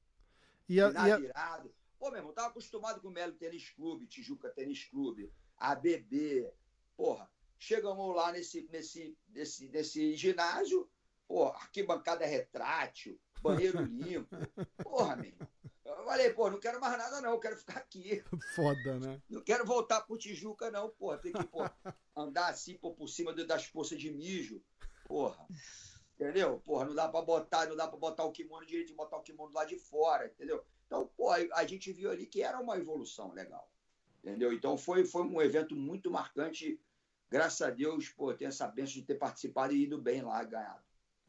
[0.70, 1.18] E a, e a...
[1.18, 1.74] virado.
[2.00, 6.48] Pô, meu irmão, tava acostumado com o Melo Tênis Clube, Tijuca Tênis Clube, ABB.
[6.96, 10.88] Porra, chegamos lá nesse, nesse, nesse, nesse ginásio,
[11.28, 14.36] pô, arquibancada é retrátil, banheiro limpo.
[14.84, 15.34] Porra, meu.
[15.40, 15.48] Eu
[16.08, 18.24] falei, pô, não quero mais nada, não, eu quero ficar aqui.
[18.56, 19.22] Foda, né?
[19.30, 21.18] Não quero voltar pro Tijuca, não, porra.
[21.18, 21.70] Tem que, pô,
[22.16, 24.62] andar assim, pô, por cima das poças de mijo.
[25.06, 25.46] Porra.
[26.16, 26.60] Entendeu?
[26.66, 29.54] Porra, não dá pra botar, não dá pra botar o kimono direito, botar o kimono
[29.54, 30.64] lá de fora, entendeu?
[30.88, 33.70] Então, pô, a gente viu ali que era uma evolução legal.
[34.24, 34.52] Entendeu?
[34.52, 36.82] Então foi, foi um evento muito marcante.
[37.30, 40.82] Graças a Deus, pô, tenho essa benção de ter participado e ido bem lá, ganhado.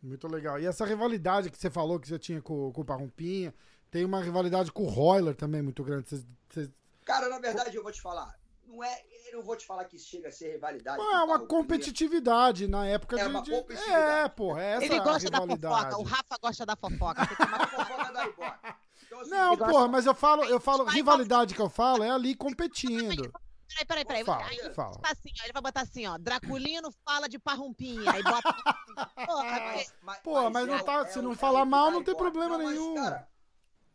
[0.03, 0.59] Muito legal.
[0.61, 3.53] E essa rivalidade que você falou que você tinha com, com o Parrumpinha,
[3.91, 6.09] tem uma rivalidade com o Royler também muito grande.
[6.09, 6.71] Você, você...
[7.05, 8.39] Cara, na verdade, eu vou te falar.
[8.67, 11.01] Não é, eu não vou te falar que chega a ser rivalidade.
[11.01, 13.31] é uma competitividade na época é de.
[13.31, 14.27] Uma competitividade.
[14.27, 17.27] É, porra, essa Ele gosta da fofoca, o Rafa gosta da fofoca.
[17.27, 21.61] Tem que fofoca da então, assim, Não, porra, mas eu falo, eu falo, rivalidade que
[21.61, 23.33] eu falo é ali competindo.
[23.69, 24.25] Peraí, peraí, peraí.
[24.25, 25.01] Fala, aí, fala.
[25.05, 26.19] Assim, ó, ele vai botar assim, ó.
[26.19, 28.11] Draculino fala de parrumpinha.
[28.11, 28.55] Aí bota.
[29.27, 32.03] Porra, mas, mas, Pô, mas não é tá, é, se não é, falar mal, não
[32.03, 32.95] tem problema não, nenhum.
[32.95, 33.29] Mas, cara,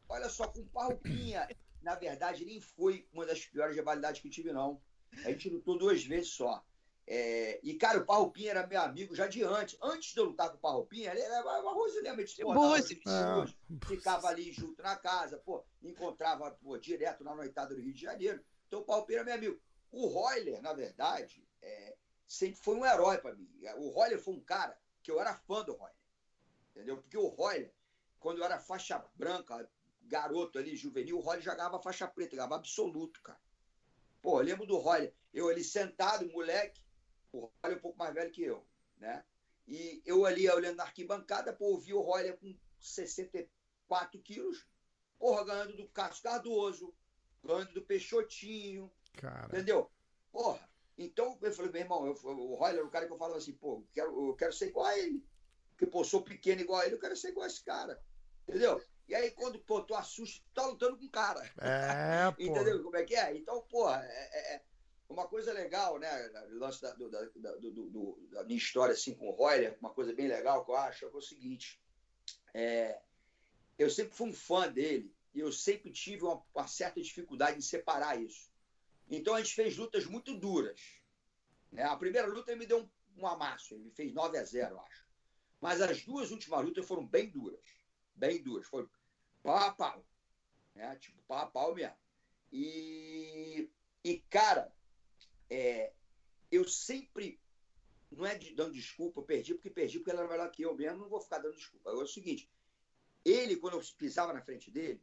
[0.10, 1.48] olha só, com parrumpinha,
[1.82, 4.82] na verdade, nem foi uma das piores rivalidades que eu tive, não.
[5.26, 6.64] A gente lutou duas vezes só.
[7.06, 9.78] É, e, cara, o Parrupinha era meu amigo já de antes.
[9.82, 12.16] Antes de eu lutar com o Parrupinha, ele era uma rosilema.
[12.16, 12.36] A gente
[13.86, 18.44] ficava ali junto na casa, pô, encontrava pô, direto na noitada do Rio de Janeiro.
[18.68, 19.62] Então o Parrupinha era meu amigo.
[19.92, 21.96] O Royler, na verdade, é,
[22.26, 23.50] sempre foi um herói para mim.
[23.78, 25.96] O Royler foi um cara que eu era fã do Royler.
[26.72, 26.98] Entendeu?
[26.98, 27.72] Porque o Royler,
[28.20, 29.70] quando eu era faixa branca,
[30.04, 33.40] garoto ali, juvenil, o Royler jogava faixa preta, jogava absoluto, cara.
[34.22, 36.82] Pô, eu lembro do Royler, eu ali sentado, moleque,
[37.32, 38.66] o Royler é um pouco mais velho que eu,
[38.98, 39.24] né?
[39.68, 44.68] E eu ali olhando na arquibancada, pô, ouvi o Royler com 64 quilos,
[45.18, 46.94] porra, ganhando do Cássio Cardoso,
[47.44, 49.48] ganhando do Peixotinho, Cara.
[49.48, 49.90] entendeu?
[50.32, 53.36] Porra, então eu falei, meu irmão, eu, o Royler é o cara que eu falo
[53.36, 55.26] assim, pô, eu quero, eu quero ser igual a ele.
[55.70, 58.00] Porque, pô, sou pequeno igual a ele, eu quero ser igual a esse cara.
[58.48, 58.82] Entendeu?
[59.08, 61.44] E aí, quando, pô, tu assusta, tu tá lutando com o cara.
[61.60, 62.42] É, pô.
[62.42, 63.36] Entendeu como é que é?
[63.36, 64.62] Então, pô, é, é, é
[65.10, 66.10] uma coisa legal, né?
[66.52, 69.92] O lance da, do, da, do, do, da minha história assim, com o Royler, uma
[69.92, 71.80] coisa bem legal que eu acho é o seguinte.
[72.54, 73.00] É,
[73.78, 77.62] eu sempre fui um fã dele e eu sempre tive uma, uma certa dificuldade em
[77.62, 78.52] separar isso.
[79.10, 80.80] Então a gente fez lutas muito duras.
[81.72, 81.84] Né?
[81.84, 84.80] A primeira luta ele me deu um, um amasso, ele me fez 9 a 0,
[84.80, 85.04] acho.
[85.60, 87.60] Mas as duas últimas lutas foram bem duras.
[88.16, 88.68] Bem duras.
[88.68, 88.88] Foi
[89.42, 90.06] pau a pau.
[90.76, 90.96] Né?
[90.98, 91.96] Tipo, pau a pau mesmo.
[92.52, 93.70] E,
[94.04, 94.72] e cara,
[95.50, 95.94] é,
[96.52, 97.40] eu sempre.
[98.12, 100.76] Não é de, dando desculpa, eu perdi porque perdi, porque ele era melhor que eu
[100.76, 101.90] mesmo, não vou ficar dando desculpa.
[101.90, 102.50] Agora é o seguinte:
[103.26, 105.02] ele, quando eu pisava na frente dele,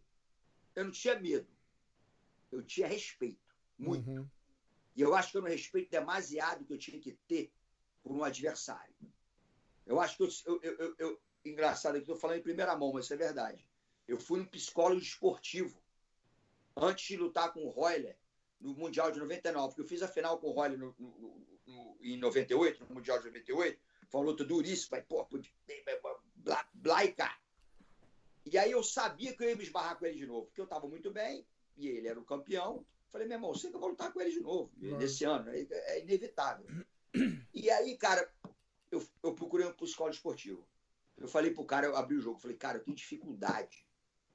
[0.77, 1.49] eu não tinha medo.
[2.53, 3.55] Eu tinha respeito.
[3.77, 4.09] Muito.
[4.09, 4.29] Uhum.
[4.95, 7.53] E eu acho que eu não respeito demasiado que eu tinha que ter
[8.03, 8.95] por um adversário.
[9.87, 10.61] Eu acho que eu.
[10.63, 13.66] eu, eu, eu engraçado que estou falando em primeira mão, mas isso é verdade.
[14.07, 15.80] Eu fui um psicólogo esportivo
[16.76, 18.16] antes de lutar com o Royler
[18.61, 21.97] no Mundial de 99, porque eu fiz a final com o Royler no, no, no,
[22.01, 23.80] em 98, no Mundial de 98.
[24.09, 25.26] Foi uma luta duríssima, pô,
[26.36, 27.38] blá, blá e cá.
[28.45, 30.64] E aí eu sabia que eu ia me esbarrar com ele de novo, porque eu
[30.64, 32.84] estava muito bem, e ele era o campeão.
[33.11, 35.66] Falei, meu irmão, sei que eu vou lutar com ele de novo, nesse ano, é,
[35.70, 36.66] é, inevitável.
[37.53, 38.32] E aí, cara,
[38.91, 40.64] eu, eu procurei um psicólogo esportivo.
[41.21, 43.87] Eu falei pro cara, eu abri o jogo, falei, cara, eu tenho dificuldade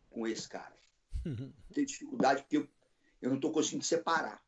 [0.10, 0.78] com esse cara.
[1.74, 2.70] tenho dificuldade porque eu,
[3.22, 4.44] eu não estou conseguindo separar.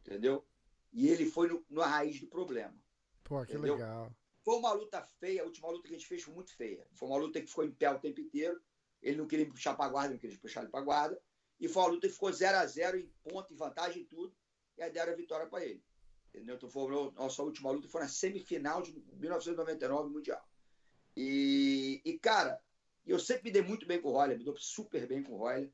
[0.00, 0.44] Entendeu?
[0.92, 2.74] E ele foi no, na raiz do problema.
[3.22, 3.74] Pô, que entendeu?
[3.74, 4.12] legal.
[4.42, 6.86] Foi uma luta feia, a última luta que a gente fez foi muito feia.
[6.92, 8.60] Foi uma luta que ficou em pé o tempo inteiro.
[9.00, 11.20] Ele não queria me puxar para guarda, não queria puxar ele para guarda.
[11.60, 14.34] E foi uma luta que ficou 0 a 0 em ponto, em vantagem e tudo.
[14.76, 15.84] E aí deram a vitória para ele.
[16.28, 16.56] Entendeu?
[16.56, 20.47] Então foi a nossa última luta foi na semifinal de 1999 Mundial.
[21.20, 22.62] E, e, cara,
[23.04, 25.38] eu sempre me dei muito bem com o Royler, me dou super bem com o
[25.38, 25.68] Royler.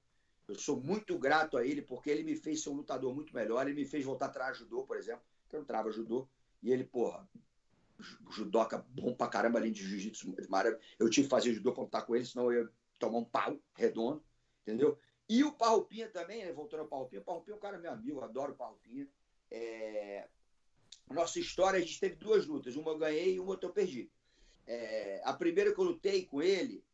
[0.49, 3.67] Eu sou muito grato a ele, porque ele me fez ser um lutador muito melhor.
[3.67, 5.23] Ele me fez voltar atrás judô, por exemplo,
[5.53, 6.27] eu não trava judô.
[6.63, 7.29] E ele, porra,
[8.31, 10.83] judoca bom pra caramba, além de jiu-jitsu maravilhoso.
[10.99, 13.59] Eu tive que fazer judô pra lutar com ele, senão eu ia tomar um pau
[13.75, 14.25] redondo,
[14.63, 14.99] entendeu?
[15.29, 16.53] E o Parrupinha também, né?
[16.53, 19.07] voltando ao Parrupinha, o Parrupinha é um cara meu amigo, eu adoro o Parrupinha.
[19.51, 20.27] É...
[21.11, 24.11] Nossa história, a gente teve duas lutas, uma eu ganhei e uma eu perdi.
[24.67, 25.21] É...
[25.25, 26.85] A primeira que eu lutei com ele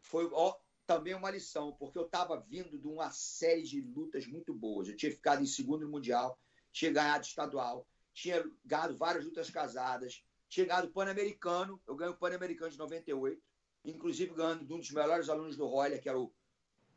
[0.00, 0.56] foi ó,
[0.86, 4.88] também uma lição, porque eu estava vindo de uma série de lutas muito boas.
[4.88, 6.38] Eu tinha ficado em segundo no Mundial,
[6.72, 12.70] tinha ganhado estadual, tinha ganhado várias lutas casadas, tinha ganhado Pan-Americano, eu ganhei o Pan-Americano
[12.70, 13.42] de 98,
[13.84, 16.32] inclusive ganhando de um dos melhores alunos do Royler, que era o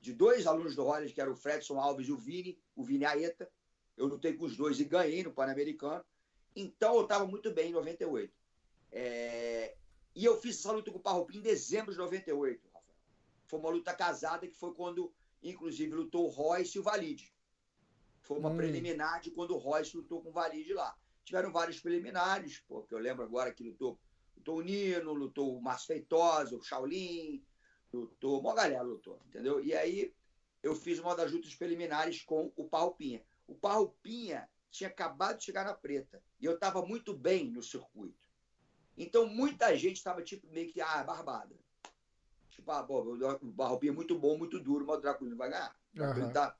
[0.01, 3.05] de dois alunos do Rollins, que eram o Fredson Alves e o Vini, o Vini
[3.05, 3.49] Aeta.
[3.97, 6.03] Eu lutei com os dois e ganhei no Pan-Americano.
[6.55, 8.33] Então eu estava muito bem em 98.
[8.91, 9.75] É...
[10.19, 12.93] E eu fiz essa luta com o Parrupim em dezembro de 98, Rafael.
[13.47, 17.33] Foi uma luta casada que foi quando, inclusive, lutou o Royce e o Valide.
[18.19, 18.57] Foi uma hum.
[18.57, 20.93] preliminar de quando o Royce lutou com o Valide lá.
[21.23, 23.97] Tiveram vários preliminares, porque eu lembro agora que lutou,
[24.35, 27.41] lutou o Nino, lutou o Márcio Feitosa, o Shaolin,
[27.93, 29.63] lutou, uma galera lutou, entendeu?
[29.63, 30.13] E aí
[30.61, 33.23] eu fiz uma das lutas preliminares com o Parrupinha.
[33.47, 38.28] O Parrupinha tinha acabado de chegar na preta e eu estava muito bem no circuito.
[38.99, 41.55] Então muita gente estava tipo meio que, ah, barbada.
[42.49, 43.01] Tipo, ah, pô,
[43.41, 45.73] o Parrupinha é muito bom, muito duro, mas o Draculino vai ganhar.
[45.95, 46.23] Uhum.
[46.23, 46.55] Ele tá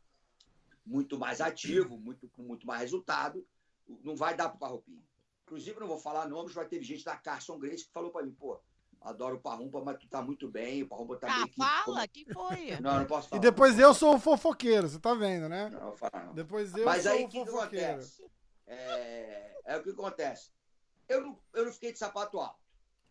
[0.86, 3.46] muito mais ativo, muito, com muito mais resultado.
[4.04, 5.04] Não vai dar para o Parrupinha.
[5.44, 8.32] Inclusive, não vou falar nomes, vai ter gente da Carson Grace que falou para mim,
[8.32, 8.62] pô,
[9.02, 10.84] Adoro o Parrumpa, mas tu tá muito bem.
[10.84, 11.54] O Parrumpa tá ah, bem.
[11.56, 12.72] fala, que foi?
[12.82, 13.40] Não, não posso falar.
[13.40, 15.70] E depois eu sou o fofoqueiro, você tá vendo, né?
[15.70, 16.34] Não, fala não.
[16.34, 17.70] Depois eu mas sou aí, o fofoqueiro.
[17.70, 18.26] Que acontece?
[18.68, 20.52] É, é o que acontece.
[21.10, 22.60] Eu não, eu não fiquei de sapato alto.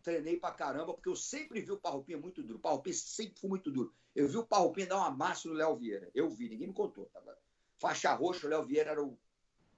[0.01, 2.57] Treinei pra caramba, porque eu sempre vi o Parrupinha muito duro.
[2.57, 3.93] O Parrupinha sempre foi muito duro.
[4.15, 6.09] Eu vi o Parrupinha dar uma massa no Léo Vieira.
[6.15, 7.05] Eu vi, ninguém me contou.
[7.13, 7.37] Tava
[7.77, 9.19] faixa roxa, o Léo Vieira era o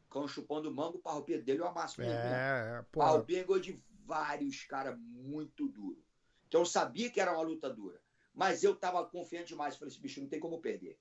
[0.09, 2.01] cão chupando mango, o Parrupinha dele eu amasso?
[2.01, 2.99] É, é, pô.
[2.99, 6.03] Parrupinha ganhou de vários caras muito duros.
[6.47, 7.99] Então eu sabia que era uma luta dura.
[8.34, 9.76] Mas eu tava confiante demais.
[9.76, 10.97] Falei, esse bicho não tem como perder.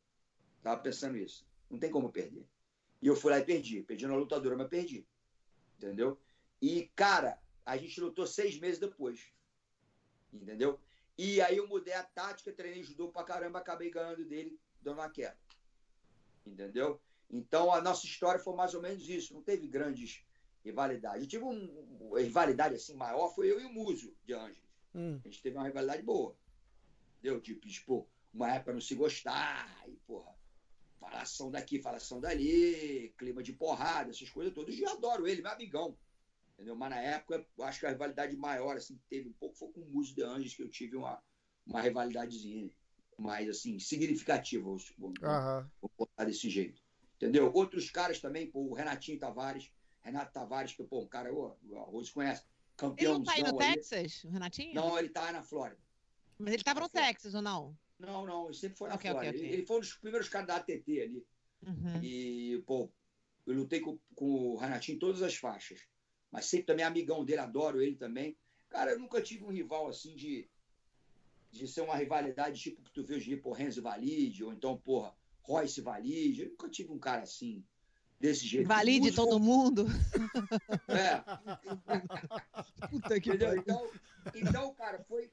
[0.62, 1.46] Tava pensando isso.
[1.68, 2.46] Não tem como perder.
[3.02, 3.82] E eu fui lá e perdi.
[3.82, 5.06] Perdi na luta dura, mas perdi.
[5.76, 6.18] Entendeu?
[6.60, 9.32] E, cara, a gente lutou seis meses depois.
[10.32, 10.78] Entendeu?
[11.16, 15.10] E aí eu mudei a tática, treinei judô pra caramba, acabei ganhando dele, dando uma
[15.10, 15.36] queda.
[16.46, 17.00] Entendeu?
[17.28, 19.34] Então a nossa história foi mais ou menos isso.
[19.34, 20.24] Não teve grandes
[20.64, 21.22] rivalidades.
[21.22, 24.70] Eu tive um, uma rivalidade assim maior, foi eu e o Muso de Ângeles.
[24.94, 25.20] Hum.
[25.24, 26.36] A gente teve uma rivalidade boa.
[27.18, 27.40] Entendeu?
[27.40, 30.34] Tipo, tipo, uma época não se gostar, e, porra,
[30.98, 34.74] falação daqui, falação dali, clima de porrada, essas coisas todas.
[34.74, 35.96] E eu adoro ele, meu amigão.
[36.60, 36.76] Entendeu?
[36.76, 39.72] Mas na época, eu acho que a rivalidade maior, assim, que teve um pouco, foi
[39.72, 41.18] com o Muso de Anjos, que eu tive uma,
[41.66, 42.70] uma rivalidadezinha
[43.16, 45.70] mais, assim, significativa, vamos, vamos, Aham.
[45.80, 46.82] vamos botar desse jeito.
[47.16, 47.50] Entendeu?
[47.54, 51.78] Outros caras também, pô, o Renatinho Tavares, Renato Tavares, que, pô, um cara, ô, o
[51.78, 53.22] Arroz conhece, Ele não campeão.
[53.22, 54.74] tá aí no Texas, o Renatinho?
[54.74, 55.80] Não, ele tá na Flórida.
[56.38, 57.74] Mas ele tava no Texas, ou não?
[57.98, 59.34] Não, não, ele sempre foi na Ok, ok, Flórida.
[59.34, 59.46] ok.
[59.46, 61.26] Ele, ele foi um dos primeiros caras da ATT ali.
[61.62, 62.02] Uhum.
[62.02, 62.92] E, pô,
[63.46, 65.80] eu lutei com, com o Renatinho em todas as faixas.
[66.30, 68.36] Mas sempre também amigão dele, adoro ele também.
[68.68, 70.48] Cara, eu nunca tive um rival assim de,
[71.50, 74.52] de ser uma rivalidade tipo que tu vê hoje em dia, pô, Renzo Valide, ou
[74.52, 76.42] então, porra, Royce Valide.
[76.42, 77.64] Eu nunca tive um cara assim,
[78.20, 78.68] desse jeito.
[78.68, 79.86] Valide todo mundo.
[80.88, 81.22] É,
[82.88, 83.48] Puta que entendeu?
[83.48, 83.62] pariu.
[83.62, 83.90] Então,
[84.34, 85.32] então, cara, foi,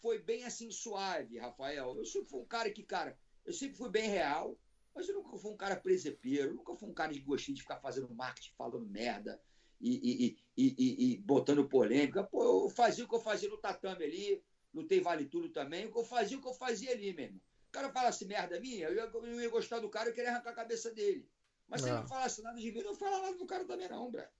[0.00, 1.96] foi bem assim suave, Rafael.
[1.96, 4.56] Eu sempre fui um cara que, cara, eu sempre fui bem real,
[4.94, 7.78] mas eu nunca fui um cara presepeiro, nunca fui um cara que gostei de ficar
[7.78, 9.40] fazendo marketing, falando merda
[9.80, 12.24] e, e, e, e, e- e botando polêmica.
[12.24, 15.92] Pô, eu fazia o que eu fazia no tatame ali, lutei vale tudo também, o
[15.92, 17.40] que eu fazia o que eu fazia ali mesmo.
[17.68, 20.50] O cara falasse merda minha, eu ia, eu ia gostar do cara, eu queria arrancar
[20.50, 21.28] a cabeça dele.
[21.68, 22.00] Mas se ele É.
[22.00, 24.30] não falasse nada de vida, eu não falava nada do cara também não, Bré.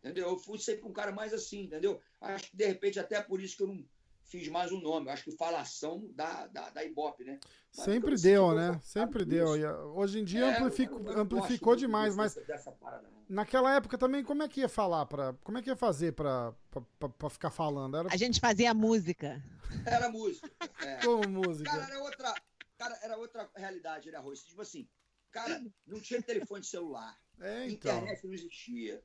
[0.00, 0.28] Entendeu?
[0.28, 2.00] Eu fui sempre um cara mais assim, entendeu?
[2.20, 3.88] Acho que de repente até por isso que eu não
[4.26, 5.06] fiz mais um nome.
[5.08, 7.38] Eu acho que falação da, da, da Ibope, né?
[7.76, 8.80] Mas Sempre eu deu, né?
[8.82, 9.56] Sempre deu.
[9.56, 13.74] E, ah, Hoje em dia É, amplifico- eu eu amplificou demais, mas dessa- parada, naquela
[13.74, 16.82] época também, como é que ia falar para, como é que ia fazer pra, pra,
[16.98, 17.96] pra- pra ficar falando?
[17.96, 19.42] Era A gente fazia música.
[19.86, 20.50] Era música.
[20.80, 20.96] É.
[21.04, 21.70] como música.
[21.70, 22.34] Cara, era outra,
[22.78, 24.42] cara, era outra realidade, né, Arroz?
[24.44, 24.88] Tipo assim,
[25.30, 27.16] cara, não tinha telefone celular.
[27.40, 27.96] É, então.
[27.98, 29.02] internet não existia.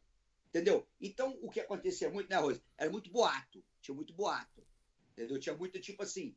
[0.48, 0.86] Entendeu?
[1.00, 2.62] Então, o que acontecia muito, né, Rose?
[2.78, 3.64] Era muito boato.
[3.82, 4.62] Tinha muito boato.
[5.22, 5.40] Entendeu?
[5.40, 6.36] Tinha muito, tipo assim,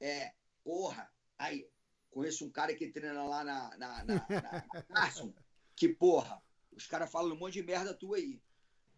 [0.00, 0.32] é,
[0.64, 1.08] porra,
[1.38, 1.68] aí,
[2.10, 5.32] conheço um cara que treina lá na, na, na, na, Carson,
[5.76, 8.42] que, porra, os caras falam um monte de merda tua aí.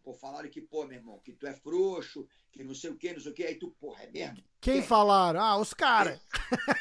[0.03, 3.12] Pô, falaram que, pô, meu irmão, que tu é frouxo, que não sei o quê,
[3.12, 3.45] não sei o quê.
[3.45, 4.37] Aí tu, porra, é mesmo?
[4.61, 4.82] Quem Quem?
[4.82, 5.41] falaram?
[5.41, 6.18] Ah, os caras.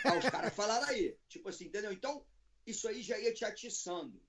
[0.06, 1.18] Ah, os caras falaram aí.
[1.28, 1.91] Tipo assim, entendeu?
[1.91, 2.26] Então,
[2.66, 4.22] isso aí já ia te atiçando.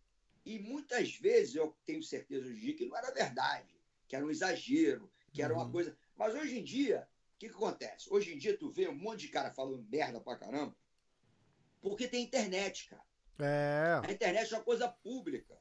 [0.44, 5.12] E muitas vezes eu tenho certeza hoje que não era verdade, que era um exagero,
[5.32, 5.72] que era uma Uhum.
[5.72, 5.96] coisa.
[6.16, 7.06] Mas hoje em dia,
[7.38, 8.08] que, que acontece?
[8.12, 10.74] Hoje em dia tu vê um monte de cara falando merda pra caramba,
[11.80, 13.04] porque tem internet, cara.
[13.38, 14.00] É.
[14.06, 15.58] A internet é uma coisa pública.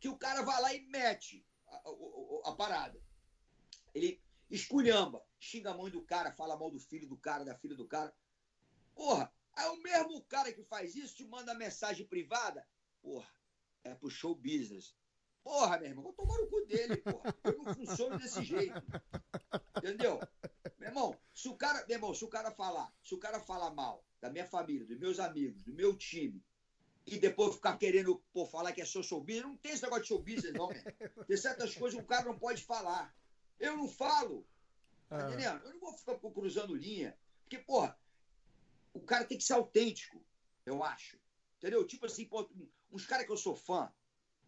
[0.00, 1.80] Que o cara vai lá e mete a, a-
[2.46, 3.00] a- a parada.
[3.94, 7.74] Ele esculhamba, xinga a mãe do cara, fala mal do filho do cara, da filha
[7.74, 8.14] do cara.
[8.94, 12.66] Porra, aí o mesmo cara que faz isso te manda mensagem privada.
[13.02, 13.28] Porra,
[13.82, 14.94] é pro show business.
[15.44, 17.36] Porra, meu irmão, vou tomar no cu dele, porra.
[17.44, 18.82] Eu não funciono desse jeito.
[19.76, 20.18] Entendeu?
[20.78, 23.70] Meu irmão, se o cara, meu irmão, se o cara falar, se o cara falar
[23.74, 26.42] mal da minha família, dos meus amigos, do meu time,
[27.06, 30.02] e depois ficar querendo pô, falar que é seu show business, não tem esse negócio
[30.04, 31.24] de show business, não, meu.
[31.26, 33.14] Tem certas coisas que o cara não pode falar.
[33.60, 34.46] Eu não falo.
[35.10, 35.26] Tá É.
[35.28, 35.62] entendendo?
[35.66, 37.16] Eu não vou ficar cruzando linha.
[37.42, 37.98] Porque, porra,
[38.94, 40.24] o cara tem que ser autêntico,
[40.64, 41.18] eu acho.
[41.58, 41.86] Entendeu?
[41.86, 42.48] Tipo assim, pô,
[42.90, 43.92] uns caras que eu sou fã,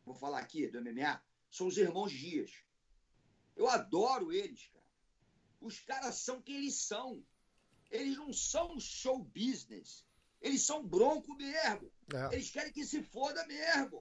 [0.06, 2.52] vou falar aqui do MMA, são os irmãos Dias.
[3.56, 4.86] Eu adoro eles, cara.
[5.60, 7.22] Os caras são quem eles são.
[7.90, 10.04] Eles não são show business.
[10.40, 11.90] Eles são bronco mesmo.
[12.14, 12.34] É.
[12.34, 14.00] Eles querem que se foda mesmo.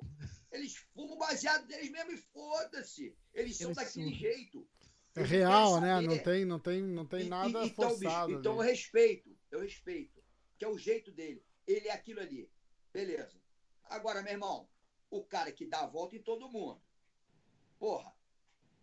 [0.51, 3.15] Eles fumam baseado deles mesmo e foda-se.
[3.33, 4.19] Eles são Eles daquele são.
[4.19, 4.67] jeito.
[5.15, 6.01] É Eles real, né?
[6.01, 8.27] Não tem, não tem, não tem E- nada e- então, forçado.
[8.27, 10.21] bicho, então eu respeito, eu respeito.
[10.57, 11.43] Que é o jeito dele.
[11.65, 12.49] Ele é aquilo ali.
[12.91, 13.37] Beleza.
[13.85, 14.67] Agora, meu irmão,
[15.17, 16.81] o cara que dá a volta em todo mundo.
[17.79, 18.13] Porra,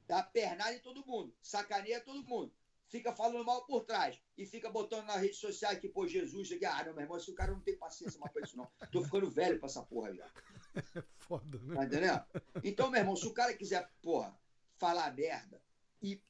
[0.06, 1.34] dá pernada em todo mundo.
[1.40, 2.52] Sacaneia todo mundo.
[2.88, 4.22] Fica falando mal por trás.
[4.36, 6.66] E fica botando nas redes sociais que, pô, Jesus, aqui.
[6.66, 8.70] Ah, não, meu irmão, esse cara não tem paciência mais pra isso, não.
[8.90, 10.30] Tô ficando velho pra essa porra já.
[11.16, 11.74] Foda, né?
[11.74, 12.24] Tá entendendo?
[12.62, 14.38] Então, meu irmão, se o cara quiser, porra,
[14.76, 15.62] falar merda
[16.02, 16.22] e.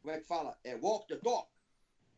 [0.00, 0.58] Como é que fala?
[0.64, 1.50] É walk the talk.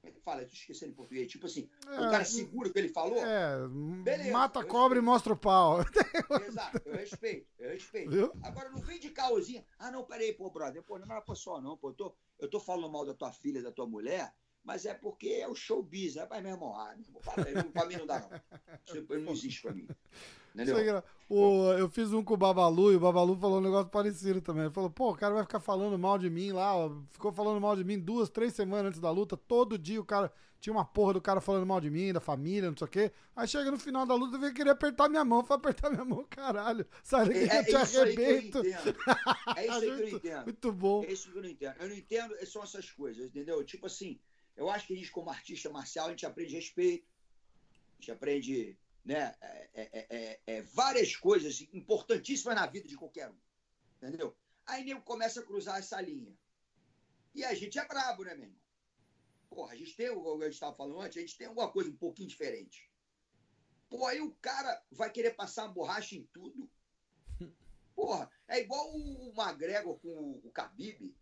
[0.05, 1.30] Ele fala, eu tô esquecendo em português.
[1.30, 3.24] Tipo assim, É, o cara segura o que ele falou.
[3.24, 3.57] É,
[4.03, 5.05] Beleza, mata a cobra e respeito.
[5.05, 5.78] mostra o pau.
[6.46, 8.11] Exato, eu respeito, eu respeito.
[8.11, 8.32] Viu?
[8.42, 9.64] Agora não vem de caosinha.
[9.78, 10.82] Ah, não, peraí, pô, brother.
[10.82, 11.90] Pô, não era pessoal, não, pô.
[11.90, 14.34] Eu tô, eu tô falando mal da tua filha, da tua mulher,
[14.64, 16.16] mas é porque é o showbiz?
[16.28, 18.40] Mas, meu irmão, ah, meu irmão, pra mim não dá, não.
[18.84, 19.86] Isso não existe pra mim.
[20.55, 20.78] Entendeu?
[20.78, 24.42] É o, eu fiz um com o Babalu e o Babalu falou um negócio parecido
[24.42, 24.64] também.
[24.64, 26.92] Ele falou, pô, o cara vai ficar falando mal de mim lá, ó.
[27.11, 29.34] Ficou falando mal de mim duas, três semanas antes da luta.
[29.34, 30.30] Todo dia o cara
[30.61, 33.12] tinha uma porra do cara falando mal de mim, da família, não sei o quê.
[33.34, 35.42] Aí chega no final da luta, veio querer apertar minha mão.
[35.42, 36.86] Foi apertar minha mão, caralho.
[37.03, 38.59] Sai daqui É, que é eu te que eu arrebento.
[39.57, 40.44] É isso aí que eu muito, entendo.
[40.44, 41.03] muito bom.
[41.05, 41.74] É isso que eu não entendo.
[41.80, 43.64] Eu não entendo, são essas coisas, entendeu?
[43.64, 44.20] Tipo assim,
[44.55, 47.09] eu acho que a gente, como artista marcial, a gente aprende respeito,
[47.92, 53.30] a gente aprende né, é, é, é, é, várias coisas importantíssimas na vida de qualquer
[53.30, 53.38] um.
[53.96, 54.36] Entendeu?
[54.66, 56.36] Aí nego começa a cruzar essa linha.
[57.34, 58.61] E a gente é brabo, né, meu irmão?
[59.48, 61.70] Porra, a gente tem, o que a gente estava falando antes, a gente tem alguma
[61.70, 62.90] coisa um pouquinho diferente.
[63.90, 66.70] Pô, aí o cara vai querer passar uma borracha em tudo.
[67.94, 71.14] Porra, é igual o McGregor com o, o Khabib.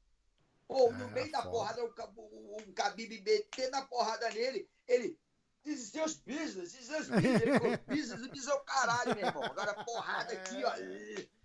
[0.68, 4.70] Pô, no É, meio da porrada, o, Ka- o, o Khabib metendo a porrada nele,
[4.86, 5.18] ele.
[5.64, 7.42] This is just business, this is business.
[7.42, 9.44] Ele falou, business, business é o caralho, meu irmão.
[9.44, 10.72] Agora porrada aqui, ó.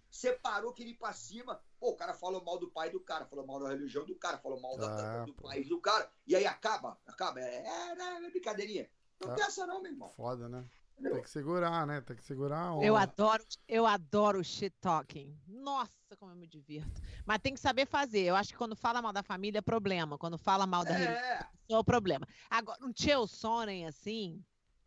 [0.09, 1.61] Separou que ir pra cima.
[1.77, 4.37] Pô, o cara falou mal do pai do cara, falou mal da religião do cara,
[4.37, 5.49] falou mal da- Ah, do pô.
[5.49, 6.09] país do cara.
[6.25, 7.41] E aí acaba, acaba.
[7.41, 8.89] É, é, é brincadeirinha.
[9.21, 9.35] Não Ah.
[9.35, 10.09] tem essa não, meu irmão.
[10.15, 10.63] Foda, né?
[11.01, 12.01] Tem que segurar, né?
[12.01, 12.85] Tem que segurar a onda.
[12.85, 15.37] Eu adoro, eu adoro shit talking.
[15.47, 17.01] Nossa, como eu me divirto.
[17.25, 18.21] Mas tem que saber fazer.
[18.21, 20.17] Eu acho que quando fala mal da família é problema.
[20.17, 22.25] Quando fala mal da religião É, é o problema.
[22.49, 24.43] Agora, um Sonnen, assim,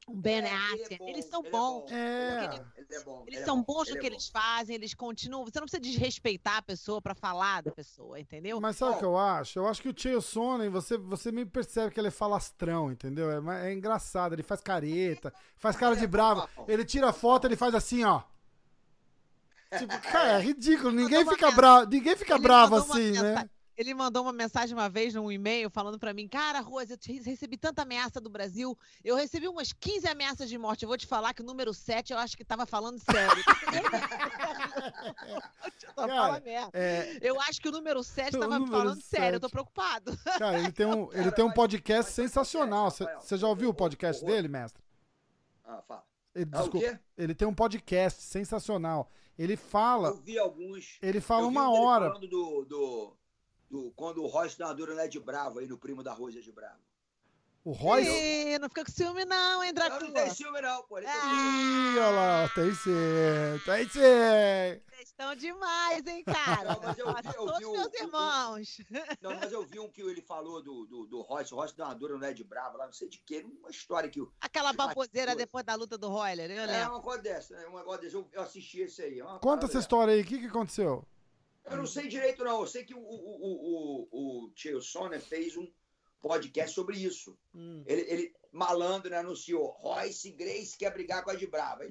[0.08, 1.80] um Ben é, ele é eles são ele é bons.
[1.82, 2.44] bom, É.
[2.44, 4.06] Ele é bom, ele é bom, Eles ele é são bom, bons no ele que
[4.06, 5.44] é eles fazem, eles continuam.
[5.44, 8.60] Você não precisa desrespeitar a pessoa pra falar da pessoa, entendeu?
[8.60, 9.58] Mas sabe o que eu acho?
[9.58, 13.30] Eu acho que o Chael Sonnen, você, você me percebe que ele é falastrão, entendeu?
[13.30, 16.48] É, é engraçado, ele faz careta, faz cara de bravo.
[16.66, 18.22] Ele tira a foto, ele faz assim, ó.
[19.76, 20.90] Tipo, cara, é ridículo.
[20.90, 23.48] Ninguém fica bravo, ninguém fica Ele bravo assim, né?
[23.78, 27.56] Ele mandou uma mensagem uma vez num e-mail falando pra mim, cara, Rose, eu recebi
[27.56, 31.32] tanta ameaça do Brasil, eu recebi umas 15 ameaças de morte, eu vou te falar
[31.32, 33.44] que o número 7 eu acho que tava falando sério.
[35.94, 36.42] Cara.
[36.72, 39.52] É, Eu acho que o número 7 O tava número falando sério, eu tô 7.
[39.52, 40.16] preocupado.
[40.38, 42.90] cara, ele tem um, ele Cara, tem um podcast mas- sensacional.
[42.90, 44.82] Você já ouviu o podcast dele, mestre?
[45.64, 46.04] Ah, fala.
[46.34, 46.98] Ele, Ah, o desculpa, quê?
[47.16, 49.10] ele tem um podcast sensacional.
[49.38, 50.98] Ele fala, Eu vi alguns.
[51.00, 52.06] ele fala eu vi uma um dele hora.
[52.08, 53.16] Falando do, do,
[53.70, 56.40] do- quando o Royce dá uma dura né, de bravo aí no primo da Rosa
[56.40, 56.78] de Bravo.
[57.64, 58.08] O Royce.
[58.08, 60.12] Ih, não fica com ciúme não, hein, Eu não Dracula?
[60.12, 60.96] tem ciúme, não, pô.
[60.96, 61.10] Ciúme.
[61.12, 64.00] Ah, Ih, olha lá, tem sim, tem sim.
[64.88, 66.74] vocês estão demais, hein, cara?
[66.74, 68.78] Não, mas eu vi- eu Todos vi meus irmãos.
[69.20, 71.52] Não, mas eu vi um que ele falou do, do, do Royce.
[71.52, 73.44] O Royce dá uma dura no Ed Bravo lá, não sei de quê.
[73.60, 74.20] Uma história que.
[74.20, 76.92] o- Aquela baboseira depois da luta do Royler, eu É lembro.
[76.94, 77.66] uma coisa dessa, né?
[77.68, 78.14] Um negócio desse.
[78.14, 79.18] Eu, eu assisti esse aí.
[79.18, 79.78] é uma Conta essa dessa.
[79.80, 81.04] história aí, o que, que aconteceu?
[81.70, 82.60] Eu não sei direito, não.
[82.60, 85.70] Eu sei que o, o, o, o, o Chael Sonnen fez um
[86.20, 87.38] podcast sobre isso.
[87.54, 87.82] Hum.
[87.86, 91.84] Ele, ele malandro, né, anunciou: Royce Grace quer brigar com a de Brava.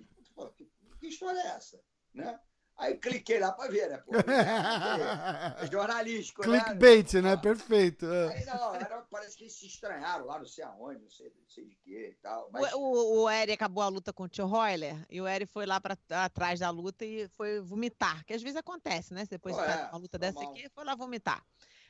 [0.55, 0.69] Que,
[0.99, 1.81] que história é essa?
[2.13, 2.39] Né?
[2.77, 3.97] Aí eu cliquei lá pra ver, né?
[3.97, 6.59] Pô, é jornalístico, né?
[6.63, 7.35] Clickbait, né?
[7.35, 8.05] Perfeito.
[8.05, 8.37] é.
[8.37, 11.47] Aí não, era, parece que eles se estranharam lá, não sei aonde, não sei, não
[11.49, 12.49] sei de quê e tal.
[12.51, 15.47] Mas, O, o, o Eri acabou a luta com o tio Royler e o Eri
[15.47, 19.25] foi lá pra atrás da luta e foi vomitar, que às vezes acontece, né?
[19.27, 21.43] Depois de ficar uma luta dessa aqui, foi lá vomitar.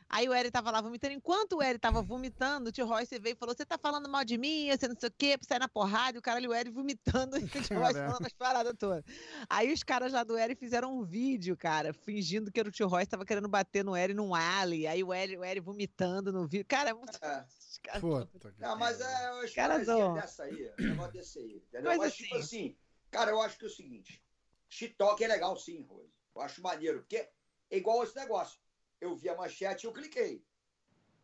[0.10, 1.14] Aí o Eri tava lá vomitando.
[1.14, 4.24] Enquanto o Eri tava vomitando, o tio Royce veio e falou: Você tá falando mal
[4.24, 6.54] de mim, você não sei o quê, pra sair na porrada, e o caralho, o
[6.54, 9.04] Eri vomitando e o tio Royce falando as paradas todas.
[9.50, 12.88] Aí os caras lá do Eri fizeram um vídeo, cara, fingindo que era o tio
[12.88, 14.88] Royce tava querendo bater no Eri num ali.
[14.88, 16.66] Aí o Eri, o Eri vomitando no vídeo.
[16.68, 17.18] Cara, é muito.
[17.22, 17.46] É.
[17.70, 19.80] Os caras Puta que Não, mas é uma história
[20.14, 21.92] dessa aí, um negócio desse aí, entendeu?
[21.92, 22.44] Coisa Mas, tipo assim.
[22.44, 22.78] assim,
[23.12, 24.24] cara, eu acho que é o seguinte,
[24.70, 26.12] TikTok é legal sim, Rose.
[26.36, 27.30] Eu acho maneiro, porque
[27.70, 28.60] é igual esse negócio.
[29.00, 30.44] Eu vi a manchete e eu cliquei,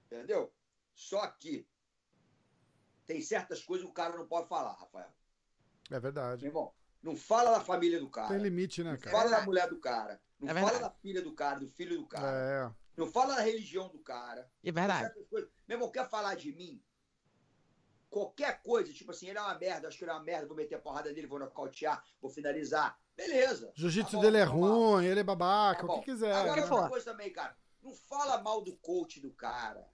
[0.05, 0.53] entendeu?
[0.93, 1.67] Só que
[3.05, 5.11] tem certas coisas que o cara não pode falar, Rafael.
[5.89, 6.45] É verdade.
[6.45, 9.17] Irmão, não fala da família do cara, Tem limite, né, não cara?
[9.17, 10.93] fala da mulher do cara, não É fala verdade.
[10.93, 12.27] da filha do cara, do filho do cara,
[12.71, 12.73] É.
[12.95, 14.49] não fala da religião do cara.
[14.63, 15.13] É verdade.
[15.31, 16.81] Meu irmão, quer falar de mim?
[18.09, 20.55] Qualquer coisa, tipo assim, ele é uma merda, acho que ele é uma merda, vou
[20.55, 22.97] meter a porrada nele, vou nocautear, vou finalizar.
[23.15, 23.71] Beleza.
[23.75, 24.69] Jiu-jitsu Tá dele é normal.
[24.93, 26.31] ruim, ele é babaca, Tá o que quiser.
[26.33, 26.71] Agora, né?
[26.71, 27.57] outra coisa também, cara.
[27.83, 29.87] Não fala mal do coach do cara.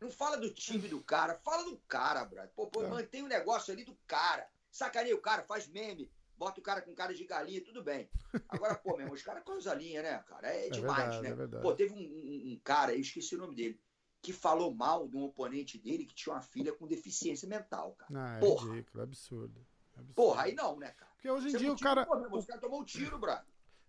[0.00, 1.34] Não fala do time do cara.
[1.36, 2.50] Fala do cara, brother.
[2.54, 2.88] Pô, pô, É.
[2.88, 4.46] mantém o negócio ali do cara.
[4.70, 6.10] Sacaneia o cara, faz meme.
[6.36, 8.10] Bota o cara com cara de galinha, tudo bem.
[8.48, 10.48] Agora, pô, meu irmão, os caras cruzam a linha, né, cara?
[10.48, 11.58] É, demais, verdade, né?
[11.58, 11.62] é.
[11.62, 13.80] Pô, teve um, um- um cara, eu esqueci o nome dele,
[14.20, 18.12] que falou mal de um oponente dele que tinha uma filha com deficiência mental, cara.
[18.12, 18.68] Não, é Porra.
[18.74, 19.66] ridículo, é absurdo.
[19.94, 20.14] é absurdo.
[20.14, 21.10] Porra, aí não, né, cara?
[21.12, 22.04] Porque hoje em Você dia o cara.
[22.04, 23.46] Pô, meu irmão, Os caras tomou um tiro, brother.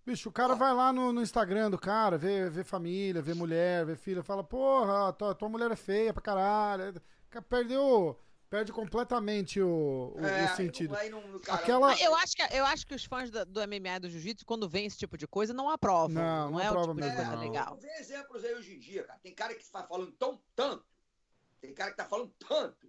[0.07, 3.85] Bicho, o cara vai lá no, no Instagram do cara, vê, vê família, vê mulher,
[3.85, 6.93] vê filha, fala, porra, tua, tua mulher é feia pra caralho.
[7.29, 8.17] Cara, Perdeu.
[8.49, 10.95] Perde completamente o, o- É, o sentido.
[11.11, 11.21] Não,
[11.53, 14.45] Aquela- Eu acho, que, eu acho que os fãs do, do MMA e do Jiu-Jitsu,
[14.45, 16.11] quando vêm esse tipo de coisa, não aprovam.
[16.15, 17.41] Não, Não, não é o aprova tipo de mesmo, coisa não.
[17.43, 17.77] legal.
[17.81, 19.19] Vê exemplos aí hoje em dia, cara.
[19.21, 20.85] Tem cara que tá falando tão tanto,
[21.59, 22.87] tem cara que tá falando tanto,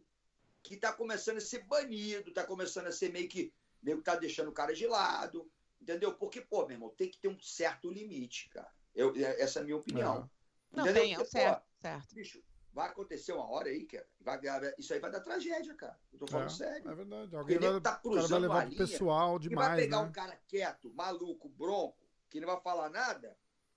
[0.62, 3.52] que tá começando a ser banido, tá começando a ser meio que,
[3.82, 5.50] meio que tá deixando o cara de lado,
[5.80, 6.14] entendeu?
[6.14, 8.70] Porque, pô, meu irmão, tem que ter um certo limite, cara.
[8.94, 10.28] Eu, é- essa é a minha opinião.
[10.72, 11.02] Não, Entendeu?
[11.02, 12.14] tem, é o Porque, certo, certo.
[12.14, 14.40] Bicho, vai acontecer uma hora aí, cara, vai,
[14.78, 15.98] isso aí vai dar tragédia, cara.
[16.12, 16.90] Eu tô falando É, sério.
[16.90, 17.36] é verdade.
[17.36, 19.80] Alguém vai, tá o cara vai cruzando levar a pro linha pessoal E vai demais,
[19.82, 20.08] pegar né?
[20.08, 23.36] um cara quieto, maluco, bronco, que não vai falar nada.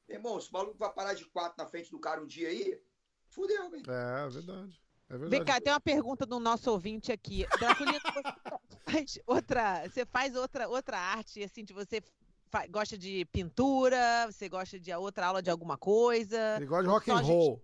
[0.09, 2.81] Irmão, se o maluco vai parar de quatro na frente do cara um dia aí,
[3.29, 3.89] fudeu, velho.
[3.89, 4.81] É, é verdade.
[5.13, 5.29] É verdade.
[5.29, 7.45] Vem cá, tem uma pergunta do nosso ouvinte aqui.
[7.59, 7.99] Draculino,
[8.65, 12.01] você faz outra, você faz outra, outra arte, assim, de você
[12.49, 16.55] fa- gosta de pintura, você gosta de outra aula de alguma coisa.
[16.55, 17.61] Ele gosta de rock and gente- roll.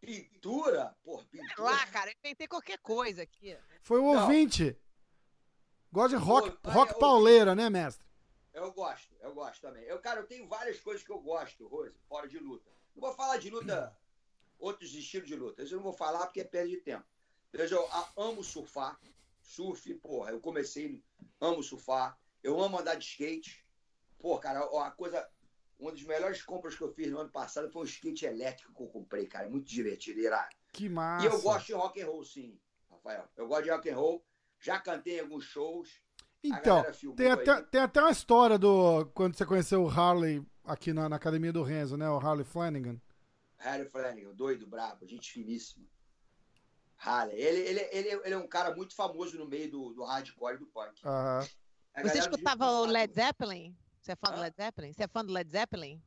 [0.00, 0.94] Pintura?
[1.04, 1.62] Porra, Sei pintura.
[1.62, 3.56] lá, cara, eu inventei qualquer coisa aqui.
[3.80, 4.22] Foi o Não.
[4.22, 4.76] ouvinte.
[5.92, 8.04] Gosta de rock, Pô, rock é, pauleira, né, mestre?
[8.52, 9.82] Eu gosto, eu gosto também.
[9.84, 12.68] Eu, cara, eu tenho várias coisas que eu gosto, Rose, fora de luta.
[12.94, 13.96] Não vou falar de luta,
[14.64, 15.62] outros estilos de luta.
[15.62, 17.04] Eu não vou falar porque é perda de tempo.
[17.52, 18.98] Veja, eu amo surfar.
[19.42, 21.02] Surf, porra, eu comecei,
[21.40, 22.18] amo surfar.
[22.42, 23.64] Eu amo andar de skate.
[24.18, 25.28] Pô, cara, a coisa.
[25.78, 28.82] Uma das melhores compras que eu fiz no ano passado foi um skate elétrico que
[28.82, 29.48] eu comprei, cara.
[29.50, 30.54] Muito divertido, irado.
[30.72, 31.26] Que massa.
[31.26, 32.58] E eu gosto de rock and roll, sim,
[32.90, 33.28] Rafael.
[33.36, 34.24] Eu gosto de rock and roll.
[34.58, 36.00] Já cantei em alguns shows.
[36.42, 36.84] Então,
[37.16, 37.62] tem até, aí.
[37.64, 39.06] tem até uma história do.
[39.14, 42.08] Quando você conheceu o Harley aqui na, na academia do Renzo, né?
[42.08, 43.00] O Harley Flanagan.
[43.64, 45.86] Harry Flanagan, doido, brabo, gente finíssima.
[46.98, 47.40] Harley.
[47.40, 50.58] Ele, ele, ele, ele é um cara muito famoso no meio do, do hardcore e
[50.58, 51.00] do punk.
[52.02, 52.84] Você escutava o.
[52.84, 53.76] Led Zeppelin?
[54.00, 54.40] Você é fã do?
[54.40, 54.92] Led Zeppelin?
[54.92, 56.02] Você é fã do Led Zeppelin?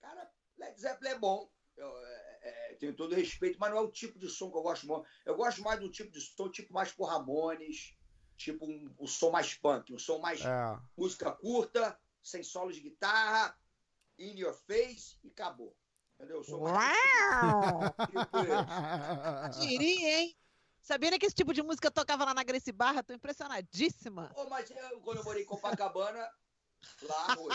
[0.00, 1.50] Cara, Led Zeppelin é bom.
[1.76, 4.62] Eu é, é, tenho todo respeito, mas não é o tipo de som que eu
[4.62, 5.06] gosto muito.
[5.26, 7.94] Eu gosto mais do tipo de som, tipo mais por Ramones,
[8.38, 10.78] tipo um, um som mais punk, um som mais É.
[10.96, 13.54] música curta, sem solo de guitarra,
[14.18, 15.76] in your face e acabou.
[16.16, 16.38] Entendeu?
[16.38, 16.96] Eu sou mais
[17.32, 17.80] Uau!
[19.52, 19.60] tipo.
[19.60, 20.36] Diria, hein?
[20.80, 23.02] Sabia que esse tipo de música tocava lá na Gracie Barra?
[23.02, 24.32] Tô impressionadíssima.
[24.36, 26.30] Ô, mas eu, quando eu morei em Copacabana,
[27.02, 27.52] lá, Rui,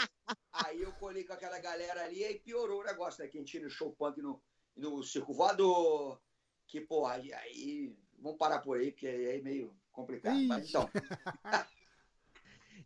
[0.52, 3.30] aí eu colei com aquela galera ali, aí piorou o negócio, né?
[3.30, 4.44] Que a gente ia no show punk no,
[4.76, 6.22] no Circo Voador,
[6.68, 10.40] que, pô, aí, aí vamos parar por aí, porque aí é meio complicado.
[10.48, 10.70] Mas Ixi.
[10.70, 10.90] então,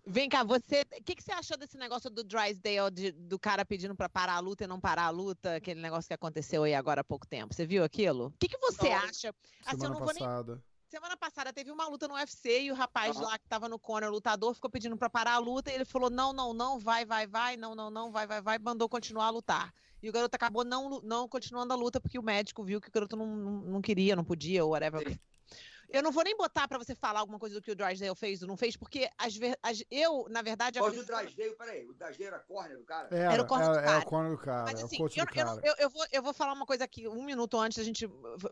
[0.05, 0.81] Vem cá, você.
[0.99, 4.35] O que, que você achou desse negócio do Drysdale, de- do cara pedindo pra parar
[4.35, 5.55] a luta e não parar a luta?
[5.55, 7.53] Aquele negócio que aconteceu aí agora há pouco tempo.
[7.53, 8.27] Você viu aquilo?
[8.27, 8.95] O que, que você Não.
[8.97, 9.07] acha?
[9.07, 10.63] Assim, eu Semana não vou nem passada.
[10.87, 14.09] Semana passada teve uma luta no UFC e o rapaz lá que tava no corner,
[14.09, 17.03] o lutador, ficou pedindo pra parar a luta e ele falou: não, não, não, vai,
[17.03, 19.73] vai, vai, não, não, não, vai, vai, vai, mandou continuar a lutar.
[20.01, 22.91] E o garoto acabou não, não continuando a luta porque o médico viu que o
[22.91, 25.19] garoto não, não, não queria, não podia, ou whatever.
[25.89, 28.41] Eu não vou nem botar pra você falar alguma coisa do que o Drysdale fez
[28.41, 31.85] ou não fez, porque as ver- as- eu, na verdade, mas o acredito- Drasdale, peraí,
[31.85, 33.07] o Drasdale era corner do cara?
[33.15, 33.99] Era, Era o corner do é, é cara.
[33.99, 34.63] o corner do cara.
[34.63, 35.61] Mas é o assim, eu, cara.
[35.63, 38.07] eu- eu vou, eu vou falar uma coisa aqui, um minuto antes da gente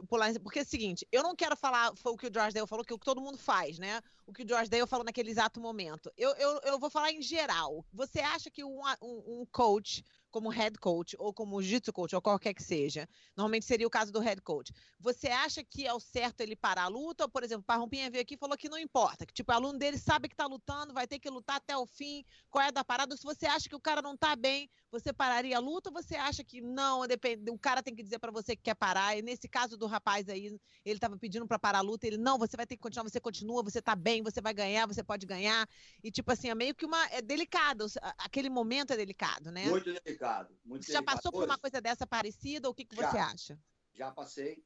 [0.07, 2.85] pular, porque é o seguinte, eu não quero falar foi o que o Drysdale falou,
[2.85, 3.99] que é o que todo mundo faz, né?
[4.25, 6.11] O que o Drysdale falou naquele exato momento.
[6.15, 7.85] Eu, eu, eu vou falar em geral.
[7.91, 10.03] Você acha que um, um, um coach,
[10.33, 13.07] como head coach, ou como jiu-jitsu coach, ou qualquer que seja,
[13.37, 16.85] normalmente seria o caso do head coach, você acha que é o certo ele parar
[16.85, 17.25] a luta?
[17.25, 19.55] Ou, por exemplo, o Parrumpinha veio aqui e falou que não importa, que tipo, o
[19.55, 22.71] aluno dele sabe que tá lutando, vai ter que lutar até o fim, qual é
[22.71, 23.15] da parada?
[23.15, 26.15] Se você acha que o cara não tá bem, você pararia a luta ou você
[26.15, 29.17] acha que não, depende, o cara tem que dizer pra você que quer parar?
[29.17, 32.37] E nesse caso do rapaz aí, ele tava pedindo pra parar a luta, ele não,
[32.37, 35.25] você vai ter que continuar, você continua, você tá bem, você vai ganhar, você pode
[35.25, 35.67] ganhar.
[36.03, 37.87] E tipo assim, é meio que uma é delicado,
[38.19, 39.65] aquele momento é delicado, né?
[39.65, 40.55] Muito delicado.
[40.63, 41.15] Muito Você já delicado.
[41.15, 43.09] passou por uma coisa dessa parecida ou o que, que Já.
[43.09, 43.59] você acha?
[43.95, 44.63] Já passei.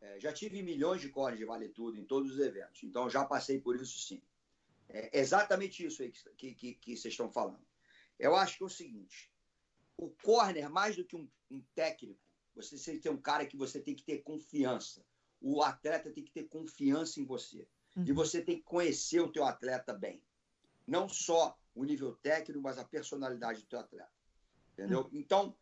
[0.00, 2.84] É, já tive milhões de corners de vale tudo em todos os eventos.
[2.84, 4.22] Então já passei por isso sim.
[4.88, 7.66] É exatamente isso aí que, que, que, que vocês estão falando.
[8.18, 9.30] Eu acho que é o seguinte:
[9.96, 12.20] o corner, mais do que um, um técnico,
[12.54, 15.04] você tem que ter um cara que você tem que ter confiança.
[15.40, 17.68] O atleta tem que ter confiança em você.
[17.96, 18.14] E Uhum.
[18.14, 20.22] você tem que conhecer o teu atleta bem.
[20.86, 24.12] Não só o nível técnico, mas a personalidade do teu atleta.
[24.72, 25.08] Entendeu?
[25.12, 25.56] Então,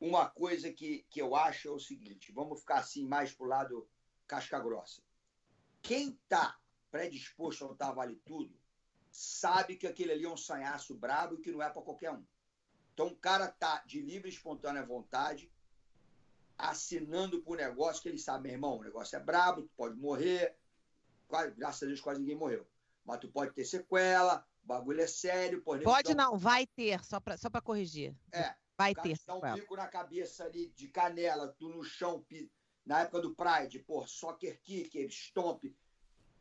[0.00, 3.88] uma coisa que, que eu acho é o seguinte: vamos ficar assim mais pro lado
[4.26, 5.00] casca grossa.
[5.80, 6.58] Quem está
[6.90, 8.52] predisposto a lutar vale tudo,
[9.10, 12.24] sabe que aquele ali é um sanhaço brabo e que não é para qualquer um.
[12.96, 15.52] Então o cara tá de livre e espontânea vontade,
[16.56, 20.56] assinando por negócio que eles sabem, meu irmão, o negócio é brabo, tu pode morrer.
[21.28, 22.66] Quase, graças a Deus, quase ninguém morreu.
[23.04, 25.60] Mas tu pode ter sequela, o bagulho é sério.
[25.60, 28.16] Pode, pode não, vai ter, só pra, só pra corrigir.
[28.32, 28.54] É.
[28.78, 29.18] Vai ter.
[29.26, 32.24] Dá um pico na cabeça ali de canela, tu no chão,
[32.86, 35.64] na época do Pride, pô, soccer kick, stomp,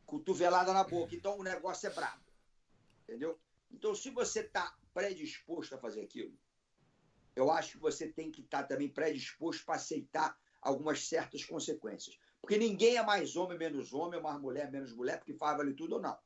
[0.05, 1.13] cotovelada na boca.
[1.13, 2.23] Então o negócio é brabo.
[3.03, 3.37] Entendeu?
[3.69, 6.33] Então, se você tá predisposto a fazer aquilo,
[7.35, 12.17] eu acho que você tem que estar também predisposto para aceitar algumas certas consequências.
[12.41, 15.73] Porque ninguém é mais homem menos homem, ou mais mulher menos mulher, porque faz vale
[15.73, 16.17] tudo ou não.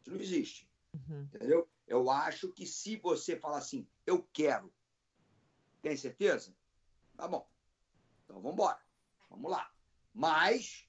[0.00, 0.70] Isso não existe.
[0.94, 1.22] Uhum.
[1.22, 1.68] Entendeu?
[1.86, 4.72] Eu acho que se você falar assim, eu quero,
[5.82, 6.54] tem certeza?
[7.16, 7.48] Tá bom.
[8.24, 8.80] Então vamos embora.
[9.28, 9.72] Vamos lá.
[10.12, 10.88] Mas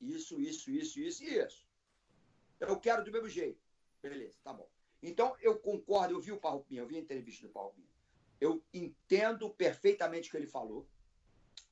[0.00, 1.66] isso, isso, isso, isso e isso.
[2.60, 3.62] Eu quero do mesmo jeito.
[4.02, 4.68] Beleza, tá bom.
[5.02, 7.91] Então eu concordo, eu vi o Parrupinha, eu vi a entrevista do Parrupinha.
[8.42, 10.84] Eu entendo perfeitamente o que ele falou,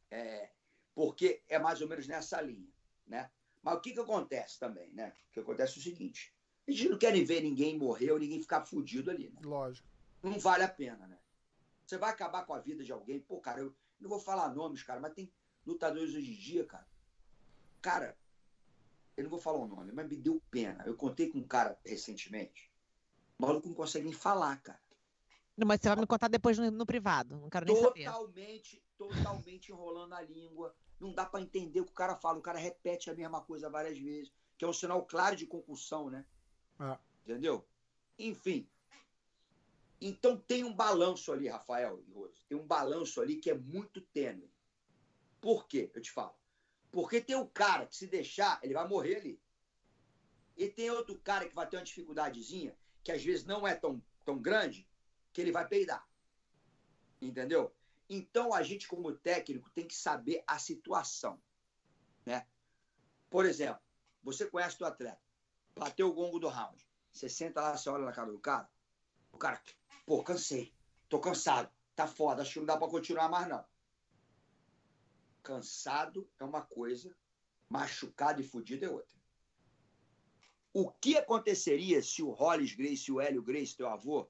[0.09, 0.51] é,
[0.95, 2.73] porque é mais ou menos nessa linha,
[3.09, 3.29] né?
[3.61, 5.13] Mas o que, que acontece também, né?
[5.31, 6.33] O que acontece é o seguinte:
[6.69, 9.41] a gente não quer ver ninguém morrer ou ninguém ficar fudido ali, né?
[9.43, 9.89] Lógico.
[10.23, 11.19] Não vale a pena, né?
[11.85, 13.19] Você vai acabar com a vida de alguém.
[13.19, 15.29] Pô, cara, eu não vou falar nomes, cara, mas tem
[15.67, 16.87] lutadores hoje em dia, cara.
[17.83, 18.17] Cara,
[19.17, 20.85] eu não vou falar o nome, mas me deu pena.
[20.87, 22.71] Eu contei com um cara recentemente.
[23.37, 24.81] O maluco não consegue nem falar, cara.
[25.61, 27.37] Não, mas você vai me contar depois no, no privado.
[27.37, 28.19] Não quero nem totalmente, saber.
[28.19, 30.75] Totalmente, totalmente enrolando a língua.
[30.99, 32.39] Não dá para entender o que o cara fala.
[32.39, 34.33] O cara repete a mesma coisa várias vezes.
[34.57, 36.25] Que é um sinal claro de concussão, né?
[36.79, 36.99] Ah.
[37.25, 37.67] Entendeu?
[38.19, 38.67] Enfim,
[40.01, 44.01] então tem um balanço ali, Rafael e Rose, tem um balanço ali que é muito
[44.01, 44.51] tênue.
[45.41, 45.91] Por quê?
[45.95, 46.35] Eu te falo.
[46.91, 49.41] Porque tem o cara que se deixar, ele vai morrer ali.
[50.57, 54.03] E tem outro cara que vai ter uma dificuldadezinha, que às vezes não é tão,
[54.25, 54.89] tão grande,
[55.33, 56.07] que ele vai peidar.
[57.21, 57.75] Entendeu?
[58.09, 61.41] Então a gente, como técnico, tem que saber a situação.
[62.27, 62.47] Né?
[63.29, 63.81] Por exemplo,
[64.23, 65.21] você conhece o atleta,
[65.77, 66.85] bateu o gongo do round.
[67.13, 68.69] Você senta lá, você olha na cara do cara,
[69.33, 69.61] o cara
[70.11, 70.75] Pô, cansei.
[71.09, 71.71] Tô cansado.
[71.95, 72.43] Tá foda.
[72.43, 73.65] Acho que não dá pra continuar mais, não.
[75.41, 77.17] Cansado é uma coisa,
[77.69, 79.17] machucado e fudido é outra.
[80.73, 84.29] O que aconteceria se o Hollis Grace o Hélio Grace, teu avô,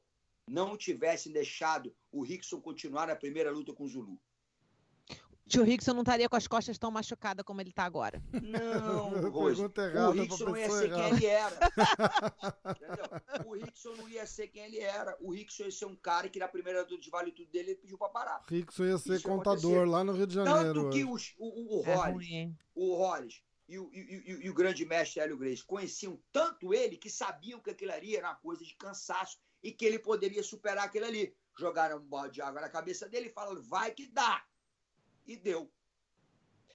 [0.50, 4.20] não tivessem deixado o Rickson continuar na primeira luta com o Zulu?
[5.50, 8.22] tio Rickson não estaria com as costas tão machucadas como ele está agora.
[8.40, 11.08] Não, Rose, o Rickson não ia ser errada.
[11.08, 11.56] quem ele era.
[13.44, 15.16] o Rickson não ia ser quem ele era.
[15.20, 17.98] O Rickson ia ser um cara que na primeira de vale tudo dele ele pediu
[17.98, 18.44] para parar.
[18.48, 20.82] Rickson ia ser Isso contador lá no Rio de Janeiro.
[20.84, 24.54] Tanto que os, o, o, o é o Hollis e o, e, e, e o
[24.54, 28.64] grande mestre Hélio Grace conheciam tanto ele que sabiam que aquilo ali era uma coisa
[28.64, 31.34] de cansaço e que ele poderia superar aquilo ali.
[31.58, 34.44] Jogaram um balde de água na cabeça dele e falaram, vai que dá
[35.26, 35.70] e deu.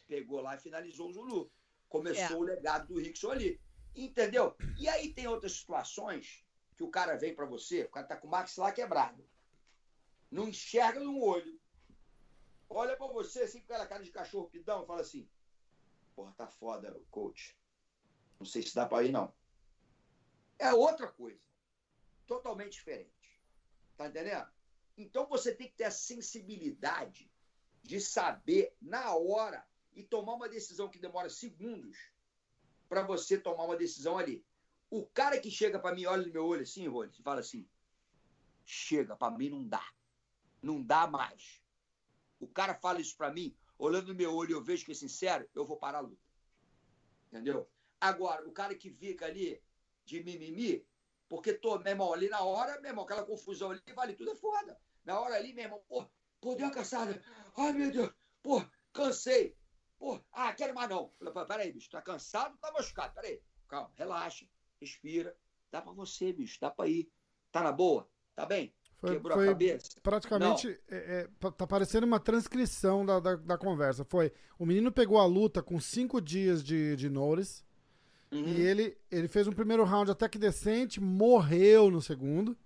[0.07, 1.51] Pegou lá e finalizou o Zulu.
[1.89, 2.39] Começou é.
[2.39, 3.61] o legado do Rickson ali.
[3.95, 4.55] Entendeu?
[4.77, 8.27] E aí tem outras situações que o cara vem para você, o cara tá com
[8.27, 9.25] o maxilar quebrado.
[10.29, 11.59] Não enxerga no olho.
[12.69, 15.29] Olha para você assim com aquela cara de cachorro pidão e fala assim:
[16.15, 17.57] Porra, tá foda, coach.
[18.39, 19.33] Não sei se dá para ir, não.
[20.59, 21.44] É outra coisa.
[22.27, 23.39] Totalmente diferente.
[23.97, 24.47] Tá entendendo?
[24.97, 27.31] Então você tem que ter a sensibilidade
[27.83, 31.97] de saber na hora e tomar uma decisão que demora segundos
[32.89, 34.45] para você tomar uma decisão ali.
[34.89, 37.67] O cara que chega para mim, olha no meu olho assim, Rony, e fala assim:
[38.65, 39.85] chega, para mim não dá.
[40.61, 41.63] Não dá mais.
[42.39, 45.49] O cara fala isso para mim, olhando no meu olho eu vejo que é sincero,
[45.53, 46.25] eu vou parar a luta.
[47.27, 47.69] Entendeu?
[47.99, 49.61] Agora, o cara que fica ali
[50.05, 50.85] de mimimi,
[51.27, 54.35] porque tô, meu irmão, ali na hora, meu irmão, aquela confusão ali, vale tudo é
[54.35, 54.77] foda.
[55.03, 56.05] Na hora ali, meu irmão, pô,
[56.39, 57.21] pô, deu uma caçada.
[57.57, 58.11] Ai, meu Deus,
[58.41, 58.63] pô,
[58.93, 59.55] cansei.
[59.97, 61.11] Pô, ah, quero mais não.
[61.17, 63.13] Falei, peraí, bicho, tá cansado tá machucado?
[63.13, 64.45] Peraí, calma, relaxa,
[64.79, 65.35] respira.
[65.71, 67.09] Dá pra você, bicho, dá pra ir.
[67.51, 68.09] Tá na boa?
[68.35, 68.73] Tá bem?
[68.97, 69.89] Foi, Quebrou foi a cabeça?
[70.01, 74.05] Praticamente, é, é, tá parecendo uma transcrição da, da, da, conversa.
[74.05, 77.63] Foi, o menino pegou a luta com cinco dias de, de notice.
[78.35, 78.47] Uhum.
[78.47, 82.57] E ele, ele fez um primeiro round até que decente, morreu no segundo.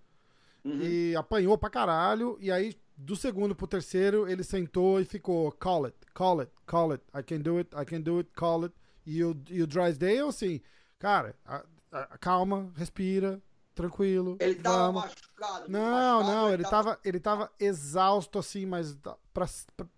[0.63, 0.82] Uhum.
[0.82, 2.38] E apanhou pra caralho.
[2.41, 6.91] E aí do segundo pro terceiro, ele sentou e ficou call it, call it, call
[6.91, 8.76] it, I can do it, I can do it, call it.
[9.05, 10.61] E o, e o Drysdale, assim,
[10.99, 13.41] cara, a, a, calma, respira,
[13.74, 14.38] tranquilo.
[14.39, 15.03] Ele tava vamos.
[15.03, 15.72] machucado.
[15.72, 16.84] Não, machucado, não, ele, tava...
[16.84, 16.99] tava...
[17.05, 18.97] ele tava exausto, assim, mas
[19.34, 19.47] pra,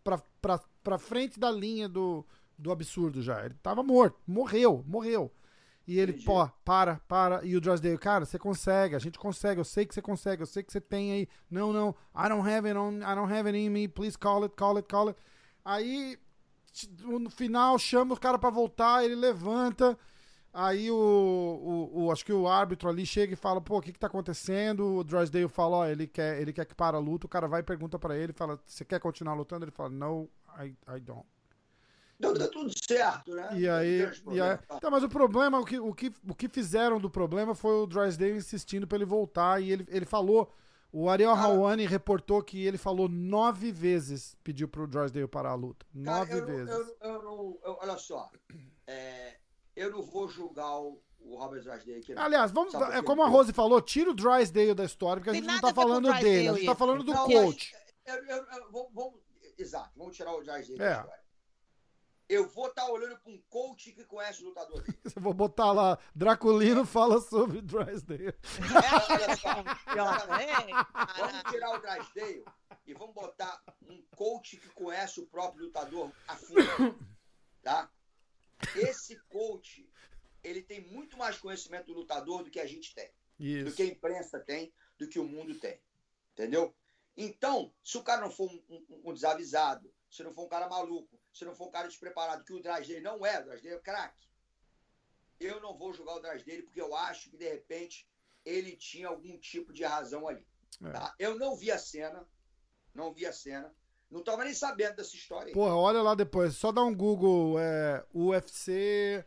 [0.04, 2.26] pra, pra, pra frente da linha do,
[2.58, 3.44] do absurdo já.
[3.44, 5.32] Ele tava morto, morreu, morreu.
[5.88, 6.26] E ele, Entendi.
[6.26, 7.44] pô, para, para.
[7.46, 10.46] E o Drysdale, cara, você consegue, a gente consegue, eu sei que você consegue, eu
[10.48, 11.28] sei que você tem aí.
[11.50, 14.44] Não, não, I don't have it on, I don't have it in me, please call
[14.46, 15.20] it, call it, call it.
[15.66, 16.18] Aí,
[17.04, 19.98] no final, chama o cara pra voltar, ele levanta.
[20.54, 20.96] Aí o,
[21.94, 24.08] o, o- acho que o árbitro ali chega e fala, pô, o que que tá
[24.08, 24.86] acontecendo?
[24.98, 27.26] O Drysdale fala, ó, ele quer, ele quer que para a luta.
[27.26, 29.64] O cara vai e pergunta pra ele, fala, você quer continuar lutando?
[29.66, 30.30] Ele fala, no,
[30.60, 31.26] I, I don't.
[32.22, 33.50] Então tá tudo certo, né?
[33.58, 34.02] E aí,
[34.32, 37.56] e aí tá, mas o problema, o que, o, que, o que fizeram do problema
[37.56, 40.54] foi o Drysdale insistindo pra ele voltar e ele, ele falou,
[40.92, 45.56] o Ariel Cara- Hawani reportou que ele falou nove vezes, pediu pro Drysdale parar a
[45.56, 45.84] luta.
[46.04, 46.70] Cara, Nove eu, não- vezes.
[46.70, 48.30] Eu, eu não, eu- olha só,
[48.86, 49.38] é,
[49.76, 52.14] eu não vou julgar o, o Robert Drysdale aqui.
[52.14, 52.22] não.
[52.22, 55.34] Aliás, vamos, Sabe é como a Rose falou, tira o Drysdale da história, porque a
[55.34, 56.80] gente não tá falando dele, a gente tá isso.
[56.80, 57.74] falando do Não, coach.
[58.06, 58.46] Eu, eu,
[58.76, 59.22] eu-
[59.58, 60.78] exato, vamos tirar o Drysdale É.
[60.78, 61.21] da história.
[62.32, 64.98] Eu vou estar olhando para um coach que conhece o lutador dele.
[65.16, 68.34] Eu vou botar lá, Draculino fala sobre Drysdale.
[69.10, 69.50] Olha só,
[71.18, 72.46] Vamos tirar o Drysdale
[72.86, 76.98] e vamos botar um coach que conhece o próprio lutador a fundo,
[77.62, 77.92] tá?
[78.76, 79.90] Esse coach,
[80.44, 83.76] ele tem muito mais conhecimento do lutador do que a gente tem, do Isso.
[83.76, 85.80] que a imprensa tem, do que o mundo tem,
[86.32, 86.74] entendeu?
[87.18, 90.70] Então, se o cara não for um, um- um desavisado, se não for um cara
[90.70, 93.80] maluco, se não for um cara despreparado, que o Drysdale não é, o Drysdale é
[93.80, 94.28] craque,
[95.40, 98.08] eu não vou julgar o Drysdale porque eu acho que, de repente,
[98.46, 100.46] ele tinha algum tipo de razão ali.
[100.84, 100.90] É.
[100.92, 101.14] Tá?
[101.20, 102.28] Eu não vi a cena,
[102.94, 103.74] não vi a cena,
[104.10, 105.54] não estava nem sabendo dessa história aí.
[105.54, 106.56] Porra, olha lá depois.
[106.58, 109.24] Só dá um Google é, UFC.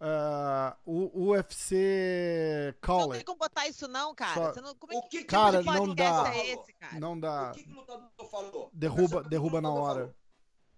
[0.00, 4.34] ah, U- UFC Não tem como botar isso não, cara.
[4.34, 6.36] Só- Você não, como é O que, que que Cara, tipo não podcast dá.
[6.36, 7.00] é esse, cara?
[7.00, 7.50] Não dá.
[7.50, 8.70] O que, que o lutador falou?
[8.72, 10.00] Derruba, que derruba na hora.
[10.00, 10.14] falou?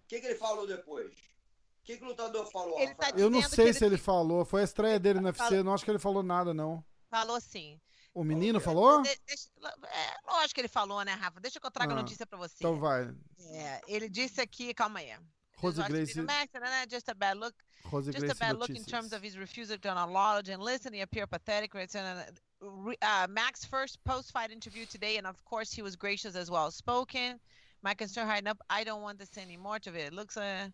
[0.09, 1.13] O que, que ele falou depois?
[1.13, 2.79] O que, que o lutador falou?
[2.81, 3.11] Ele tá?
[3.15, 4.43] Eu não sei se ele- ele falou.
[4.45, 5.63] Foi a estreia dele no Fala- UFC.
[5.63, 6.83] Não acho que ele falou nada, não.
[7.11, 7.79] Falou assim.
[8.15, 9.03] O menino falou?
[9.03, 9.49] Deixa-
[9.85, 11.41] é, lógico que ele falou, né, Rafa?
[11.41, 12.55] Deixa que eu traga a Ah, notícia pra você.
[12.59, 13.15] Então vai.
[13.39, 15.15] É, ele disse aqui, calma aí.
[15.59, 15.83] Rose.
[15.83, 17.55] Peter Max, né, Just a bad look.
[17.85, 19.13] Rose Just a Gracie bad look in terms Notícias.
[19.13, 20.93] of his refusal to acknowledge and listen.
[20.95, 21.75] He appeared pathetic.
[21.75, 26.49] A- re- Uh, Mac's first post-fight interview today, and of course he was gracious as
[26.51, 27.39] well spoken.
[27.83, 28.59] My concern hiding up.
[28.69, 30.07] I don't want to see any more of it.
[30.09, 30.37] It looks.
[30.37, 30.69] Uh,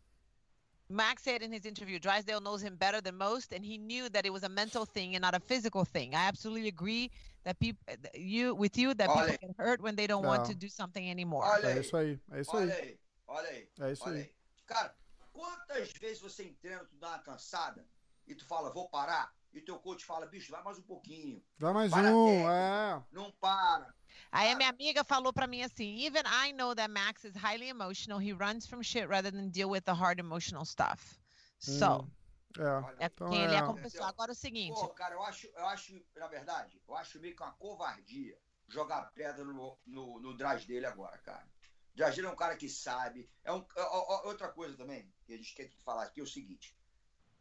[0.91, 4.27] Max said in his interview, Drysdale knows him better than most, and he knew that
[4.27, 6.15] it was a mental thing and not a physical thing.
[6.15, 7.11] I absolutely agree
[7.45, 7.83] that people,
[8.15, 11.09] you, with you, that Olha people get hurt when they don't want to do something
[11.11, 11.47] anymore.
[11.47, 12.21] Olha É aí, isso aí.
[12.33, 12.63] É isso aí.
[12.65, 14.21] olha aí, olha aí, É isso olha aí.
[14.23, 14.35] aí.
[14.67, 14.95] Cara,
[15.33, 17.87] quantas vezes você em treino, tu dá uma cansada
[18.27, 21.73] e tu fala, vou parar, e teu coach fala, bicho, vai mais um pouquinho, Vai
[21.73, 22.27] mais Para um.
[22.27, 22.53] técnica.
[22.53, 23.03] É.
[23.15, 23.95] não para.
[24.33, 27.69] Aí a minha amiga falou pra mim assim, even I know that Max is highly
[27.69, 28.21] emotional.
[28.21, 31.19] He runs from shit rather than deal with the hard emotional stuff.
[31.59, 32.11] So, Hum,
[32.59, 33.05] É.
[33.05, 33.63] É Então quem ele é é.
[33.63, 34.09] como pessoa.
[34.09, 37.43] Agora o seguinte, Pô, cara, eu acho, eu acho, na verdade, eu acho meio que
[37.43, 38.39] uma covardia
[38.69, 41.47] jogar pedra no, no, no Drás dele agora, cara.
[41.95, 43.31] O dele é um cara que sabe.
[43.43, 46.23] É um, ó, ó, outra coisa também, que a gente tem que falar aqui é
[46.23, 46.77] o seguinte.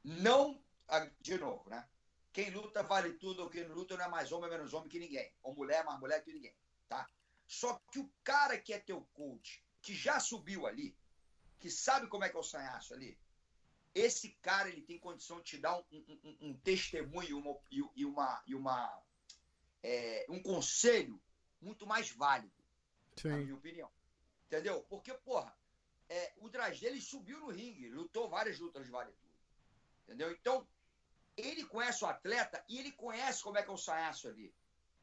[0.03, 1.87] Não, ah, de novo, né?
[2.31, 4.89] Quem luta vale tudo, ou quem não luta não é mais homem, é menos homem
[4.89, 5.31] que ninguém.
[5.43, 6.55] Ou mulher é mais mulher que ninguém,
[6.93, 7.09] tá?
[7.47, 10.95] Só que o cara que é teu coach, que já subiu ali,
[11.59, 13.17] que sabe como é que é o sanhaço ali,
[13.95, 18.05] esse cara ele tem condição de te dar um, um- um- um testemunho uma, e,
[18.05, 19.03] uma, e uma
[19.83, 21.21] é, um conselho
[21.61, 22.53] muito mais válido,
[23.23, 23.43] na Sim.
[23.43, 23.91] minha opinião.
[24.47, 24.81] Entendeu?
[24.83, 25.55] Porque, porra,
[26.09, 29.33] é, o Dragê, ele subiu no ringue, lutou várias lutas de vale tudo.
[30.03, 30.31] Entendeu?
[30.31, 30.67] Então,
[31.35, 34.53] ele conhece o atleta e ele conhece como é que é o sanhaço ali.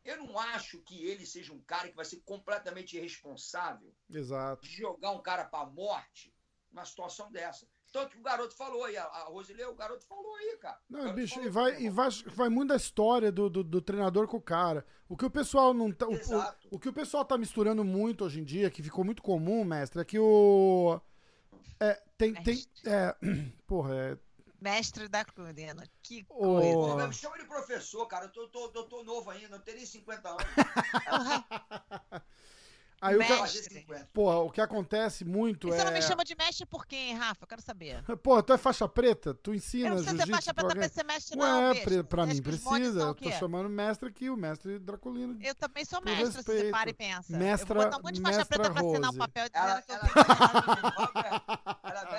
[0.04, 4.66] Eu não acho que ele seja um cara que vai ser completamente irresponsável Exato.
[4.66, 6.34] de jogar um cara pra morte
[6.70, 7.66] numa situação dessa.
[7.92, 10.78] Tanto que o garoto falou aí, a, a Rosilê, o garoto falou aí, cara.
[10.88, 11.94] Não, bicho, falou e vai, e irmão.
[11.94, 14.86] vai, vai muito da história do, do, do treinador com o cara.
[15.08, 16.06] O que o pessoal não tá.
[16.06, 16.68] O, Exato.
[16.70, 19.64] o, o que o pessoal tá misturando muito hoje em dia, que ficou muito comum,
[19.64, 21.00] mestre, é que o.
[21.80, 22.32] É, tem.
[22.34, 23.16] tem é,
[23.66, 24.18] porra, é.
[24.60, 25.84] Mestre da Crudena.
[26.02, 27.08] Que O- coisa.
[27.08, 28.26] Me chama de professor, cara.
[28.26, 30.42] Eu tô, tô, eu tô novo ainda, não tenho nem 50 anos.
[33.02, 33.38] Aí o que, Mestre.
[33.38, 34.10] fazer 50.
[34.12, 35.74] porra, o que acontece muito E é.
[35.78, 37.44] você não me chama de mestre por quê, hein, Rafa?
[37.44, 38.02] Eu quero saber.
[38.22, 39.32] Porra, tu é faixa preta?
[39.32, 41.90] Tu Eu ensina não preciso ser jiu-jitsu faixa preta pra ser mestre, Ué, não, besta.
[41.90, 43.06] pra, pra mim que precisa.
[43.06, 45.38] o Eu tô chamando mestre aqui, o mestre Draculino.
[45.42, 46.72] Eu também sou Com mestra, se você respeito.
[46.72, 47.38] para e pensa.
[47.38, 49.18] Mestra- eu vou botar um monte de faixa preta pra assinar o Rose.
[49.18, 51.20] papel dizendo Ela, que eu ela, tenho...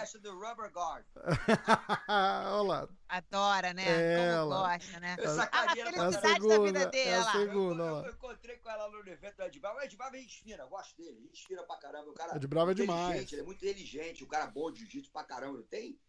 [0.01, 1.05] veste do rubber guard.
[2.07, 2.89] Olha lá.
[3.07, 4.13] Adora, né?
[4.13, 4.55] Ela.
[4.55, 5.15] Como gosta, né?
[5.17, 8.05] Eu A sacaria É a felicidade da segunda, vida dele, é a segunda, Eu, eu,
[8.05, 9.79] eu encontrei com ela no evento do Edbrava.
[9.79, 10.25] O Edbrava é
[10.59, 11.31] eu gosto dele.
[11.33, 12.09] Fina pra caramba.
[12.09, 13.31] O cara O de Brava é demais.
[13.31, 15.57] Ele é muito inteligente, o cara bom de jiu-jitsu pra caramba.
[15.57, 15.99] Não tem?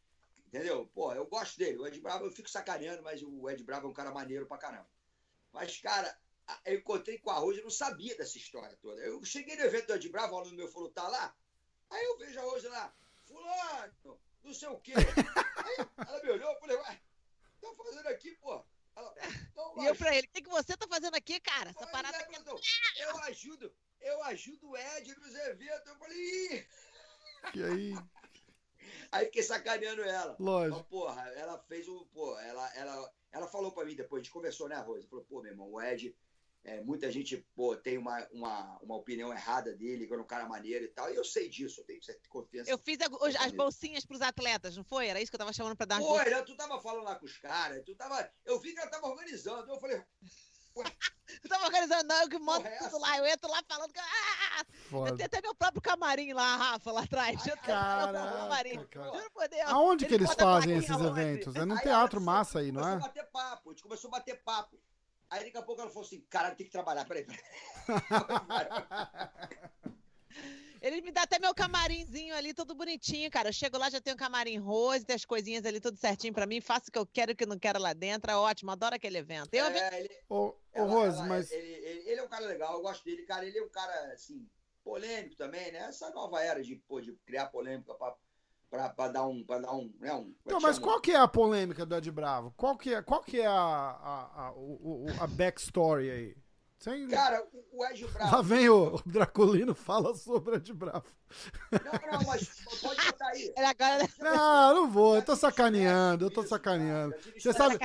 [0.46, 0.86] Entendeu?
[0.94, 1.78] Pô, eu gosto dele.
[1.78, 4.58] O Ed Bravo eu fico sacaneando, mas o Ed Bravo é um cara maneiro pra
[4.58, 4.88] caramba.
[5.50, 6.14] Mas, cara,
[6.66, 9.00] eu encontrei com a Rose, eu não sabia dessa história toda.
[9.00, 11.34] Eu cheguei no evento do Ed Bravo, o aluno meu falou, tá lá?
[11.90, 12.94] Aí eu vejo a Rose lá.
[13.32, 14.92] Fulano, não sei o quê.
[15.64, 17.02] Aí ela me olhou, eu falei, ué,
[17.60, 18.64] tá fazendo aqui, pô?
[18.94, 19.14] Ela,
[19.50, 21.70] então, e eu pra ele, o que, que você tá fazendo aqui, cara?
[21.70, 22.36] Essa parada é, aqui...
[22.36, 25.86] É eu ajudo, eu ajudo o Ed nos eventos.
[25.86, 26.66] Eu falei, Ih!
[27.54, 27.94] E aí?
[29.10, 30.36] Aí fiquei sacaneando ela.
[30.38, 30.78] Lógico.
[30.78, 32.06] Mas, porra, ela fez o.
[32.06, 35.06] Pô, ela, ela, ela falou pra mim depois, a gente conversou, né, Rosa?
[35.08, 36.14] Falou, pô, meu irmão, o Ed
[36.64, 40.46] é, muita gente pô, tem uma, uma, uma opinião errada dele, que é um cara
[40.46, 41.10] maneiro e tal.
[41.10, 42.70] E eu sei disso, eu tenho certa confiança.
[42.70, 45.08] Eu fiz a, as bolsinhas pros atletas, não foi?
[45.08, 46.38] Era isso que eu tava chamando pra dar Foi, bolsinhas.
[46.38, 46.42] Né?
[46.42, 48.30] tu tava falando lá com os caras, tu tava.
[48.44, 49.72] Eu vi que ela tava organizando.
[49.72, 49.96] Eu falei.
[50.76, 50.84] Ué.
[51.42, 53.18] Eu tava organizando, não, eu que mando é tudo lá.
[53.18, 53.98] Eu entro lá falando que.
[53.98, 54.64] Ah!
[54.92, 57.40] Eu tenho até meu próprio camarim lá, Rafa, lá atrás.
[57.44, 58.74] Ai, cara, camarim.
[58.74, 59.68] Juro por Deus.
[59.68, 61.56] Aonde que eles fazem esses eventos?
[61.56, 62.84] É num teatro massa aí, não é?
[62.84, 64.80] Começou a bater papo, a gente começou a bater papo.
[65.32, 67.40] Aí daqui a pouco ela falou assim, cara, tem que trabalhar, peraí, peraí.
[70.82, 73.48] Eles me dão até meu camarimzinho ali, todo bonitinho, cara.
[73.48, 76.44] Eu chego lá, já tenho um camarim rosa, tem as coisinhas ali tudo certinho pra
[76.44, 78.30] mim, faço o que eu quero e o que não quero lá dentro.
[78.30, 79.54] É ótimo, adoro aquele evento.
[79.54, 81.50] Eu é, ele, ô, ô Rose, ela, mas.
[81.50, 83.46] Ele, ele, ele, é um cara legal, eu gosto dele, cara.
[83.46, 84.46] Ele é um cara, assim,
[84.84, 85.86] polêmico também, né?
[85.88, 88.14] Essa nova era de, pô, de criar polêmica pra
[88.72, 91.84] para dar um, para dar um, né, um Então, mas qual que é a polêmica
[91.84, 92.54] do Ed Bravo?
[92.56, 96.36] Qual que é, qual que é a, a, a, o, a backstory aí?
[96.78, 97.06] Sem...
[97.08, 98.34] Cara, o Ed Bravo.
[98.34, 101.04] Lá vem o, o Draculino fala sobre o Ed Bravo.
[101.70, 103.52] Não, não, mas pode botar aí.
[103.58, 104.08] Agora...
[104.18, 107.14] Não, não vou, eu tô sacaneando, eu tô sacaneando.
[107.36, 107.78] Você sabe.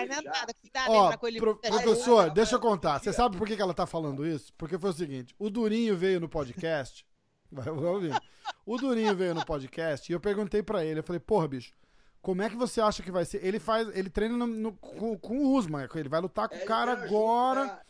[0.87, 2.99] Ó, pro, professor, deixa eu contar.
[2.99, 4.53] Você sabe por que ela tá falando isso?
[4.57, 7.05] Porque foi o seguinte: o Durinho veio no podcast.
[7.51, 7.65] Vai.
[8.65, 11.73] O Durinho veio no podcast e eu perguntei para ele, eu falei, porra, bicho,
[12.21, 13.43] como é que você acha que vai ser?
[13.45, 16.65] Ele faz, ele treina no, no, com, com, o Usman, ele vai lutar com o
[16.65, 17.81] cara agora.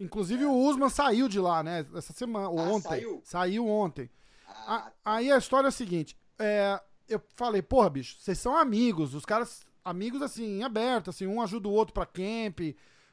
[0.00, 0.46] Inclusive é.
[0.46, 1.86] o Usman saiu de lá, né?
[1.94, 2.88] Essa semana, ou ah, ontem.
[2.88, 4.10] Saiu, saiu ontem.
[4.48, 4.92] Ah, a, tá.
[5.04, 9.26] aí a história é a seguinte: é, eu falei, porra, bicho, vocês são amigos, os
[9.26, 12.60] caras, amigos assim, em aberto, assim, um ajuda o outro pra camp.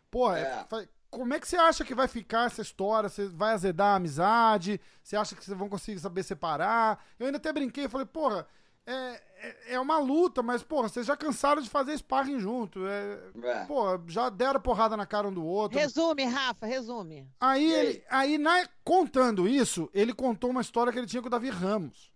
[0.09, 0.65] Porra, é.
[1.09, 3.09] Como é que você acha que vai ficar essa história?
[3.09, 4.79] Você vai azedar a amizade?
[5.03, 7.03] Você acha que vocês vão conseguir saber separar?
[7.19, 8.45] Eu ainda até brinquei, falei, porra,
[8.85, 12.85] é, é, é, uma luta, mas, porra, vocês já cansaram de fazer sparring junto.
[12.87, 13.65] É, é.
[13.65, 15.79] Porra, já deram porrada na cara um do outro.
[15.79, 17.27] Resume, Rafa, resume.
[17.39, 21.31] Aí, ele, aí na, contando isso, ele contou uma história que ele tinha com o
[21.31, 22.11] Davi Ramos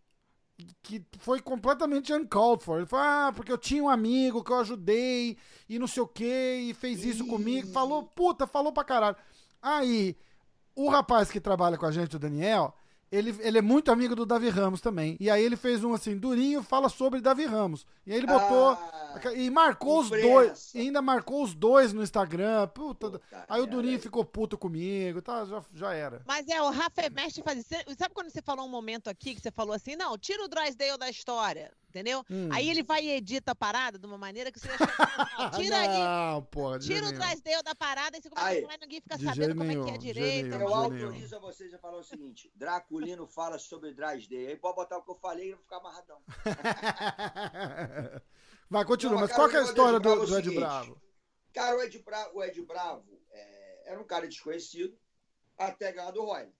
[0.81, 2.77] que foi completamente uncalled for.
[2.77, 6.07] Ele falou, ah, porque eu tinha um amigo que eu ajudei e não sei o
[6.07, 6.25] que,
[6.69, 7.67] e fez isso comigo.
[7.71, 9.15] Falou, puta, falou pra caralho.
[9.61, 10.15] Aí,
[10.75, 12.75] o rapaz que trabalha com a gente, o Daniel,
[13.13, 15.15] ele, ele é muito amigo do Davi Ramos também.
[15.19, 17.85] E aí ele fez um assim, Durinho fala sobre Davi Ramos.
[18.07, 18.71] E aí ele botou.
[18.71, 20.73] Ah, e marcou os dois.
[20.73, 22.67] E ainda marcou os dois no Instagram.
[22.69, 23.11] Puta.
[23.11, 25.21] Puta aí o Durinho ficou puto comigo.
[25.21, 26.23] Tá, já, já era.
[26.25, 27.63] Mas é, o Rafa é mestre faz.
[27.95, 30.97] Sabe quando você falou um momento aqui que você falou assim: não, tira o Drysdale
[30.97, 32.25] da história entendeu?
[32.29, 32.49] Hum.
[32.51, 34.83] Aí ele vai e edita a parada de uma maneira que você deixa.
[35.55, 36.41] tira não, aí.
[36.49, 39.17] Porra, tira o Drysdale da parada e você começa aí, a falar e ninguém fica
[39.19, 40.55] sabendo como nenhum, é que é direito.
[40.55, 44.47] Eu autorizo a vocês a falar o seguinte: Draculino fala sobre Drysdale.
[44.47, 46.19] Aí pode botar o que eu falei e não ficar amarradão.
[48.67, 49.21] vai, continua.
[49.21, 50.99] Mas qual é a história do, do Ed Bravo?
[51.53, 54.97] Cara, o Ed Bravo, o Ed Bravo é, era um cara desconhecido
[55.55, 56.51] até ganhar do Roy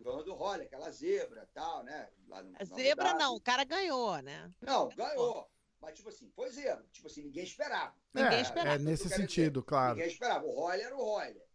[0.00, 2.08] ganhou do Roller, aquela zebra e tal, né?
[2.26, 4.52] No, zebra não, o cara ganhou, né?
[4.60, 5.48] Não, ganhou.
[5.80, 6.84] Mas, tipo assim, foi zebra.
[6.92, 7.94] Tipo assim, ninguém esperava.
[8.14, 8.76] É, ninguém esperava.
[8.76, 9.66] É nesse sentido, dizer.
[9.66, 9.94] claro.
[9.94, 10.44] Ninguém esperava.
[10.46, 11.46] O Roller era o Roller.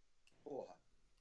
[0.44, 0.74] Porra.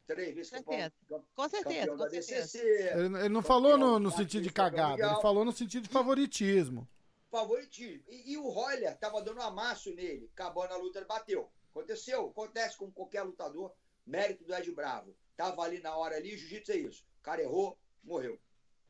[0.08, 0.92] Três vezes campeão,
[1.34, 2.58] com certeza, com certeza.
[2.58, 6.86] Ele, ele não falou no, no sentido de cagada, ele falou no sentido de favoritismo.
[7.30, 8.04] Favoritismo.
[8.10, 10.30] E, e o Roller tava dando um amasso nele.
[10.34, 11.50] Acabou na luta, ele bateu.
[11.70, 13.74] Aconteceu, acontece com qualquer lutador.
[14.06, 15.16] Mérito do Ed Bravo.
[15.38, 17.06] Tava ali na hora ali, jiu-jitsu é isso.
[17.22, 18.42] O cara errou, morreu.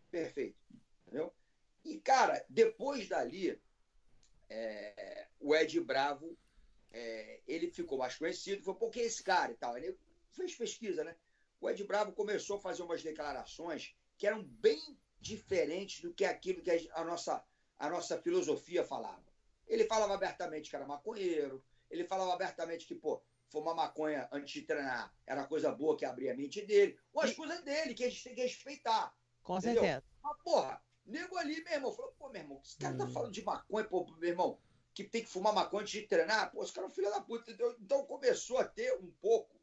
[0.10, 0.58] Perfeito.
[1.06, 1.34] Entendeu?
[1.84, 3.62] E, cara, depois dali,
[4.50, 6.38] é, o Ed Bravo,
[6.92, 9.78] é, ele ficou mais conhecido, foi porque esse cara e tal.
[9.78, 9.98] Ele
[10.32, 11.14] fez pesquisa, né?
[11.60, 16.62] O Ed Bravo começou a fazer umas declarações que eram bem diferentes do que aquilo
[16.62, 17.44] que a nossa,
[17.78, 19.26] a nossa filosofia falava.
[19.68, 23.22] Ele falava abertamente que era maconheiro, ele falava abertamente que, pô,
[23.52, 27.34] fumar maconha antes de treinar era coisa boa que abria a mente dele, ou as
[27.34, 29.14] coisas dele, que a gente tem que respeitar.
[29.44, 29.84] Com entendeu?
[29.84, 30.04] certeza.
[30.24, 33.08] Mas, porra, nego ali, meu irmão, falou, pô, meu irmão, esse cara tá hum.
[33.08, 34.58] tá falando de maconha, pô, meu irmão,
[34.94, 37.22] que tem que fumar maconha antes de treinar, pô, esse cara é um filho da
[37.22, 37.52] puta.
[37.52, 37.76] Entendeu?
[37.80, 39.60] Então começou a ter um pouco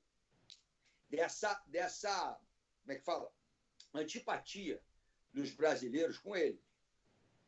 [1.09, 2.39] dessa, dessa,
[2.82, 3.32] como é que fala?
[3.94, 4.82] Antipatia
[5.32, 6.60] dos brasileiros com ele.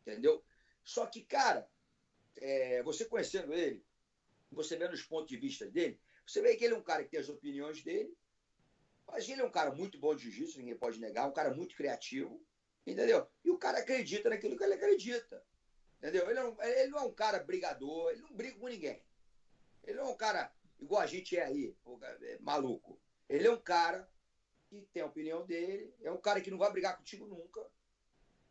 [0.01, 0.43] Entendeu?
[0.83, 1.69] Só que, cara,
[2.37, 3.85] é, você conhecendo ele,
[4.51, 6.01] você vendo os pontos de vista dele,
[6.31, 8.17] você vê que ele é um cara que tem as opiniões dele,
[9.07, 11.75] mas ele é um cara muito bom de jiu-jitsu, ninguém pode negar, um cara muito
[11.75, 12.45] criativo,
[12.87, 13.29] Entendeu?
[13.45, 15.43] E o cara acredita naquilo que ele acredita.
[15.99, 16.29] Entendeu?
[16.31, 19.03] Ele, não, ele não é um cara brigador, ele não briga com ninguém.
[19.85, 21.77] Ele não é um cara igual a gente é aí,
[22.23, 23.01] é maluco.
[23.29, 24.11] Ele é um cara
[24.69, 27.65] que tem a opinião dele, é um cara que não vai brigar contigo nunca.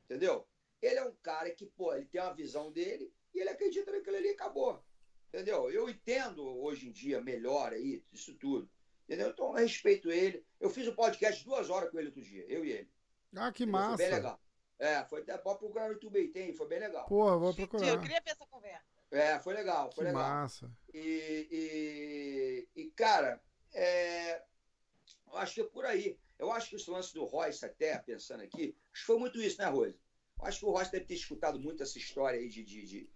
[0.05, 0.47] Entendeu?
[0.81, 4.17] Ele é um cara que, pô, ele tem uma visão dele e ele acredita naquilo
[4.17, 4.81] ali e acabou.
[5.29, 5.69] Entendeu?
[5.69, 8.69] Eu entendo hoje em dia melhor aí isso tudo.
[9.05, 9.29] Entendeu?
[9.29, 10.45] Então eu respeito ele.
[10.59, 12.91] Eu fiz um podcast duas horas com ele outro dia, eu e ele.
[13.35, 13.81] Ah, que entendeu?
[13.81, 13.97] massa.
[13.97, 14.41] Foi bem legal.
[14.79, 17.05] É, foi até pode procurar no YouTube aí, tem, foi bem legal.
[17.05, 17.87] Porra, vou procurar.
[17.87, 18.85] Eu queria ver essa conversa.
[19.11, 20.29] É, foi legal, foi que legal.
[20.29, 20.71] Massa.
[20.93, 23.41] E, e, e cara,
[23.73, 24.41] é,
[25.27, 26.17] eu acho que é por aí.
[26.37, 29.61] Eu acho que esse lance do Royce, até pensando aqui, acho que foi muito isso,
[29.61, 29.99] né, Rose?
[30.39, 33.09] Eu acho que o Royce deve ter escutado muito essa história aí de, de, de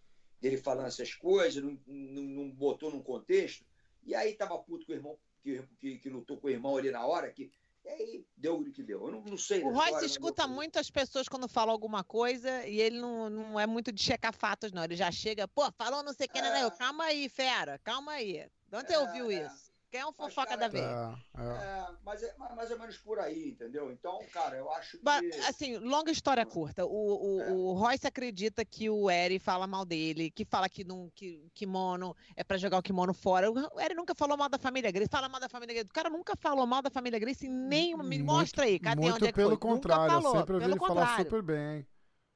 [0.44, 3.66] dele falando essas coisas, não, não, não, botou num contexto.
[4.06, 6.92] E aí tava puto com o irmão, que, que, que lutou com o irmão ali
[6.92, 7.50] na hora, que
[7.86, 9.06] e aí deu o que deu.
[9.06, 9.62] Eu não, não sei.
[9.62, 13.68] O Royce escuta muito as pessoas quando falam alguma coisa e ele não, não é
[13.68, 14.84] muito de checar fatos, não.
[14.84, 16.66] Ele já chega, pô, falou não sei o que, né, né?
[16.66, 16.72] é.
[16.72, 18.50] calma aí, fera, calma aí.
[18.70, 19.46] De onde você é, ouviu é.
[19.46, 19.73] isso?
[19.94, 20.84] Quem é um fofoca da vez?
[20.84, 21.88] É, é.
[22.04, 23.92] mas é mais ou menos por aí, entendeu?
[23.92, 25.08] Então, cara, eu acho que.
[25.48, 26.84] Assim, longa história curta.
[26.84, 27.52] O, o, é.
[27.52, 32.16] o Royce acredita que o Eri fala mal dele, que fala que não, que kimono
[32.36, 33.52] é pra jogar o kimono fora.
[33.52, 35.12] O Eri nunca falou mal da família Grace.
[35.12, 35.92] Fala mal da família Grace.
[35.92, 37.96] O cara nunca falou mal da família Grace nem.
[37.96, 39.58] Me mostra aí, cadê muito onde é que pelo foi?
[39.60, 41.86] contrário, nunca falou, sempre ouvi ele falar super bem.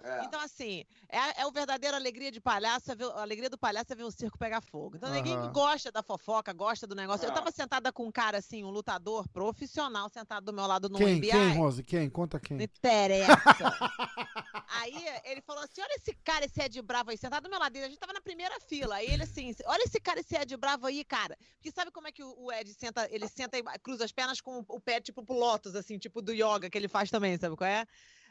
[0.03, 0.23] É.
[0.25, 3.91] Então, assim, é, é o verdadeiro alegria de palhaço, é ver, a alegria do palhaço
[3.91, 4.95] é ver o circo pegar fogo.
[4.95, 5.15] Então, uhum.
[5.15, 7.25] ninguém gosta da fofoca, gosta do negócio.
[7.25, 10.97] Eu tava sentada com um cara, assim, um lutador profissional, sentado do meu lado no
[10.97, 11.31] quem, MBI.
[11.31, 11.83] Quem, Rose?
[11.83, 12.09] Quem?
[12.09, 12.57] Conta quem.
[12.57, 13.33] Não interessa.
[14.69, 17.75] aí, ele falou assim, olha esse cara, esse Ed Bravo aí, sentado do meu lado.
[17.75, 18.95] A gente tava na primeira fila.
[18.95, 21.35] Aí ele assim, olha esse cara, esse Ed Bravo aí, cara.
[21.55, 24.63] Porque sabe como é que o Ed senta, ele senta e cruza as pernas com
[24.67, 27.67] o pé, tipo, pro Lotus, assim, tipo do yoga que ele faz também, sabe qual
[27.67, 27.85] é?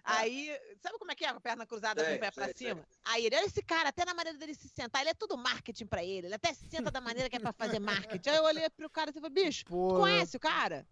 [0.06, 1.30] Aí, sabe como é que é?
[1.30, 2.86] Com a perna cruzada com o pé pra cima?
[3.04, 5.86] Aí ele, olha esse cara, até na maneira dele se sentar, ele é tudo marketing
[5.86, 6.28] pra ele.
[6.28, 8.28] Ele até se senta da maneira que é pra fazer marketing.
[8.28, 9.94] Aí eu olhei pro cara e falei, bicho, Porra.
[9.94, 10.86] tu conhece o cara?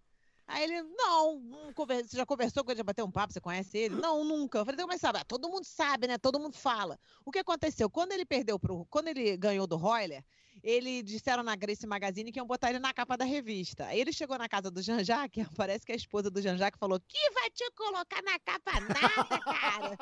[0.46, 3.78] Aí ele, não, conversa, você já conversou com ele, já bateu um papo, você conhece
[3.78, 3.94] ele?
[3.94, 4.58] Não, nunca.
[4.58, 6.18] Eu falei, então, mas sabe, ah, todo mundo sabe, né?
[6.18, 6.98] Todo mundo fala.
[7.24, 7.88] O que aconteceu?
[7.88, 8.84] Quando ele perdeu pro.
[8.90, 10.22] Quando ele ganhou do Royler,
[10.64, 13.84] ele disseram na Grace Magazine que iam botar ele na capa da revista.
[13.84, 16.80] Aí ele chegou na casa do Jean Jacques, parece que a esposa do Jean Jacques
[16.80, 19.98] falou: que vai te colocar na capa nada, cara.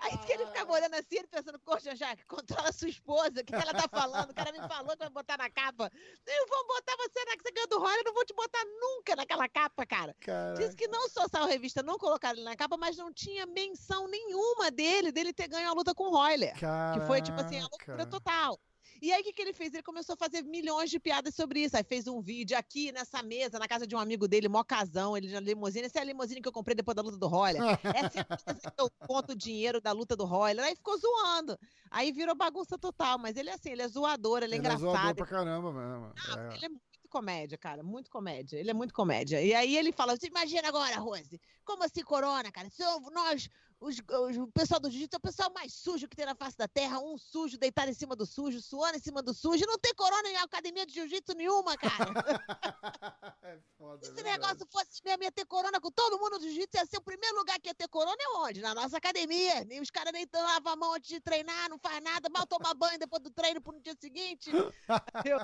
[0.00, 3.44] Aí que ele ficava olhando assim, ele pensando, pô, Jean Jacques, controla sua esposa, o
[3.44, 4.30] que, que, ela tá falando?
[4.30, 5.92] O cara me falou que vai botar na capa.
[6.26, 9.14] Eu vou botar você na você ganhou do Roy, eu não vou te botar nunca
[9.14, 10.16] naquela capa, cara.
[10.20, 10.58] Caraca.
[10.58, 13.44] Disse que não só saiu a revista, não colocaram ele na capa, mas não tinha
[13.44, 16.54] menção nenhuma dele, dele ter ganho a luta com o Royler.
[16.94, 18.58] Que foi, tipo assim, a loucura total.
[19.00, 19.72] E aí, o que, que ele fez?
[19.72, 21.76] Ele começou a fazer milhões de piadas sobre isso.
[21.76, 25.16] Aí fez um vídeo aqui nessa mesa, na casa de um amigo dele, mó casão,
[25.16, 25.86] ele na limusine.
[25.86, 27.62] Essa é a limusine que eu comprei depois da luta do Royler.
[27.84, 30.64] Essa é a mesa que eu conto o dinheiro da luta do Royler.
[30.64, 31.58] Aí ficou zoando.
[31.90, 33.18] Aí virou bagunça total.
[33.18, 34.88] Mas ele é assim, ele é zoador, ele é ele engraçado.
[34.88, 36.12] É zoador pra caramba mesmo.
[36.28, 36.56] Ah, é.
[36.56, 38.58] Ele é muito comédia, cara, muito comédia.
[38.58, 39.42] Ele é muito comédia.
[39.42, 42.68] E aí ele fala: Você imagina agora, Rose, como assim corona, cara?
[42.70, 43.48] Somos nós
[43.78, 46.56] os, os, o pessoal do jiu-jitsu é o pessoal mais sujo que tem na face
[46.56, 46.98] da terra.
[46.98, 49.64] Um sujo, deitado em cima do sujo, suando em cima do sujo.
[49.66, 52.10] Não tem corona em academia de jiu-jitsu nenhuma, cara.
[53.42, 56.78] é foda, Se esse negócio fosse mesmo, ia ter corona com todo mundo do jiu-jitsu.
[56.78, 58.62] Ia ser o primeiro lugar que ia ter corona é onde?
[58.62, 59.64] Na nossa academia.
[59.66, 62.72] Nem os caras nem lavam a mão antes de treinar, não faz nada, mal tomar
[62.74, 64.50] banho depois do treino pro dia seguinte.
[65.24, 65.40] Eu,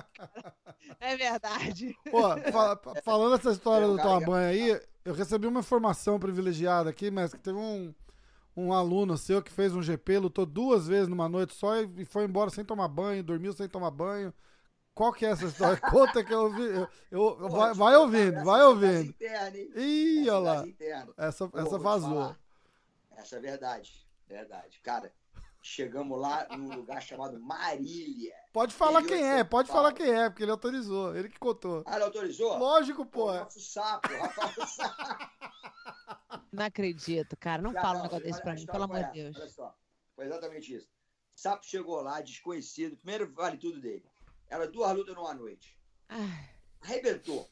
[0.99, 1.95] é verdade.
[2.09, 7.11] Pô, fala, falando essa história do tomar banho aí, eu recebi uma informação privilegiada aqui,
[7.11, 7.93] mas que teve um
[8.55, 12.25] um aluno seu que fez um GP, lutou duas vezes numa noite só e foi
[12.25, 14.33] embora sem tomar banho, dormiu sem tomar banho.
[14.93, 15.77] Qual que é essa história?
[15.89, 16.61] Conta que eu ouvi.
[16.61, 19.09] Eu, eu Pô, vai, vai ouvindo, vai ouvindo.
[19.09, 20.65] Interna, Ih, olha lá.
[21.17, 22.35] Essa, Pô, essa vazou.
[23.17, 24.05] Essa é verdade.
[24.27, 24.79] Verdade.
[24.83, 25.11] Cara,
[25.61, 28.35] chegamos lá num lugar chamado Marília.
[28.51, 31.15] Pode falar quem é, pode falar quem é, porque ele autorizou.
[31.15, 31.83] Ele que contou.
[31.87, 32.57] Ah, ele autorizou?
[32.57, 33.31] Lógico, pô.
[33.31, 34.92] Rafa Sapo, Rafa Sapo.
[36.53, 37.61] Não acredito, cara.
[37.61, 39.35] Não fala um negócio desse pra mim, pelo amor de Deus.
[39.35, 39.75] Olha só,
[40.15, 40.87] foi exatamente isso.
[41.35, 44.05] Sapo chegou lá, desconhecido, primeiro vale tudo dele.
[44.47, 45.75] Era duas lutas numa noite.
[46.07, 46.49] Ai.
[46.79, 47.49] Arrebentou.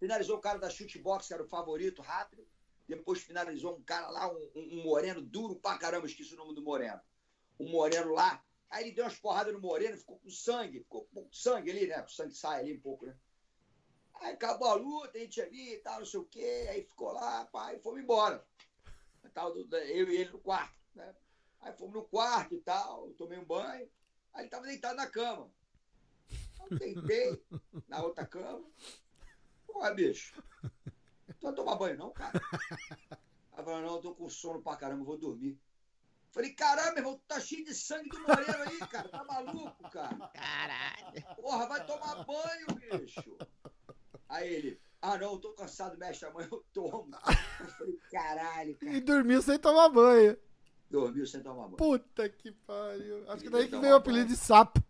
[0.00, 2.48] Finalizou o cara da chutebox, que era o favorito, rápido.
[2.88, 6.62] Depois finalizou um cara lá, um, um, moreno duro pra caramba, esqueci o nome do
[6.62, 7.00] moreno.
[7.60, 8.42] Um moreno lá.
[8.70, 12.02] Aí ele deu umas porradas no moreno, ficou com sangue, ficou com sangue ali, né?
[12.02, 13.14] O sangue sai ali um pouco, né?
[14.20, 16.66] Aí acabou a luta, a gente ali e tal, não sei o quê.
[16.70, 18.44] Aí ficou lá, pai, e fomos embora.
[19.34, 21.14] Eu e ele no quarto, né?
[21.60, 23.88] Aí fomos no quarto e tal, tomei um banho.
[24.34, 25.50] Aí ele tava deitado na cama.
[26.70, 27.42] Eu deitei
[27.86, 28.68] na outra cama.
[29.66, 30.42] Porra, bicho.
[31.38, 32.40] Tu vai tomar banho não, cara?
[33.52, 35.60] Aí falou, não, eu tô com sono pra caramba, vou dormir.
[36.30, 39.08] Falei, caramba, irmão, tu tá cheio de sangue do moreno aí, cara.
[39.08, 40.28] Tá maluco, cara?
[40.28, 41.36] Caralho.
[41.36, 43.36] Porra, vai tomar banho, bicho.
[44.28, 47.08] Aí ele, ah, não, eu tô cansado, mestre, amanhã eu tomo.
[47.60, 48.92] Eu falei, caralho, cara.
[48.92, 50.36] E dormiu sem tomar banho.
[50.88, 51.76] Dormiu sem tomar banho.
[51.76, 53.28] Puta que pariu.
[53.30, 54.36] Acho que daí que veio o apelido banho.
[54.36, 54.80] de sapo.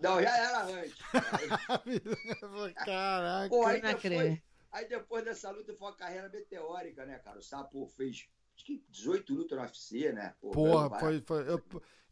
[0.00, 0.94] Não, já era antes.
[2.84, 3.48] Caraca.
[3.48, 4.42] Pô, aí, Não depois, acredito.
[4.72, 7.38] aí depois dessa luta foi uma carreira meteórica, né, cara?
[7.38, 8.28] O Sapo fez
[8.58, 10.34] acho que 18 lutas no UFC, né?
[10.40, 11.20] Pô, Porra, foi.
[11.20, 11.62] foi eu,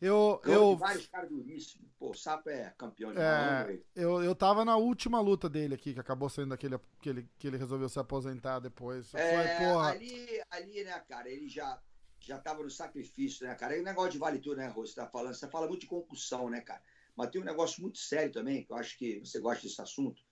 [0.01, 1.89] eu, eu, vários caras duríssimos.
[1.99, 5.95] Pô, o Sapo é campeão de É, eu, eu tava na última luta dele aqui,
[5.95, 9.11] que acabou sendo aquele que ele, que ele resolveu se aposentar depois.
[9.11, 9.91] Foi, É, porra.
[9.91, 11.81] ali, ali, né, cara, ele já,
[12.21, 13.77] já tava no sacrifício, né, cara?
[13.77, 14.87] E o negócio de vale tudo, né, Rô?
[14.87, 16.83] Você tá falando, você fala muito de concussão, né, cara?
[17.17, 20.23] Mas tem um negócio muito sério também, que eu acho que você gosta desse assunto,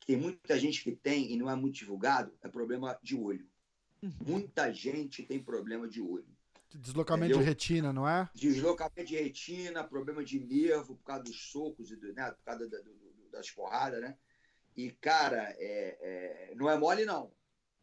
[0.00, 3.48] que tem muita gente que tem e não é muito divulgado, é problema de olho.
[4.26, 6.26] Muita gente tem problema de olho.
[6.74, 7.44] Deslocamento Entendeu?
[7.44, 8.28] de retina, não é?
[8.34, 12.68] Deslocamento de retina, problema de nervo por causa dos socos, e do, né, por causa
[12.68, 14.16] da- do- do- das porradas, né?
[14.76, 15.98] E, cara, é,
[16.50, 17.30] é, não é mole, não.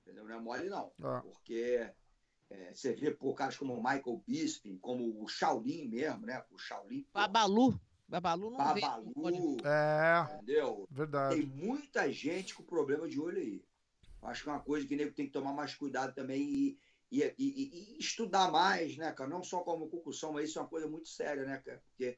[0.02, 0.26] Entendeu?
[0.26, 0.92] Não é mole, não.
[1.02, 1.22] Ah.
[1.22, 1.90] Porque
[2.50, 6.44] é, você vê por caras como o Michael Bisping, como o Shaolin mesmo, né?
[6.52, 7.04] O Shaolin.
[7.04, 7.80] pô, Babalu.
[8.10, 8.82] Babalu não vê.
[8.82, 10.86] Babalu, É, entendeu?
[10.90, 11.46] Tem verdade.
[11.46, 13.64] muita gente com problema de olho aí.
[14.22, 16.78] Acho que é uma coisa que o nego tem que tomar mais cuidado também e,
[17.12, 19.30] e, e- e- estudar mais, né, cara?
[19.30, 21.82] Não só como concussão, mas isso é uma coisa muito séria, né, cara?
[21.90, 22.18] Porque,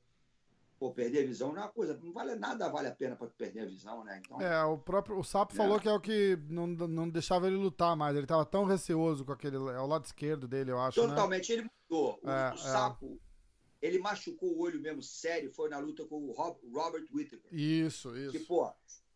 [0.77, 3.27] pô, perder a visão não é uma coisa, não vale nada, vale a pena pra
[3.27, 4.21] tu perder a visão, né?
[4.23, 5.57] Então, É, o próprio o Sapo É.
[5.57, 8.15] falou que é o que não, não deixava ele lutar mais.
[8.17, 9.55] Ele tava tão receoso com aquele.
[9.55, 11.01] É o lado esquerdo dele, eu acho.
[11.01, 11.07] Né?
[11.07, 12.19] totalmente ele mudou.
[12.21, 12.57] O, É, o é.
[12.57, 13.19] sapo,
[13.81, 17.53] ele machucou o olho mesmo sério, foi na luta com o Rob- Robert Whittaker.
[17.53, 18.45] Isso, Que, isso.
[18.45, 18.71] pô,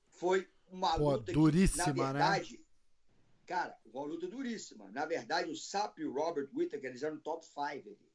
[0.07, 2.43] foi uma Pô, luta duríssima, que, na né?
[3.47, 4.91] Cara, uma luta duríssima.
[4.91, 8.11] Na verdade, o Sapo e o Robert Whittaker, eles eram top 5 ali,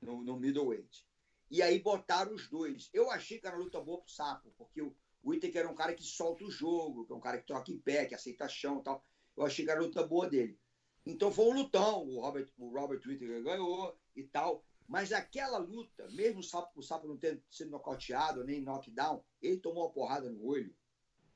[0.00, 1.04] no, no middleweight.
[1.50, 2.88] E aí botaram os dois.
[2.92, 4.94] Eu achei que era uma luta boa pro Sapo, porque o
[5.24, 7.78] Whittaker era um cara que solta o jogo, que é um cara que troca em
[7.78, 9.04] pé, que aceita chão e tal.
[9.36, 10.58] Eu achei que era a luta boa dele.
[11.04, 12.06] Então foi um lutão.
[12.08, 14.64] O Robert, o Robert Whittaker ganhou e tal.
[14.86, 19.58] Mas aquela luta, mesmo o Sapo, o Sapo não tendo sido nocauteado, nem knockdown, ele
[19.58, 20.74] tomou uma porrada no olho,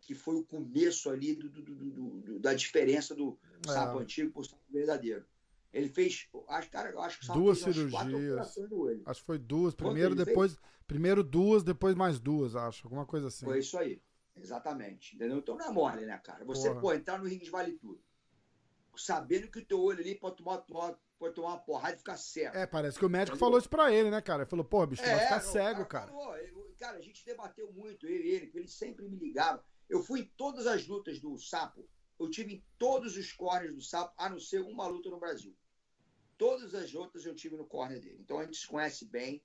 [0.01, 3.73] que foi o começo ali do, do- do- da diferença do É.
[3.73, 5.25] Sapo antigo pro Sapo verdadeiro.
[5.73, 8.39] Ele fez, acho, cara, eu acho que o Sapo Duas fez cirurgias.
[9.07, 9.75] Acho que foi duas.
[9.75, 10.57] Primeiro, ele depois.
[10.87, 12.87] Primeiro duas, depois mais duas, acho.
[12.87, 13.45] Alguma coisa assim.
[13.45, 14.01] Foi isso aí.
[14.35, 15.15] Exatamente.
[15.17, 15.39] Entendeu?
[15.39, 16.43] Então não é mole, né, cara?
[16.47, 16.81] Você, Porra.
[16.81, 18.01] pô, entrar no ringue vale tudo.
[18.97, 22.17] Sabendo que o teu olho ali pode tomar, tomar- pode tomar uma porrada e ficar
[22.17, 22.57] cego.
[22.57, 23.47] É, parece que o médico Entendeu?
[23.47, 24.43] falou isso pra ele, né, cara?
[24.43, 26.07] Ele falou, pô, bicho, tu vai ficar É, não, o cego, cara.
[26.09, 29.63] falou, eu- cara, a gente debateu muito, eu e ele, porque ele sempre me ligava.
[29.89, 31.89] Eu fui em todas as lutas do Sapo.
[32.19, 35.57] Eu tive em todos os corners do Sapo, a não ser uma luta no Brasil.
[36.37, 38.19] Todas as outras eu tive no corner dele.
[38.21, 39.43] Então a gente se conhece bem,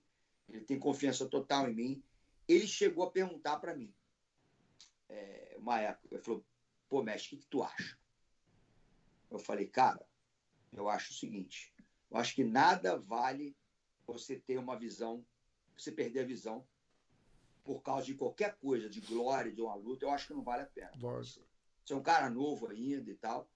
[0.49, 2.03] ele tem confiança total em mim.
[2.47, 3.93] Ele chegou a perguntar para mim,
[5.09, 6.45] é, uma época, ele falou,
[6.89, 7.97] pô, mestre, o que, que tu acha?
[9.31, 10.05] Eu falei, cara,
[10.73, 11.73] eu acho o seguinte,
[12.11, 13.55] eu acho que nada vale
[14.05, 15.25] você ter uma visão,
[15.77, 16.67] você perder a visão
[17.64, 20.64] por causa de qualquer coisa, de glória, de uma luta, eu acho que não vale
[20.64, 20.91] a pena.
[20.99, 21.45] Lógico.
[21.84, 23.49] Você é um cara novo ainda e tal.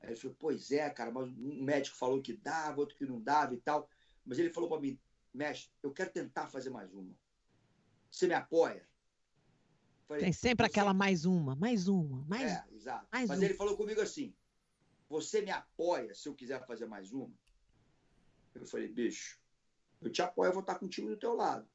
[0.00, 3.20] Aí ele falou, pois é, cara, mas um médico falou que dava, outro que não
[3.20, 3.88] dava e tal.
[4.24, 4.98] Mas ele falou para mim,
[5.34, 7.12] mestre, eu quero tentar fazer mais uma.
[8.10, 8.88] Você me apoia?
[10.06, 13.06] Falei, Tem sempre "Você aquela mais uma, mais uma, mais é, exato.
[13.12, 13.42] mais Mas um.
[13.42, 14.34] ele falou comigo assim:
[15.08, 17.34] você me apoia se eu quiser fazer mais uma?
[18.54, 19.38] Eu falei, bicho,
[20.00, 21.68] eu te apoio, eu vou estar contigo do teu lado.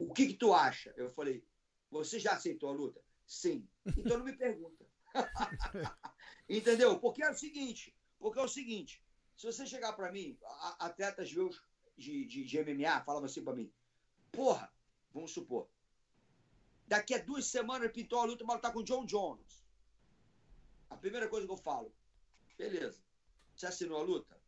[0.00, 0.94] O que que tu acha?
[0.96, 1.44] Eu falei,
[1.90, 3.02] você já aceitou a luta?
[3.26, 3.68] Sim.
[3.84, 4.86] Então não me pergunta.
[6.48, 6.98] Entendeu?
[6.98, 9.04] Porque é o seguinte, porque é o seguinte,
[9.36, 10.38] se você chegar para mim,
[10.78, 11.62] atletas meus
[11.98, 13.70] de, de, de MMA falavam assim para mim,
[14.32, 14.72] porra,
[15.12, 15.68] vamos supor,
[16.86, 19.62] daqui a duas semanas pintou a luta, mas tá com o John Jones.
[20.88, 21.94] A primeira coisa que eu falo,
[22.56, 23.02] beleza,
[23.54, 24.40] você assinou a luta?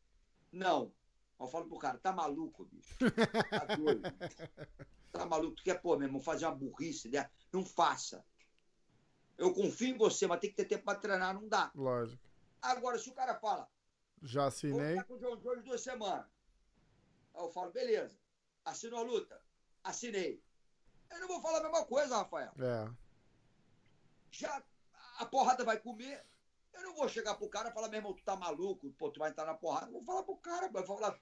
[0.50, 0.94] Não.
[1.38, 2.96] Eu falo pro cara, tá maluco, bicho?
[3.50, 4.02] Tá doido?
[5.12, 5.56] Tá maluco?
[5.56, 7.30] Tu quer, pô, meu irmão, fazer uma burrice dessa?
[7.52, 8.24] Não faça.
[9.36, 11.70] Eu confio em você, mas tem que ter tempo pra treinar, não dá.
[11.74, 12.22] Lógico.
[12.60, 13.68] Agora, se o cara fala,
[14.22, 14.90] Já vou assinei.
[14.92, 16.26] ficar com o John Jones duas semanas.
[17.34, 18.16] Aí eu falo, beleza.
[18.64, 19.40] Assinou a luta?
[19.84, 20.42] Assinei.
[21.10, 22.52] Eu não vou falar a mesma coisa, Rafael.
[22.58, 22.90] É.
[24.30, 24.62] Já
[25.18, 26.24] a porrada vai comer.
[26.72, 29.18] Eu não vou chegar pro cara e falar, meu irmão, tu tá maluco, pô, tu
[29.18, 29.86] vai entrar na porrada.
[29.88, 31.20] Eu vou falar pro cara, eu vou falar,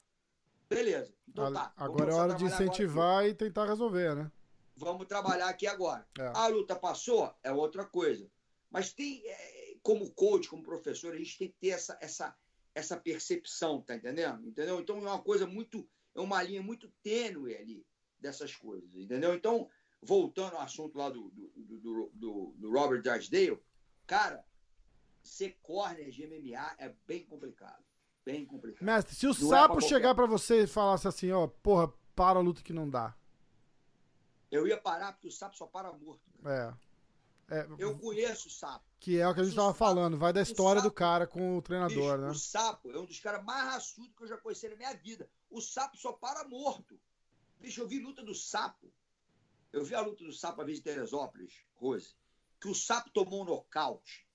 [0.71, 1.13] beleza.
[1.29, 1.73] Então tá.
[1.77, 4.31] Agora é hora de agora incentivar e tentar resolver, né?
[4.77, 6.07] Vamos trabalhar aqui agora.
[6.19, 6.33] É.
[6.35, 8.31] A luta passou, é outra coisa.
[8.71, 12.37] Mas tem, é, como coach, como professor, a gente tem que ter essa, essa,
[12.75, 14.47] essa percepção, tá entendendo?
[14.49, 14.81] Entendeu?
[14.81, 17.85] Então é uma coisa muito, é uma linha muito tênue ali
[18.19, 19.35] dessas coisas, entendeu?
[19.35, 19.69] Então,
[20.01, 23.61] voltando ao assunto lá do, do, do, do, do Robert Drysdale,
[24.07, 24.45] cara,
[25.23, 27.85] ser corner de MMA é bem complicado.
[28.25, 28.85] Bem complicado.
[28.85, 31.47] Mestre, se o não é sapo é pra chegar para você e falasse assim, ó,
[31.47, 33.15] porra, para a luta que não dá.
[34.51, 36.21] Eu ia parar porque o sapo só para morto.
[36.45, 36.75] É.
[37.51, 37.67] é.
[37.79, 38.85] Eu conheço o sapo.
[38.99, 41.57] Que é o que a gente estava falando, vai da história sapo, do cara com
[41.57, 42.31] o treinador, bicho, né?
[42.31, 45.31] O sapo é um dos caras mais raçudos que eu já conheci na minha vida.
[45.49, 47.01] O sapo só para morto.
[47.59, 48.93] Bicho, eu vi luta do sapo.
[49.73, 52.15] Eu vi a luta do sapo a vez em Teresópolis, Rose,
[52.61, 54.27] que o sapo tomou um nocaute.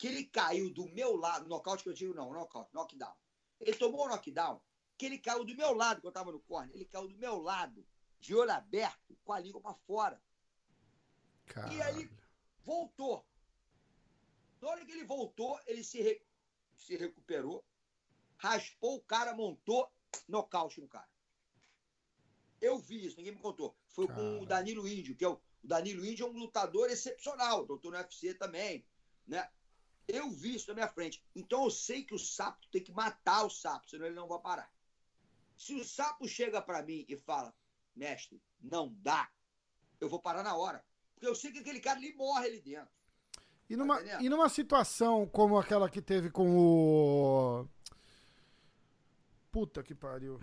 [0.00, 3.14] Que ele caiu do meu lado, nocaute que eu digo não, nocaute, knockdown.
[3.60, 4.58] Ele tomou um knockdown,
[4.96, 7.36] que ele caiu do meu lado, que eu tava no corner, ele caiu do meu
[7.36, 7.86] lado,
[8.18, 10.22] de olho aberto, com a língua para fora.
[11.44, 11.76] Caralho.
[11.76, 12.10] E aí
[12.64, 13.26] voltou.
[14.62, 16.22] Na hora que ele voltou, ele se, re...
[16.74, 17.62] se recuperou,
[18.38, 19.92] raspou o cara, montou,
[20.26, 21.10] nocaute no cara.
[22.58, 23.76] Eu vi isso, ninguém me contou.
[23.88, 24.18] Foi cara.
[24.18, 27.92] com o Danilo Índio, que é o, o Danilo Índio é um lutador excepcional, doutor
[27.92, 28.82] no UFC também,
[29.26, 29.46] né?
[30.08, 31.22] Eu vi isso na minha frente.
[31.34, 34.38] Então eu sei que o sapo tem que matar o sapo, senão ele não vai
[34.40, 34.70] parar.
[35.56, 37.54] Se o sapo chega para mim e fala,
[37.94, 39.30] mestre, não dá,
[40.00, 40.84] eu vou parar na hora.
[41.14, 42.88] Porque eu sei que aquele cara ali morre ali dentro.
[43.68, 47.68] E numa, tá e numa situação como aquela que teve com o.
[49.52, 50.40] Puta que pariu.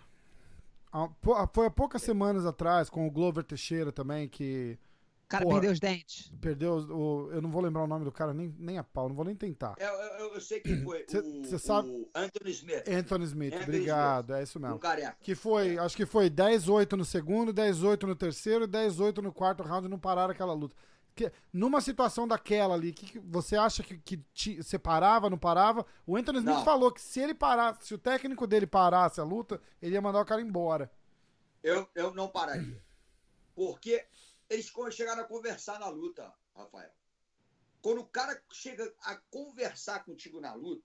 [1.51, 4.79] Foi há poucas semanas atrás, com o Glover Teixeira também, que.
[5.27, 6.31] O cara porra, perdeu os dentes.
[6.39, 7.29] Perdeu o.
[7.33, 9.35] Eu não vou lembrar o nome do cara nem, nem a pau, não vou nem
[9.35, 9.75] tentar.
[9.77, 11.05] Eu, eu, eu sei quem foi.
[11.05, 11.89] Você sabe?
[11.89, 12.87] O Anthony Smith.
[12.87, 14.29] Anthony Smith, Anthony obrigado.
[14.29, 14.39] Smith.
[14.39, 14.75] É isso mesmo.
[14.77, 15.17] Um careca.
[15.19, 15.79] Que foi, é.
[15.79, 19.99] acho que foi 10-8 no segundo, 10-8 no terceiro e 10-8 no quarto round não
[19.99, 20.73] pararam aquela luta.
[21.13, 25.37] Que, numa situação daquela ali, que, que você acha que, que te, você parava, não
[25.37, 25.85] parava?
[26.05, 26.63] O Anthony Smith não.
[26.63, 30.21] falou que se ele parasse, se o técnico dele parasse a luta, ele ia mandar
[30.21, 30.89] o cara embora.
[31.61, 32.81] Eu, eu não pararia.
[33.53, 34.05] Porque
[34.49, 36.91] eles chegaram a conversar na luta, Rafael.
[37.82, 40.84] Quando o cara chega a conversar contigo na luta,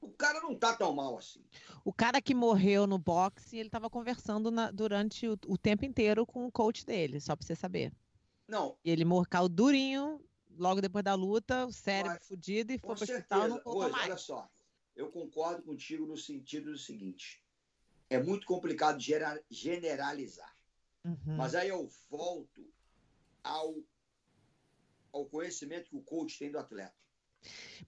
[0.00, 1.44] o cara não tá tão mal assim.
[1.84, 6.26] O cara que morreu no boxe, ele tava conversando na, durante o, o, tempo inteiro
[6.26, 7.92] com o coach dele, só pra você saber.
[8.48, 8.76] Não.
[8.84, 10.20] E ele morcou durinho,
[10.58, 14.04] logo depois da luta, o cérebro Mas, fudido e foi pro hospital não voltou mais.
[14.06, 14.50] Olha só,
[14.96, 17.42] eu concordo contigo no sentido do seguinte.
[18.10, 19.00] É muito complicado
[19.48, 20.51] generalizar.
[21.04, 21.36] Uhum.
[21.36, 22.66] Mas aí eu volto
[23.42, 23.74] ao,
[25.12, 26.94] ao conhecimento que o coach tem do atleta.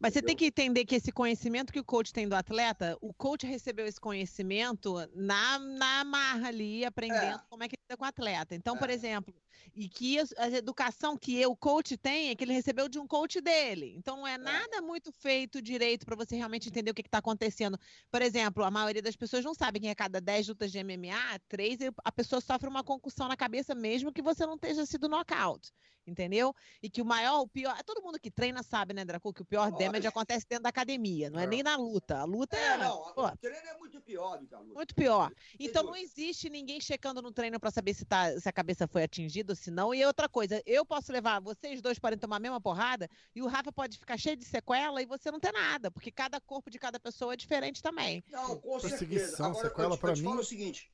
[0.01, 3.15] Mas você tem que entender que esse conhecimento que o coach tem do atleta, o
[3.15, 7.43] coach recebeu esse conhecimento na, na marra ali, aprendendo é.
[7.49, 8.55] como é que lida com o atleta.
[8.55, 8.79] Então, é.
[8.79, 9.35] por exemplo,
[9.75, 13.41] e que a educação que o coach tem é que ele recebeu de um coach
[13.41, 13.95] dele.
[13.97, 14.39] Então, não é, é.
[14.39, 17.79] nada muito feito direito para você realmente entender o que está acontecendo.
[18.11, 21.41] Por exemplo, a maioria das pessoas não sabe que a cada 10 lutas de MMA,
[21.49, 25.73] 3 a pessoa sofre uma concussão na cabeça, mesmo que você não tenha sido knockout
[26.07, 26.55] entendeu?
[26.83, 29.45] E que o maior, o pior, todo mundo que treina sabe, né, Draco, que o
[29.45, 32.19] pior Olha, damage acontece dentro da academia, não é, é nem na luta.
[32.19, 32.67] A luta é.
[32.67, 34.75] é não, pô, o treino é muito pior do que a luta.
[34.75, 35.33] Muito pior.
[35.59, 39.03] Então não existe ninguém checando no treino para saber se, tá, se a cabeça foi
[39.03, 39.95] atingida ou se não.
[39.95, 43.47] E outra coisa, eu posso levar, vocês dois podem tomar a mesma porrada e o
[43.47, 46.79] Rafa pode ficar cheio de sequela e você não ter nada, porque cada corpo de
[46.79, 48.25] cada pessoa é diferente também.
[48.31, 49.45] Não, com certeza.
[49.45, 50.21] Agora, sequela para mim.
[50.21, 50.93] Eu falo o seguinte.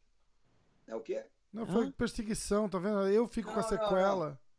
[0.87, 1.25] É o quê?
[1.53, 1.93] Não, foi Hã?
[1.93, 3.09] perseguição, tá vendo?
[3.09, 4.31] Eu fico não, com a sequela.
[4.31, 4.51] Não,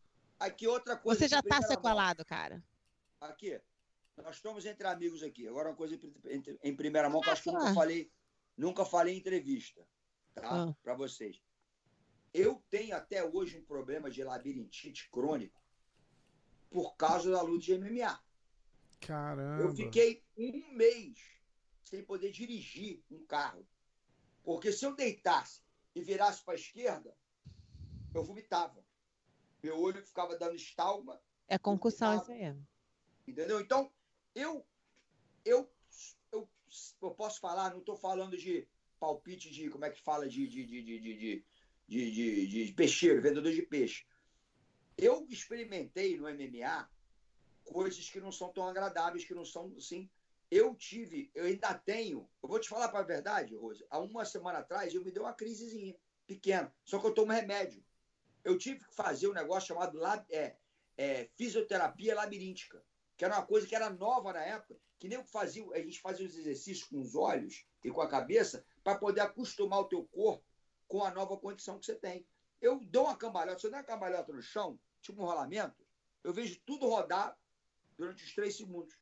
[0.41, 1.19] Aqui outra coisa.
[1.19, 2.26] Você já está sequelado, mão.
[2.26, 2.63] cara.
[3.19, 3.61] Aqui,
[4.18, 5.47] nós estamos entre amigos aqui.
[5.47, 8.11] Agora uma coisa em, em primeira mão que eu acho que eu nunca falei,
[8.57, 9.88] nunca falei em entrevista,
[10.34, 10.41] tá?
[10.43, 10.76] Ah.
[10.81, 11.39] Para vocês.
[12.34, 15.62] Eu tenho até hoje um problema de labirintite crônico
[16.70, 18.24] por causa da luta de MMA.
[19.02, 19.64] Caramba.
[19.64, 21.18] Eu fiquei um mês
[21.84, 23.68] sem poder dirigir um carro.
[24.44, 25.62] Porque se eu deitasse
[25.94, 27.16] e virasse para a esquerda,
[28.14, 28.84] eu vomitava.
[29.62, 31.22] Meu olho ficava dando estalma.
[31.48, 32.56] É concussão isso aí.
[33.28, 33.60] Entendeu?
[33.60, 33.91] Então,
[34.34, 34.66] eu,
[35.44, 35.70] eu,
[36.32, 36.49] eu,
[37.02, 38.68] eu posso falar, não estou falando de
[38.99, 41.45] palpite de, como é que fala, de, de, de, de, de,
[41.88, 44.06] de, de, de peixeiro, vendedor de peixe.
[44.98, 46.90] Eu experimentei no MMA
[47.64, 50.10] coisas que não são tão agradáveis, que não são assim.
[50.49, 52.30] Eu tive, eu ainda tenho.
[52.44, 53.86] Eu vou te falar para a verdade, Rose.
[53.90, 55.95] Há uma semana atrás eu me deu uma crisezinha
[56.28, 56.74] pequena.
[56.84, 57.84] Só que eu tomo remédio
[58.44, 59.99] eu tive que fazer um negócio chamado
[60.30, 60.56] é,
[60.98, 62.84] é, fisioterapia labiríntica,
[63.18, 65.99] que era uma coisa que era nova na época, que nem que fazia, a gente
[65.99, 70.06] fazia os exercícios com os olhos e com a cabeça para poder acostumar o teu
[70.06, 70.44] corpo
[70.91, 72.27] com a nova condição que você tem.
[72.59, 75.88] Eu dou uma cambalhota, se eu der uma cambalhota no chão, tipo um rolamento,
[76.22, 77.39] eu vejo tudo rodar
[77.97, 78.93] durante os três segundos.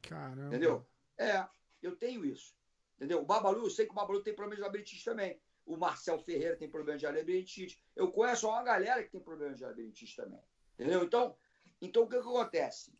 [0.00, 0.46] Caramba.
[0.46, 0.88] Entendeu?
[1.18, 1.46] É,
[1.82, 2.56] eu tenho isso.
[2.96, 3.20] Entendeu?
[3.20, 5.38] O Babalu, eu sei que o Babalu tem problema de labirintite também.
[5.66, 7.78] O Marcel Ferreira tem problema de labirintite.
[7.94, 10.40] Eu conheço uma galera que tem problema de labirintite também.
[10.72, 11.04] Entendeu?
[11.04, 11.36] Então,
[11.82, 12.98] então o que, que acontece?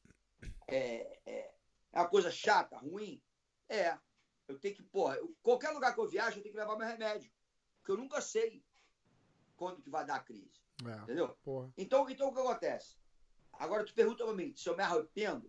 [0.69, 1.55] É, é,
[1.91, 3.23] é uma coisa chata, ruim?
[3.67, 3.99] É.
[4.47, 6.87] Eu tenho que, porra, eu, qualquer lugar que eu viajo, eu tenho que levar meu
[6.87, 7.33] remédio.
[7.87, 8.65] Porque eu nunca sei
[9.57, 10.61] quando que vai dar a crise.
[10.85, 11.29] É, entendeu?
[11.45, 11.73] Porra.
[11.79, 12.97] Então, então o que acontece?
[13.53, 15.49] Agora tu pergunta pra mim se eu me arrependo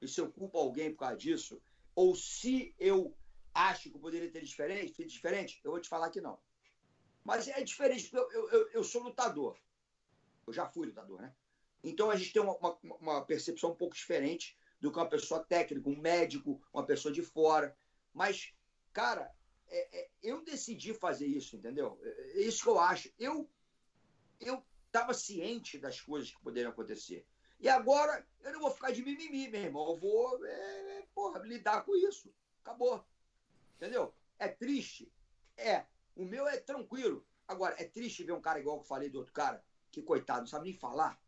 [0.00, 1.62] e se eu culpo alguém por causa disso,
[1.94, 3.16] ou se eu
[3.54, 6.36] acho que eu poderia ter diferente, feito diferente, eu vou te falar que não.
[7.22, 9.56] Mas é diferente, porque eu, eu, eu sou lutador.
[10.44, 11.32] Eu já fui lutador, né?
[11.84, 15.44] Então a gente tem uma, uma, uma, percepção um pouco diferente do que uma pessoa
[15.44, 17.76] técnica, um médico, uma pessoa de fora.
[18.12, 18.52] Mas,
[18.92, 19.32] cara,
[19.72, 21.98] é, é, eu decidi fazer isso, entendeu?
[22.02, 23.10] É, é isso que eu acho.
[23.18, 23.48] Eu
[24.38, 27.26] eu estava ciente das coisas que poderiam acontecer.
[27.58, 29.88] E agora eu não vou ficar de mimimi, meu irmão.
[29.88, 32.34] Eu vou, é, porra, lidar com isso.
[32.60, 33.04] Acabou.
[33.76, 34.12] Entendeu?
[34.38, 35.12] É triste?
[35.56, 35.86] É.
[36.14, 37.24] O meu é tranquilo.
[37.46, 40.40] Agora, é triste ver um cara igual que eu falei do outro cara, que coitado,
[40.40, 41.20] não sabe nem falar.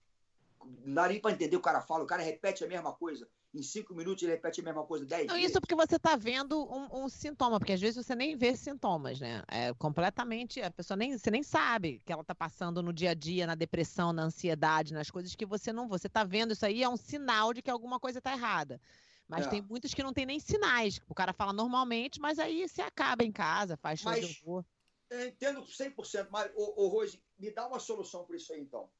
[0.84, 3.62] Não dá nem pra entender o cara fala, o cara repete a mesma coisa em
[3.62, 5.50] cinco minutos ele repete a mesma coisa dez Não, vezes.
[5.50, 9.20] Isso porque você está vendo um, um, sintoma, porque às vezes você nem vê sintomas,
[9.20, 9.42] né?
[9.48, 13.14] É completamente, a pessoa nem, você nem sabe que ela está passando no dia a
[13.14, 16.82] dia, na depressão, na ansiedade, nas coisas que você não, você está vendo isso aí,
[16.82, 18.80] é um sinal de que alguma coisa está errada.
[19.28, 19.50] Mas é.
[19.50, 21.00] tem muitos que não tem nem sinais.
[21.08, 24.64] O cara fala normalmente, mas aí você acaba em casa, faz show mas, de horror.
[25.08, 28.90] Eu entendo 100%, mas, ô, ô Rose, me dá uma solução para isso aí, então.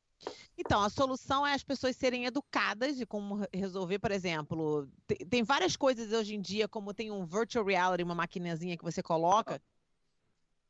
[0.56, 5.42] Então, a solução é as pessoas serem educadas de como resolver, por exemplo, tem, tem
[5.42, 9.60] várias coisas hoje em dia, como tem um virtual reality, uma maquinazinha que você coloca,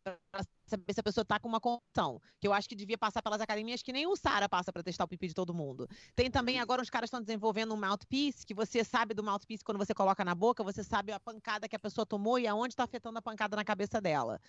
[0.04, 2.20] para saber se a pessoa está com uma condição.
[2.38, 5.04] Que eu acho que devia passar pelas academias que nem o Sara passa para testar
[5.04, 5.88] o pipi de todo mundo.
[6.14, 9.78] Tem também, agora os caras estão desenvolvendo um mouthpiece, que você sabe do mouthpiece quando
[9.78, 12.84] você coloca na boca, você sabe a pancada que a pessoa tomou e aonde está
[12.84, 14.40] afetando a pancada na cabeça dela.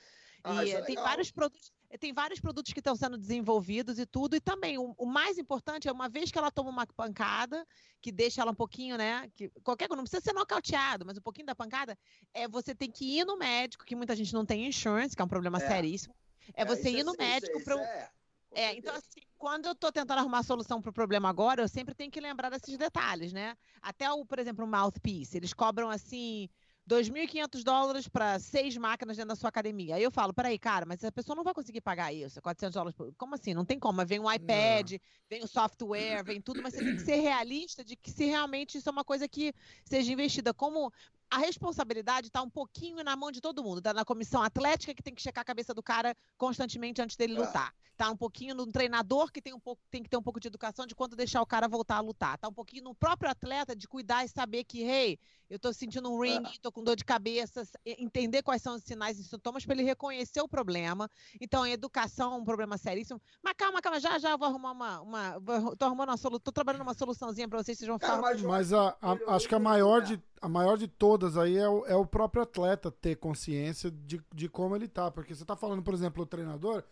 [0.46, 4.36] Ah, e é tem vários produtos, tem vários produtos que estão sendo desenvolvidos e tudo.
[4.36, 7.66] E também o, o, mais importante é uma vez que ela toma uma pancada,
[8.00, 9.30] que deixa ela um pouquinho, né?
[9.36, 11.98] Que qualquer não precisa ser nocauteado, mas um pouquinho da pancada,
[12.34, 15.26] é você tem que ir no médico, que muita gente não tem insurance, que é
[15.26, 15.68] um problema é.
[15.68, 16.16] seríssimo.
[16.54, 18.10] É, é você ir no é, médico para é,
[18.56, 21.94] é, então assim, quando eu estou tentando arrumar solução para o problema agora, eu sempre
[21.94, 23.58] tenho que lembrar desses detalhes, né?
[23.82, 26.50] Até o, por exemplo, o mouthpiece, eles cobram assim
[26.88, 29.96] 2.500 dólares para seis máquinas dentro da sua academia.
[29.96, 32.96] Aí eu falo, peraí, cara, mas a pessoa não vai conseguir pagar isso, 400 dólares
[32.96, 33.14] por...
[33.16, 33.54] Como assim?
[33.54, 34.06] Não tem como.
[34.06, 35.00] Vem um iPad, não.
[35.30, 38.78] vem o software, vem tudo, mas você tem que ser realista de que se realmente
[38.78, 39.54] isso é uma coisa que
[39.84, 40.54] seja investida.
[40.54, 40.92] Como
[41.36, 43.80] a responsabilidade está um pouquinho na mão de todo mundo.
[43.80, 47.36] Está na comissão atlética, que tem que checar a cabeça do cara constantemente antes dele
[47.36, 47.40] é.
[47.40, 47.74] lutar.
[47.92, 50.48] Está um pouquinho no treinador, que tem, um pouco, tem que ter um pouco de
[50.48, 52.36] educação de quando deixar o cara voltar a lutar.
[52.36, 56.10] Está um pouquinho no próprio atleta de cuidar e saber que, hey, eu estou sentindo
[56.10, 56.72] um ring, estou é.
[56.72, 60.48] com dor de cabeça, entender quais são os sinais e sintomas para ele reconhecer o
[60.48, 61.10] problema.
[61.40, 63.22] Então, a educação é um problema seríssimo.
[63.44, 65.02] Mas calma, calma, já já eu vou arrumar uma.
[65.02, 65.42] uma
[65.78, 68.22] tô arrumando uma solução, tô trabalhando uma soluçãozinha para vocês, vocês vão falar.
[68.22, 71.68] Mas, mas a, a, acho que a maior de a maior de todas aí é
[71.68, 75.10] o, é o próprio atleta ter consciência de, de como ele tá.
[75.10, 76.84] Porque você tá falando, por exemplo, o treinador.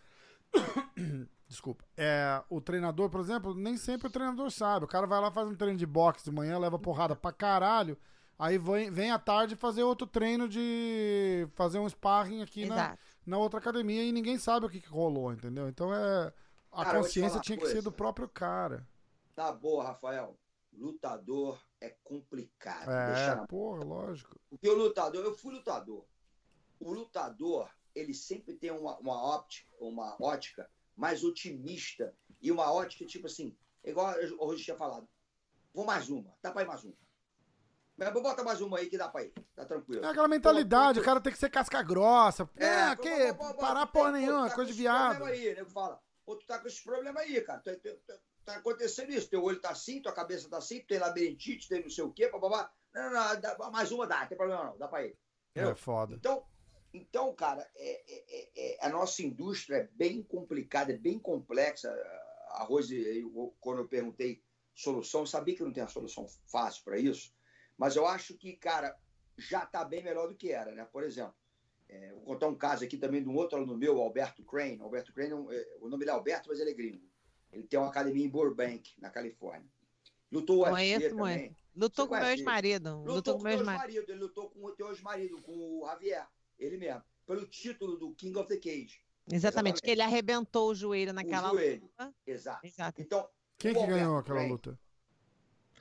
[1.46, 1.84] Desculpa.
[1.96, 4.86] É, o treinador, por exemplo, nem sempre o treinador sabe.
[4.86, 7.96] O cara vai lá, faz um treino de boxe de manhã, leva porrada pra caralho.
[8.38, 13.38] Aí vem, vem à tarde fazer outro treino de fazer um sparring aqui na, na
[13.38, 15.68] outra academia e ninguém sabe o que, que rolou, entendeu?
[15.68, 16.32] Então é.
[16.72, 18.84] A cara, consciência tinha que ser do próprio cara.
[19.36, 20.36] Tá boa, Rafael.
[20.72, 22.90] Lutador é complicado.
[22.90, 23.46] É, deixar...
[23.46, 24.40] porra, lógico.
[24.48, 26.04] Porque o lutador, eu fui lutador.
[26.80, 33.04] O lutador, ele sempre tem uma, uma óptica, uma ótica mais otimista e uma ótica
[33.04, 35.08] tipo assim, igual hoje tinha falado.
[35.72, 36.94] Vou mais uma, dá pra ir mais uma.
[37.96, 40.04] Mas bota mais uma aí que dá pra ir, tá tranquilo.
[40.04, 42.48] É aquela mentalidade, o cara tem que ser casca grossa.
[42.56, 45.24] É, é que parar porra nenhuma, tá coisa de viado.
[45.24, 47.60] Aí, nego fala, pô, tu tá com esse problema aí, cara.
[47.60, 49.28] Tu, tu, tu, tá acontecendo isso.
[49.28, 52.28] Teu olho tá assim, tua cabeça tá assim, tem labirintite, tem não sei o quê,
[52.28, 52.72] babá.
[52.94, 55.16] Não, não, não, dá, mais uma dá, não tem problema não, dá pra ir.
[55.50, 55.72] Entendeu?
[55.72, 56.14] É foda.
[56.14, 56.44] Então,
[56.92, 61.90] então cara, é, é, é, a nossa indústria é bem complicada, é bem complexa.
[62.50, 64.42] A Rose, eu, quando eu perguntei
[64.74, 67.34] solução, eu sabia que não tem uma solução fácil para isso,
[67.76, 68.96] mas eu acho que, cara,
[69.36, 70.84] já tá bem melhor do que era, né?
[70.84, 71.34] Por exemplo,
[71.88, 74.80] é, vou contar um caso aqui também de um outro aluno meu, Alberto Crane.
[74.80, 77.08] Alberto Crane, é, o nome dele é Alberto, mas ele é gringo.
[77.54, 79.70] Ele tem uma academia em Burbank, na Califórnia.
[80.30, 81.56] Lutou o UFC também.
[81.76, 82.90] Lutou com o meu ex-marido.
[82.98, 84.10] Lutou, lutou com o meu ex-marido.
[84.10, 86.28] Ele lutou com o teu ex-marido, com o Javier,
[86.58, 89.02] ele mesmo, pelo título do King of the Cage.
[89.26, 89.82] Exatamente, Exatamente.
[89.82, 91.82] que ele arrebentou o joelho naquela o joelho.
[91.82, 92.14] luta.
[92.26, 92.66] Exato.
[92.66, 93.00] Exato.
[93.00, 93.28] Então,
[93.58, 94.78] Quem que ganhou aquela Crane, luta?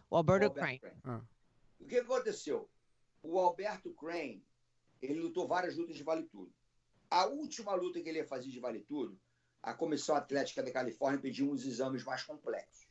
[0.10, 0.98] O Alberto, Alberto Crane.
[1.04, 1.22] Ah.
[1.80, 2.70] O que aconteceu?
[3.22, 4.46] o Alberto Crane,
[5.02, 6.54] ele lutou várias lutas de vale tudo.
[7.10, 9.18] A última luta que ele ia fazer de vale tudo,
[9.64, 12.86] a Comissão Atlética da Califórnia pediu uns exames mais complexos.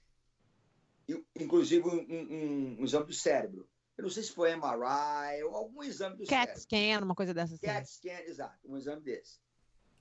[1.36, 3.68] Inclusive um, um, um exame do cérebro.
[3.98, 6.60] Eu não sei se foi MRI ou algum exame do CAT cérebro.
[6.62, 7.54] scan, uma coisa dessa.
[7.54, 7.66] Assim.
[7.66, 9.38] CAT scan, exato, um exame desse.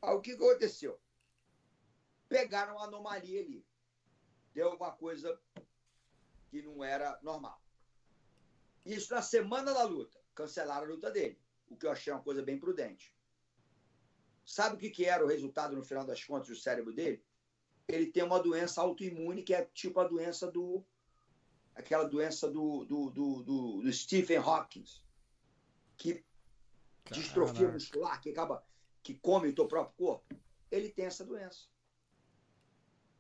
[0.02, 0.98] Aí, o que aconteceu?
[2.30, 3.66] Pegaram uma anomalia ali.
[4.54, 5.38] Deu alguma coisa
[6.50, 7.62] que não era normal.
[8.86, 10.18] Isso na semana da luta.
[10.34, 11.38] Cancelaram a luta dele,
[11.70, 13.14] o que eu achei uma coisa bem prudente.
[14.52, 17.24] Sabe o que, que era o resultado no final das contas do cérebro dele?
[17.88, 20.86] Ele tem uma doença autoimune que é tipo a doença do.
[21.74, 24.84] aquela doença do, do, do, do, do Stephen Hawking,
[25.96, 26.16] que
[27.06, 27.22] Caraca.
[27.22, 28.62] distrofia muscular, que acaba.
[29.02, 30.36] que come o teu próprio corpo.
[30.70, 31.70] Ele tem essa doença.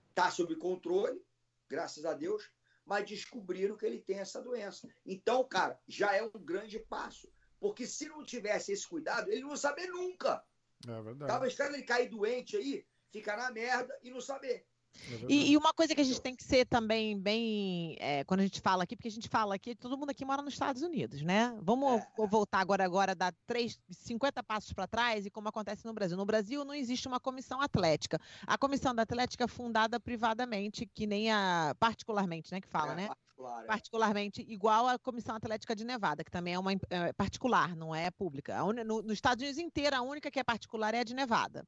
[0.09, 1.23] Está sob controle,
[1.69, 2.51] graças a Deus,
[2.85, 4.93] mas descobriram que ele tem essa doença.
[5.05, 7.31] Então, cara, já é um grande passo.
[7.57, 10.43] Porque se não tivesse esse cuidado, ele não ia saber nunca.
[10.87, 11.63] É verdade.
[11.75, 14.65] Ele cair doente aí, ficar na merda e não saber.
[15.09, 17.95] É e, e, uma coisa que a gente tem que ser também bem.
[17.99, 20.41] É, quando a gente fala aqui, porque a gente fala aqui, todo mundo aqui mora
[20.41, 21.57] nos Estados Unidos, né?
[21.61, 22.27] Vamos é.
[22.27, 26.17] voltar agora, agora, dar três, 50 passos para trás e como acontece no Brasil.
[26.17, 28.19] No Brasil não existe uma comissão atlética.
[28.45, 31.75] A comissão da atlética é fundada privadamente, que nem a.
[31.79, 32.61] particularmente, né?
[32.61, 33.07] Que fala, é, né?
[33.07, 33.67] Particular, é.
[33.67, 36.71] particularmente, igual a Comissão Atlética de Nevada, que também é uma
[37.17, 38.61] particular, não é pública.
[38.73, 41.65] No, nos Estados Unidos inteiro, a única que é particular é a de Nevada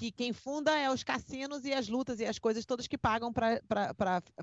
[0.00, 3.30] que quem funda é os cassinos e as lutas e as coisas todas que pagam
[3.30, 3.60] para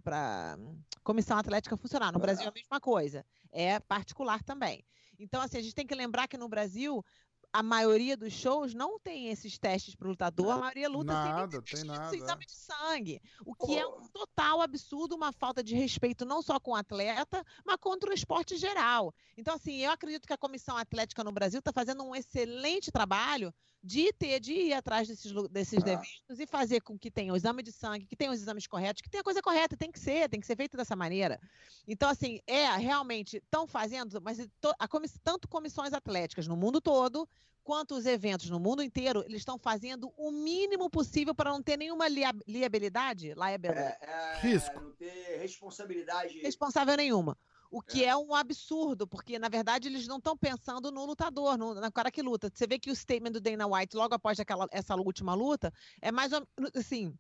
[0.06, 0.58] a
[1.04, 2.12] comissão atlética funcionar.
[2.12, 4.86] No Brasil é a mesma coisa, é particular também.
[5.18, 7.04] Então, assim, a gente tem que lembrar que no Brasil
[7.52, 11.64] a maioria dos shows não tem esses testes para o lutador, a maioria luta nada,
[11.66, 12.16] sem, tem nada.
[12.16, 13.22] exame de sangue.
[13.44, 17.44] O que é um total absurdo, uma falta de respeito não só com o atleta,
[17.66, 19.12] mas contra o esporte geral.
[19.36, 23.52] Então, assim, eu acredito que a Comissão Atlética no Brasil está fazendo um excelente trabalho
[23.84, 25.92] de ter, de ir atrás desses, desses ah.
[25.92, 29.02] eventos e fazer com que tenha o exame de sangue, que tenha os exames corretos,
[29.02, 31.40] que tenha a coisa correta, tem que ser, tem que ser feito dessa maneira.
[31.88, 34.40] Então, assim, é, realmente, estão fazendo, mas
[34.80, 37.28] a comiss, tanto comissões atléticas no mundo todo,
[37.68, 41.78] quanto os eventos no mundo inteiro, eles estão fazendo o mínimo possível para não ter
[41.78, 43.98] nenhuma liabilidade, liabilidade.
[44.02, 44.80] É, é, Risco.
[44.80, 46.40] Não ter responsabilidade.
[46.40, 47.38] Responsável nenhuma.
[47.72, 48.10] O que é.
[48.10, 48.18] é.
[48.18, 52.22] um absurdo, porque na verdade eles não estão pensando no lutador, no, na cara que
[52.22, 52.50] luta.
[52.54, 56.12] Você vê que o statement do Dana White, logo após aquela, essa última luta, é
[56.12, 56.32] mais
[56.76, 57.14] assim.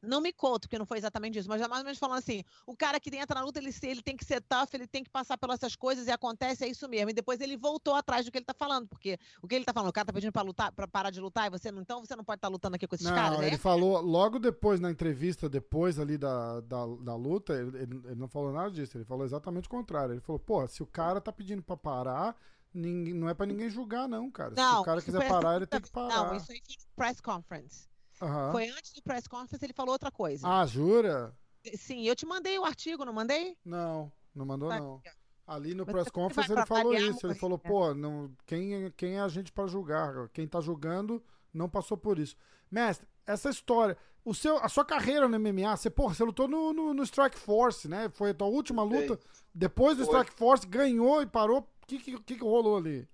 [0.00, 2.44] Não me conto, porque não foi exatamente isso, mas é mais ou menos falando assim:
[2.64, 5.10] o cara que entra na luta, ele, ele tem que ser tough, ele tem que
[5.10, 7.10] passar pelas essas coisas e acontece, é isso mesmo.
[7.10, 9.72] E depois ele voltou atrás do que ele tá falando, porque o que ele tá
[9.72, 12.04] falando, o cara tá pedindo pra lutar, para parar de lutar, e você não, então
[12.04, 13.48] você não pode estar tá lutando aqui com esses não, caras, né?
[13.48, 18.28] Ele falou logo depois, na entrevista, depois ali da, da, da luta, ele, ele, não
[18.28, 20.12] falou nada disso, ele falou exatamente o contrário.
[20.12, 22.36] Ele falou, pô, se o cara tá pedindo pra parar.
[22.72, 24.52] Ninguém, não é para ninguém julgar, não, cara.
[24.54, 26.28] Não, se o cara quiser parar, ele tem que parar.
[26.28, 27.88] Não, isso aí foi press conference.
[28.20, 28.52] Uhum.
[28.52, 30.46] Foi antes do press conference, ele falou outra coisa.
[30.46, 31.34] Ah, jura?
[31.74, 33.56] Sim, eu te mandei o artigo, não mandei?
[33.64, 35.02] Não, não mandou tá não.
[35.46, 37.26] Ali no press conference ele falou isso.
[37.26, 40.28] Ele falou, pô, não, quem, quem é a gente para julgar?
[40.28, 41.22] Quem tá julgando
[41.52, 42.36] não passou por isso.
[42.70, 46.72] Mestre, essa história, o seu, a sua carreira no MMA, você, porra, você lutou no,
[46.74, 48.10] no, no Strike Force, né?
[48.10, 49.18] Foi a tua última luta.
[49.54, 50.14] Depois do Foi.
[50.14, 51.60] Strike Force, ganhou e parou.
[51.60, 53.08] O que, que, que rolou ali?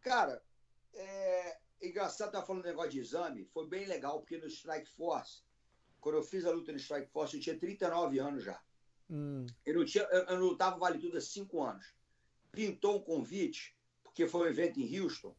[0.00, 0.42] Cara,
[0.94, 1.58] é,
[1.88, 5.42] engraçado estar falando um negócio de exame, foi bem legal, porque no Strike Force,
[6.00, 8.60] quando eu fiz a luta no Strike Force, eu tinha 39 anos já.
[9.10, 9.46] Hum.
[9.64, 11.94] Eu, não tinha, eu, eu não lutava Vale Tudo há 5 anos.
[12.52, 15.34] Pintou um convite, porque foi um evento em Houston.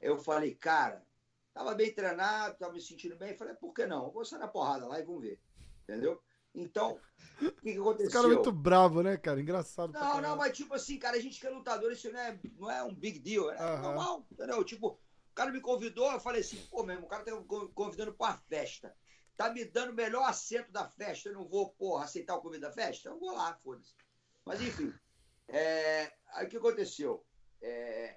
[0.00, 1.04] Eu falei, cara,
[1.52, 3.36] tava bem treinado, tava me sentindo bem.
[3.36, 4.04] Falei, por que não?
[4.06, 5.40] Eu vou sair na porrada lá e vamos ver.
[5.82, 6.22] Entendeu?
[6.54, 7.00] Então,
[7.42, 8.06] o que, que aconteceu?
[8.06, 9.40] Esse cara é muito bravo, né, cara?
[9.40, 9.92] Engraçado.
[9.92, 12.70] Não, não, mas tipo assim, cara, a gente que é lutador, isso não é, não
[12.70, 13.82] é um big deal, é uhum.
[13.82, 14.62] normal, entendeu?
[14.62, 14.98] Tipo,
[15.34, 17.32] o cara me convidou, eu falei assim, pô, mesmo, o cara tá
[17.74, 18.96] convidando para a festa.
[19.36, 21.28] Tá me dando o melhor assento da festa.
[21.28, 23.08] Eu não vou, porra, aceitar o convite da festa?
[23.08, 23.96] Eu vou lá, foda-se.
[24.44, 24.94] Mas enfim.
[25.48, 26.12] É...
[26.34, 27.26] Aí o que aconteceu?
[27.60, 28.16] É...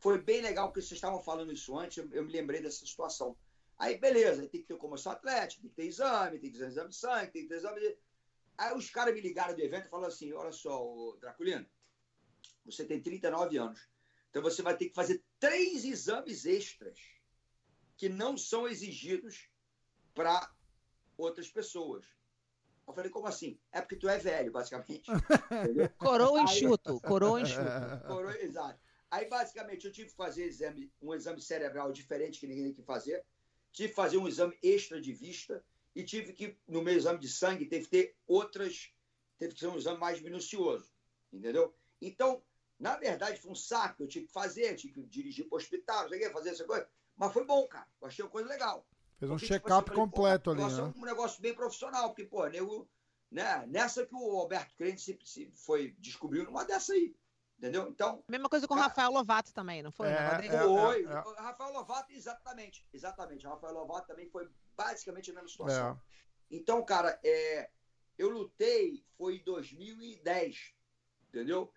[0.00, 3.36] Foi bem legal, porque vocês estavam falando isso antes, eu, eu me lembrei dessa situação.
[3.78, 6.88] Aí, beleza, tem que ter comissão atlética, tem que ter exame, tem que ter exame
[6.88, 7.96] de sangue, tem que ter exame de.
[8.56, 11.64] Aí os caras me ligaram do evento e falaram assim: olha só, Draculino,
[12.64, 13.88] você tem 39 anos.
[14.38, 16.96] Então você vai ter que fazer três exames extras
[17.96, 19.50] que não são exigidos
[20.14, 20.48] para
[21.16, 22.06] outras pessoas.
[22.86, 23.58] Eu falei, como assim?
[23.72, 25.10] É porque tu é velho, basicamente.
[25.98, 28.06] coroa enxuto, coroa enxuto.
[28.06, 28.80] Coroa, exato.
[29.10, 32.82] Aí, basicamente, eu tive que fazer exame, um exame cerebral diferente que ninguém tem que
[32.82, 33.24] fazer.
[33.72, 35.64] Tive que fazer um exame extra de vista.
[35.96, 38.92] E tive que, no meu exame de sangue, teve que ter outras.
[39.36, 40.88] Teve que ser um exame mais minucioso.
[41.32, 41.74] Entendeu?
[42.00, 42.40] Então,
[42.78, 46.02] Na verdade, foi um saco, eu tinha que fazer, tinha que dirigir para o hospital,
[46.02, 46.88] não sei o que, fazer essa coisa.
[47.16, 47.88] Mas foi bom, cara.
[48.00, 48.86] Eu achei uma coisa legal.
[49.18, 50.92] Fez um tipo check-up assim, completo ali, o negócio né?
[50.94, 52.88] É um negócio bem profissional, porque, pô, nego,
[53.30, 53.66] né?
[53.66, 57.14] Nessa que o Alberto Crente se, se foi descobriu numa dessa aí.
[57.58, 57.88] Entendeu?
[57.88, 60.08] Então, Mesma coisa com o Rafael Lovato também, não foi?
[60.08, 60.54] É, dele?
[60.54, 60.60] é.
[60.60, 61.04] foi.
[61.04, 61.20] é.
[61.20, 62.86] O Rafael Lovato, exatamente.
[62.92, 63.44] Exatamente.
[63.44, 65.90] O Rafael Lovato também foi basicamente a mesma situação.
[65.90, 66.56] É.
[66.56, 67.68] Então, cara, é,
[68.16, 70.72] eu lutei, foi em 2010,
[71.28, 71.72] entendeu?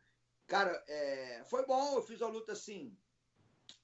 [0.52, 2.94] Cara, é, foi bom, eu fiz a luta assim,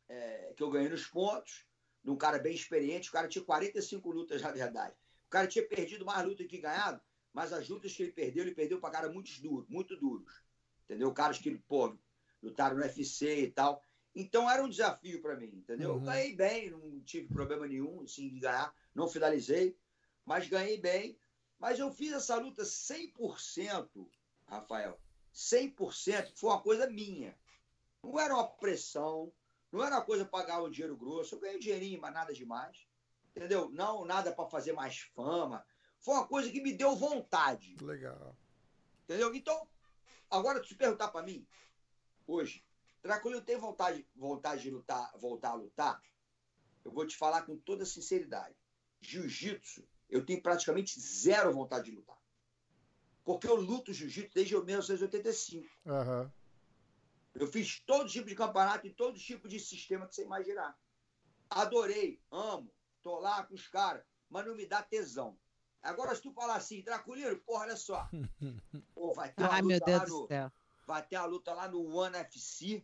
[0.09, 1.65] é, que eu ganhei nos pontos,
[2.03, 4.93] de um cara bem experiente, o cara tinha 45 lutas, na verdade.
[5.27, 6.99] O cara tinha perdido mais luta que ganhado,
[7.31, 10.43] mas as lutas que ele perdeu, ele perdeu pra cara muito duros, muito duros,
[10.83, 11.13] entendeu?
[11.13, 11.97] Caras que, pô,
[12.43, 13.81] lutaram no UFC e tal.
[14.13, 15.91] Então era um desafio pra mim, entendeu?
[15.91, 15.99] Uhum.
[15.99, 19.73] Eu ganhei bem, não tive problema nenhum, assim, de ganhar, não finalizei,
[20.25, 21.17] mas ganhei bem.
[21.57, 24.05] Mas eu fiz essa luta 100%,
[24.45, 24.99] Rafael.
[25.37, 27.37] 100% foi uma coisa minha.
[28.03, 29.31] Não era uma pressão,
[29.71, 31.35] não era uma coisa para pagar um dinheiro grosso.
[31.35, 32.87] Eu ganhei um dinheirinho, mas nada demais.
[33.35, 33.69] Entendeu?
[33.69, 35.63] Não, nada para fazer mais fama.
[35.99, 37.75] Foi uma coisa que me deu vontade.
[37.79, 38.35] Legal.
[39.03, 39.35] Entendeu?
[39.35, 39.67] Então,
[40.29, 41.47] agora se perguntar para mim,
[42.25, 42.65] hoje,
[43.03, 46.01] Draculino tem vontade, vontade de lutar, voltar a lutar?
[46.83, 48.55] Eu vou te falar com toda sinceridade.
[49.01, 52.17] Jiu-jitsu, eu tenho praticamente zero vontade de lutar.
[53.27, 55.67] Porque eu luto jiu-jitsu desde 1985.
[55.85, 56.31] Aham.
[57.35, 60.79] Eu fiz todo tipo de campeonato e todo tipo de sistema que você imaginar.
[61.49, 62.73] Adorei, amo,
[63.03, 65.37] tô lá com os caras, mas não me dá tesão.
[65.83, 68.09] Agora, se tu falar assim, Draculino, porra, olha só.
[68.95, 70.49] Pô, vai ter Ai, meu Deus do no, céu.
[70.87, 72.81] vai ter a luta lá no One FC.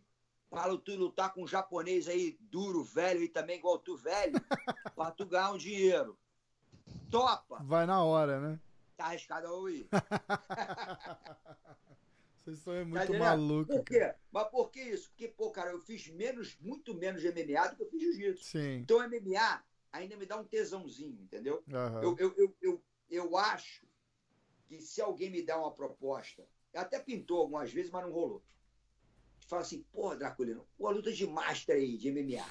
[0.50, 4.34] Pra tu lutar com um japonês aí duro, velho, e também igual tu, velho,
[4.94, 6.18] pra tu ganhar um dinheiro.
[7.10, 7.62] Topa!
[7.64, 8.60] Vai na hora, né?
[8.96, 9.88] Tá arriscado eu ir.
[12.44, 13.20] Vocês são é Tá muito entendendo?
[13.20, 13.74] malucos.
[13.76, 14.14] Por quê?
[14.30, 15.08] Mas por que isso?
[15.10, 18.44] Porque, pô, cara, eu fiz menos, muito menos de MMA do que eu fiz jiu-jitsu.
[18.44, 18.76] Sim.
[18.78, 21.64] Então, MMA ainda me dá um tesãozinho, entendeu?
[21.72, 22.02] Aham.
[22.02, 23.86] Eu, eu, eu, eu, eu acho
[24.66, 28.42] que se alguém me dá uma proposta, até pintou algumas vezes, mas não rolou.
[29.46, 32.46] Fala assim, porra, Draculino, pô, luta de master aí, de MMA.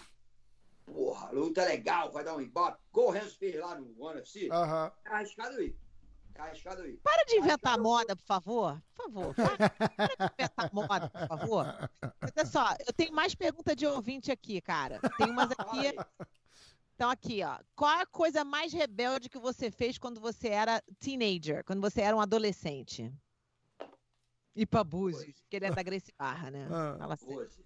[0.85, 2.79] Porra, luta legal, vai dar um embate.
[2.89, 4.49] Igual o Renzo fez lá no One FC.
[4.51, 4.91] Aham.
[5.03, 5.75] Tá arriscado aí.
[6.33, 6.97] Tá arriscado aí.
[6.97, 8.81] Para de inventar moda, por favor.
[8.95, 9.35] Por favor.
[9.35, 11.89] Para, para de inventar moda, por favor.
[12.21, 14.99] Olha só, eu tenho mais pergunta de ouvinte aqui, cara.
[15.17, 15.95] Tem umas aqui.
[16.95, 17.59] Então, aqui, ó.
[17.75, 22.15] Qual a coisa mais rebelde que você fez quando você era teenager, quando você era
[22.15, 23.13] um adolescente?
[24.55, 26.67] E pra Búzios, que ele é da Grace Barra, né?
[26.71, 26.95] Ah.
[26.99, 27.33] Fala assim.
[27.33, 27.65] Rose,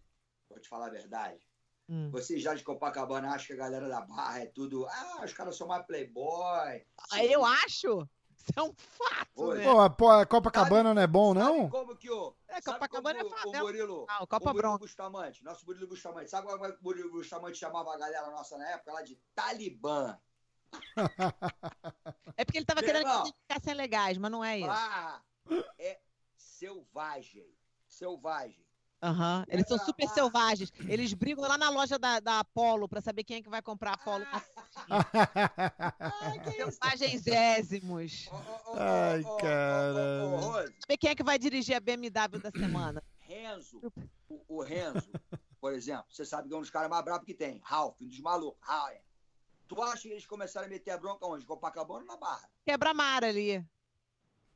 [0.49, 1.45] vou te falar a verdade.
[1.89, 2.09] Hum.
[2.11, 4.85] Vocês já de Copacabana acham que a galera da Barra é tudo.
[4.87, 6.85] Ah, os caras são mais playboy.
[7.11, 8.07] Ah, Eu acho.
[8.37, 9.57] Isso é um fato, Oi.
[9.57, 9.63] né?
[9.65, 11.69] Pô, a- pô, a Copacabana não é bom, Sabe não?
[11.69, 12.33] como que o.
[12.47, 13.63] É, sabe Copacabana como é o- favela.
[13.63, 14.77] O Murilo, Ah, o o Copa Murilo Bronca.
[14.79, 16.29] Bustamante, nosso Murilo Bustamante.
[16.29, 18.93] Sabe como é que o Murilo Bustamante chamava a galera nossa na época?
[18.93, 20.17] Lá de Talibã.
[22.35, 23.25] É porque ele tava Meu querendo que irmão.
[23.25, 24.69] eles ficassem legais, mas não é isso.
[24.69, 25.21] Ah,
[25.79, 25.99] é
[26.35, 27.47] selvagem.
[27.87, 28.66] Selvagem.
[29.01, 29.45] Aham.
[29.47, 30.71] Eles são super selvagens.
[30.87, 33.91] Eles brigam lá na loja da, da Apollo pra saber quem é que vai comprar
[33.91, 34.25] a Apollo.
[34.31, 34.43] Ah,
[36.43, 36.71] que isso?
[36.71, 38.29] Selvagensésimos.
[38.75, 43.03] Ai, Rose, Saber quem é que vai dirigir a BMW da semana.
[43.19, 43.81] Renzo,
[44.29, 45.11] o, o Renzo,
[45.59, 47.59] por exemplo, você sabe que é um dos caras mais bravos que tem.
[47.63, 48.59] Ralph, um dos malucos.
[48.61, 48.97] Ralph.
[49.67, 51.45] Tu acha que eles começaram a meter a bronca onde?
[51.45, 52.49] Copacabana ou na Barra?
[52.65, 53.63] Quebra-mar ali.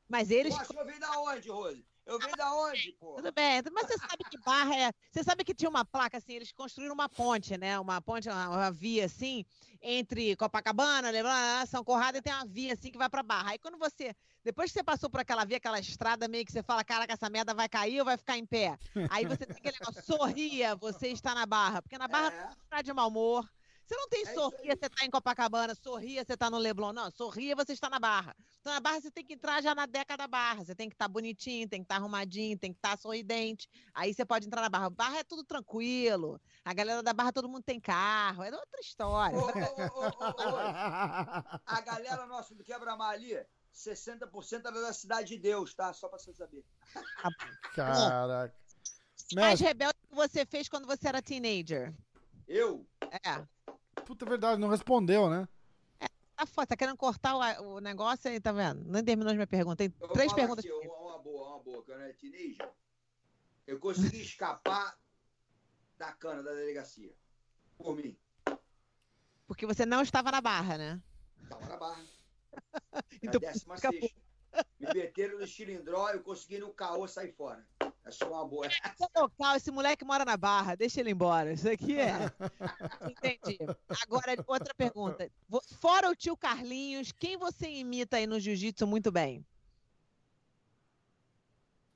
[0.07, 0.55] Mas eles.
[0.55, 1.85] Tu acha que eu venho da onde, Rose?
[2.05, 3.15] Eu venho da onde, pô?
[3.15, 4.91] Tudo bem, mas você sabe que barra é.
[5.11, 7.79] Você sabe que tinha uma placa assim, eles construíram uma ponte, né?
[7.79, 9.45] Uma ponte, uma, uma via assim,
[9.81, 13.51] entre Copacabana, Leblon, São Corrado, e tem uma via assim que vai pra barra.
[13.51, 14.13] Aí quando você.
[14.43, 17.29] Depois que você passou por aquela via, aquela estrada, meio que você fala, caraca, essa
[17.29, 18.77] merda vai cair ou vai ficar em pé?
[19.09, 21.81] Aí você tem aquele negócio, sorria, você está na barra.
[21.81, 23.47] Porque na barra É, você está de mau humor.
[23.91, 26.93] Você não tem É sorria, você está em Copacabana, sorria, você está no Leblon.
[26.93, 28.33] Não, sorria, você está na barra.
[28.61, 30.63] Então na barra você tem que entrar já na década da barra.
[30.63, 33.67] Você tem que estar bonitinho, tem que estar arrumadinho, tem que estar sorridente.
[33.93, 34.89] Aí você pode entrar na barra.
[34.89, 36.39] Barra é tudo tranquilo.
[36.63, 38.43] A galera da barra, todo mundo tem carro.
[38.43, 39.37] É outra história.
[39.37, 40.57] ô, ô, ô, ô, ô, ô,
[41.65, 43.45] a galera nossa do Quebra-Mar ali,
[43.75, 45.91] 60% era da Cidade de Deus, tá?
[45.91, 46.63] Só pra você saber.
[47.75, 48.55] Caraca.
[49.33, 51.93] Mais rebelde que você fez quando você era teenager.
[52.47, 52.85] Eu?
[53.25, 53.45] É.
[54.11, 55.47] puta verdade, não respondeu, né?
[56.35, 58.83] Tá foda, tá querendo cortar o, o negócio aí, tá vendo?
[58.83, 59.77] Nem terminou as minhas perguntas.
[59.77, 60.65] Tem Eu vou três falar perguntas.
[60.65, 61.83] aqui, uma, uma boa, uma boa.
[61.83, 62.69] Quando eu era teenager,
[63.67, 64.97] eu consegui escapar
[65.97, 67.13] da cana da delegacia.
[67.77, 68.17] Por mim.
[69.47, 71.01] Porque você não estava na barra, né?
[71.47, 72.03] Tava na barra.
[73.23, 74.21] Então, décima sexta.
[74.79, 77.65] Me meteram no cilindró, eu consegui no caô sair fora.
[78.03, 78.65] É só uma boa.
[78.67, 81.53] Esse é local, esse moleque mora na Barra, deixa ele embora.
[81.53, 82.11] Isso aqui é.
[83.09, 83.57] Entendi.
[84.03, 85.31] Agora, outra pergunta.
[85.79, 89.45] Fora o tio Carlinhos, quem você imita aí no jiu-jitsu muito bem?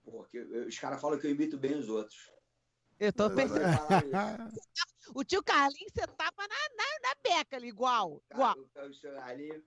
[0.04, 2.32] Porque os caras falam que eu imito bem os outros.
[3.00, 3.60] Eu tô pensando.
[5.14, 8.24] O tio Carlinhos, você tapa na, na, na beca ali, igual.
[8.32, 8.56] igual.
[8.58, 9.64] O- o- ali.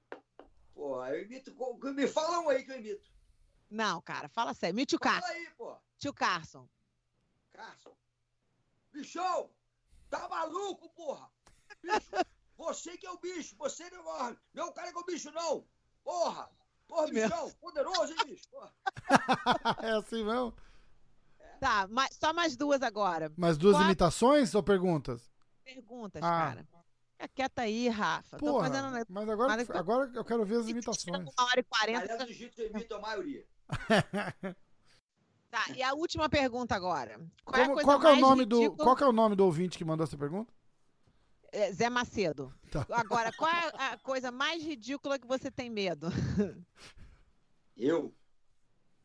[0.79, 1.53] Pô, eu imito.
[1.93, 3.11] Me fala um aí que eu imito.
[3.69, 4.77] Não, cara, fala sério.
[4.77, 5.33] Me tio Fala Carson.
[5.35, 5.77] aí, pô.
[5.99, 6.69] Tio Carson.
[7.53, 7.97] Carson.
[8.93, 9.51] Bichão!
[10.09, 11.29] Tá maluco, porra?
[11.83, 11.99] Bicho,
[12.57, 14.05] você que é o bicho, você não,
[14.55, 15.67] não é o cara que é o bicho, não!
[16.05, 16.49] Porra!
[16.87, 17.51] Porra, bichão!
[17.61, 18.49] Poderoso, hein, bicho?
[18.49, 18.73] Porra.
[19.83, 20.55] é assim mesmo?
[21.59, 23.33] Tá, mas, só mais duas agora.
[23.37, 23.89] Mais duas Quatro.
[23.89, 25.29] imitações ou perguntas?
[25.65, 26.29] Perguntas, Ah.
[26.55, 26.69] cara.
[27.19, 28.37] Fica quieta aí, Rafa.
[28.39, 29.07] Tô Porra, fazendo.
[29.09, 31.19] mas agora, Mas- agora eu quero ver as imitações.
[31.37, 32.01] Uma hora e quarenta.
[32.03, 33.45] Aliás, do jiu-jitsu eu imito a maioria.
[35.51, 37.19] Tá, e a última pergunta agora.
[37.45, 39.03] Qual, é, a Como- coisa qual que é o mais nome do ridícula- qual que
[39.03, 40.53] é o nome do ouvinte que mandou essa pergunta?
[41.51, 42.55] É, Zé Macedo.
[42.71, 42.87] Tá.
[42.91, 46.09] Agora, qual é a coisa mais ridícula que você tem medo?
[47.77, 48.15] Eu?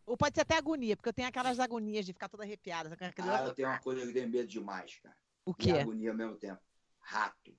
[0.06, 2.95] Ou pode ser até agonia, porque eu tenho aquelas agonias de ficar toda arrepiada.
[3.18, 5.15] Ah, eu tenho uma coisa que eu tenho medo demais, cara.
[5.45, 5.72] O E quê?
[5.72, 6.61] agonia ao mesmo tempo.
[6.99, 7.56] Rato.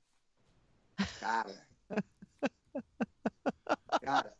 [1.20, 1.66] Cara.
[4.02, 4.36] Cara,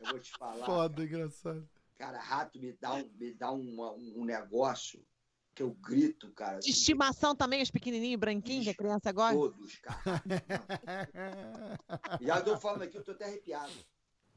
[0.00, 0.66] eu vou te falar.
[0.66, 1.06] Foda, cara.
[1.06, 1.68] engraçado.
[1.98, 5.04] Cara, rato me dá um, me dá uma- um, negócio
[5.54, 6.58] que eu grito, cara.
[6.58, 9.34] De estimação também, os pequenininhos, branquinhos, que a criança gosta?
[9.36, 10.22] Todos, cara.
[12.20, 13.72] Já tô falando aqui, eu tô até arrepiado.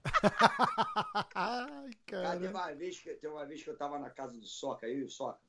[1.34, 2.31] Ai, Cara, cara.
[2.39, 4.99] teve uma vez que, teve uma vez que eu tava na casa do Soca, eu
[4.99, 5.39] e o Soca.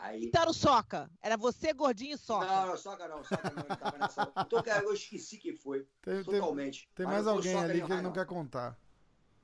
[0.00, 0.26] Aí.
[0.26, 1.10] Então era o Soca.
[1.20, 2.46] Era você, gordinho e Soca.
[2.46, 4.26] Não, não, Soca não, Soca não, ele tava nessa.
[4.64, 5.86] Cara, eu esqueci quem foi.
[6.02, 6.88] Tem, tem, Totalmente.
[6.94, 8.78] tem Mas mais não alguém Soca ali o que ele Rai, não quer contar.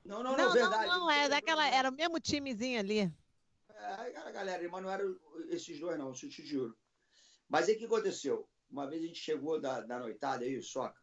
[0.05, 0.87] Não, não, não, não, não, verdade.
[0.87, 1.67] não, é daquela.
[1.67, 3.13] Era o mesmo timezinho ali.
[3.69, 5.15] É, galera, mas não eram
[5.49, 6.75] esses dois, não, isso eu te juro.
[7.49, 8.47] Mas aí o que aconteceu?
[8.71, 10.99] Uma vez a gente chegou da, da noitada aí, o Soca.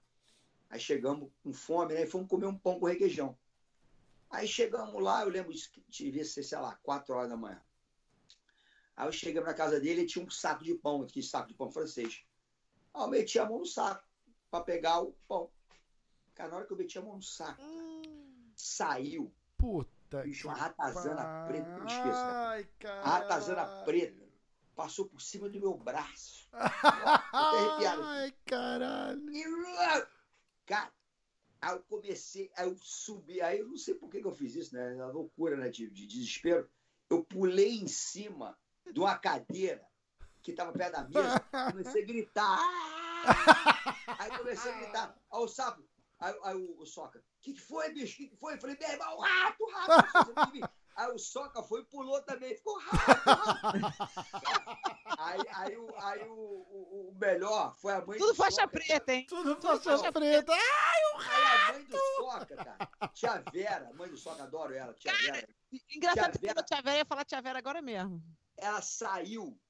[0.70, 2.02] Aí chegamos com fome, né?
[2.02, 3.36] E fomos comer um pão com requeijão.
[4.30, 7.62] Aí chegamos lá, eu lembro que devia ser, sei lá, 4 horas da manhã.
[9.02, 11.54] Aí eu cheguei na casa dele e tinha um saco de pão, aquele saco de
[11.54, 12.24] pão francês.
[12.94, 14.06] Aí eu meti a mão no saco
[14.48, 15.50] para pegar o pão.
[16.34, 17.60] Cara, na hora que eu meti a mão no saco,
[18.54, 20.22] saiu, Puta.
[20.22, 22.48] bicho, uma ratazana pa- preta, não esqueço, cara.
[22.48, 23.00] Ai, cara.
[23.00, 24.24] A ratazana preta
[24.76, 26.48] passou por cima do meu braço.
[27.32, 28.02] arrepiado.
[28.04, 29.30] Ai, caralho.
[29.32, 29.44] E,
[30.64, 30.92] cara,
[31.60, 34.54] aí eu comecei, aí eu subi, aí eu não sei por que, que eu fiz
[34.54, 34.94] isso, né?
[34.94, 35.68] Na loucura, né?
[35.70, 36.70] De, de desespero.
[37.10, 38.56] Eu pulei em cima
[38.90, 39.86] de uma cadeira
[40.42, 41.40] que estava perto da mesa,
[41.70, 42.58] comecei a gritar.
[44.18, 45.16] Aí comecei a gritar.
[45.32, 45.82] Aí o sapo,
[46.18, 48.14] aí, aí o, o soca, o que, que foi, bicho?
[48.14, 48.54] O que, que foi?
[48.54, 50.26] Eu falei, meu irmão, rato, rato.
[50.26, 50.66] Você não viu?
[50.94, 53.94] Aí o soca foi e pulou também, ficou rato, rato.
[55.18, 58.68] Aí, aí, o, aí o, o, o melhor foi a mãe Tudo do faixa Soca,
[58.68, 59.26] preta, hein?
[59.28, 60.52] Tudo Tudo faixa faixa preta.
[60.52, 60.60] Aí
[61.14, 65.48] a mãe do Soca, cara, tia Vera, a mãe do Soca, adoro ela, tia Vera,
[65.90, 68.22] Engraçado Tia que Vera- a tia Vera ia falar tia Vera agora mesmo.
[68.62, 69.60] Ela saiu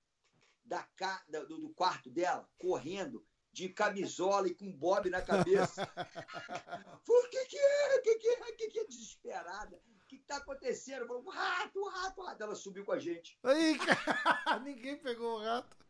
[0.64, 0.86] da
[1.28, 5.86] do, do quarto dela, correndo, de camisola e com bob na cabeça.
[7.04, 7.96] Falei, o que que é?
[7.96, 8.40] O que que é?
[8.40, 8.84] O que que é?
[8.86, 9.76] Desesperada.
[9.76, 11.06] O que que tá acontecendo?
[11.06, 12.42] Falei, rato, rato, rato.
[12.42, 13.38] Ela subiu com a gente.
[13.42, 14.60] Aí, cara.
[14.60, 15.81] Ninguém pegou o rato.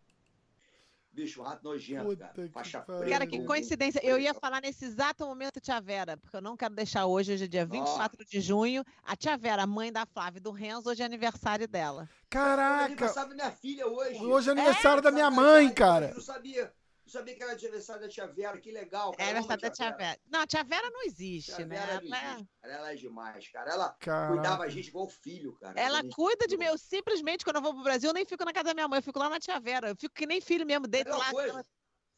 [1.13, 2.33] Bicho, um rato nojento, Puta cara.
[2.33, 3.07] que Faixa preta.
[3.07, 4.01] Cara, que coincidência.
[4.03, 7.45] Eu ia falar nesse exato momento tia Vera, porque eu não quero deixar hoje, hoje
[7.45, 8.83] é dia 24 de junho.
[9.05, 12.09] A tia Vera, mãe da Flávia e do Renzo, hoje é aniversário dela.
[12.31, 12.87] Caraca.
[12.87, 14.25] aniversário da minha filha hoje.
[14.25, 16.09] Hoje é aniversário da minha Aniversário mãe, cara.
[16.09, 16.73] Eu não sabia.
[17.05, 18.59] Não sabia que era aniversário da tia Vera.
[18.61, 19.13] Que legal.
[19.15, 19.31] É cara.
[19.31, 20.19] Aniversário da tia Vera.
[20.29, 21.77] Não, a tia Vera não existe, Tia né?
[21.77, 22.75] Vera não Ela, é- existe, cara.
[22.75, 23.71] Ela é demais, cara.
[23.73, 24.33] Ela Caraca.
[24.35, 25.79] cuidava a gente igual filho, cara.
[25.81, 26.65] ela gente- cuida de mim.
[26.67, 28.99] Eu simplesmente, quando eu vou pro Brasil, eu nem fico na casa da minha mãe,
[28.99, 29.89] eu fico lá na tia Vera.
[29.89, 31.31] Eu fico que nem filho mesmo, deito lá.
[31.31, 31.65] coisa.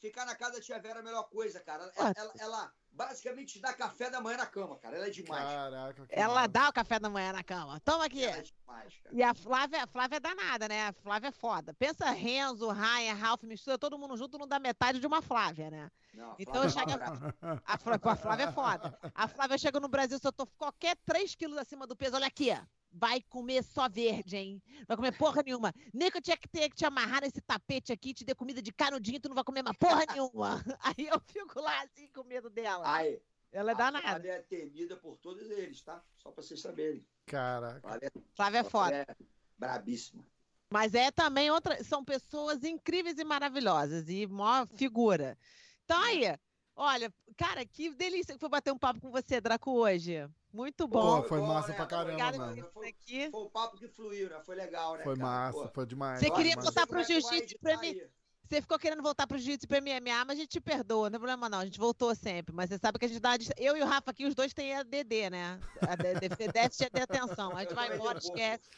[0.00, 1.90] Ficar na casa da tia Vera é a melhor coisa, cara.
[1.96, 4.96] Ela, ela, ela basicamente dá café da manhã na cama, cara.
[4.96, 5.44] Ela é demais.
[5.44, 6.06] Caraca.
[6.06, 6.48] que Ela massa.
[6.48, 7.80] dá o café da manhã na cama.
[7.80, 8.24] Toma aqui.
[8.24, 9.14] Ela é demais, cara.
[9.14, 10.88] E a Flávia, a Flávia é danada, né?
[10.88, 11.74] A Flávia é foda.
[11.74, 15.90] Pensa Renzo, Ryan, Ralph, mistura todo mundo junto, não dá metade de uma Flávia, né?
[16.14, 17.34] Não, a Então chega- é brava.
[17.66, 18.98] A Flávia, a Flávia é foda.
[19.14, 22.26] A Flávia chega no Brasil, se eu tô qualquer 3 quilos acima do peso, olha
[22.26, 22.64] aqui, ó.
[22.96, 24.62] Vai comer só verde, hein?
[24.86, 25.72] Vai comer porra nenhuma.
[25.92, 28.62] Nem que eu tinha que ter que te amarrar nesse tapete aqui, te der comida
[28.62, 30.62] de canudinho, tu não vai comer mais porra nenhuma.
[30.80, 32.84] Aí eu fico lá assim com medo dela.
[32.86, 34.06] Aí, Ela é a danada.
[34.08, 36.00] Flávia é temida por todos eles, tá?
[36.16, 37.04] Só pra vocês saberem.
[37.26, 37.80] Caraca.
[37.80, 38.96] Flávia Flávia é foda.
[38.96, 39.16] é
[39.58, 40.24] brabíssima.
[40.70, 41.82] Mas é também outra.
[41.82, 44.08] São pessoas incríveis e maravilhosas.
[44.08, 45.36] E maior figura.
[45.84, 46.38] Então aí,
[46.76, 50.28] Olha, cara, que delícia que foi bater um papo com você, Draco, hoje.
[50.52, 51.22] Muito Pô, bom.
[51.24, 51.74] foi bom, massa né?
[51.74, 52.68] pra caramba, Obrigada mano.
[52.72, 53.30] Foi- aqui.
[53.30, 54.40] Foi o papo que fluiu, né?
[54.44, 55.04] Foi legal, né?
[55.04, 55.28] Foi cara?
[55.28, 56.18] massa, Pô, foi demais.
[56.20, 56.64] Você queria demais.
[56.64, 58.00] voltar pro jiu-jitsu pra mim?
[58.46, 61.12] Você ficou querendo voltar pro jiu-jitsu e pro MMA, mas a gente te perdoa, não
[61.12, 61.60] tem problema não.
[61.60, 62.54] A gente voltou sempre.
[62.54, 63.30] Mas você sabe que a gente dá.
[63.56, 65.58] Eu e o Rafa aqui, os dois têm ADD, né?
[65.80, 67.56] A D- D- déficit de atenção.
[67.56, 68.68] A gente vai embora, esquece.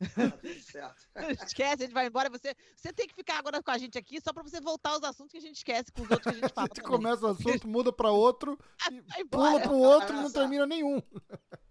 [0.16, 0.32] Tá
[0.62, 1.44] certo.
[1.46, 2.28] Esquece, a gente vai embora.
[2.30, 5.02] Você, você tem que ficar agora com a gente aqui só pra você voltar aos
[5.02, 6.66] assuntos que a gente esquece com os outros que a gente A fala.
[6.68, 6.90] gente também.
[6.98, 8.58] começa o assunto, muda pra outro,
[8.90, 11.00] e Vai pula pro outro e não termina nenhum.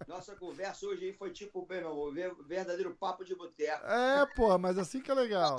[0.07, 3.85] Nossa conversa hoje aí foi tipo, meu irmão, ver- verdadeiro papo de boteco.
[3.85, 5.57] É, porra, mas assim que é legal.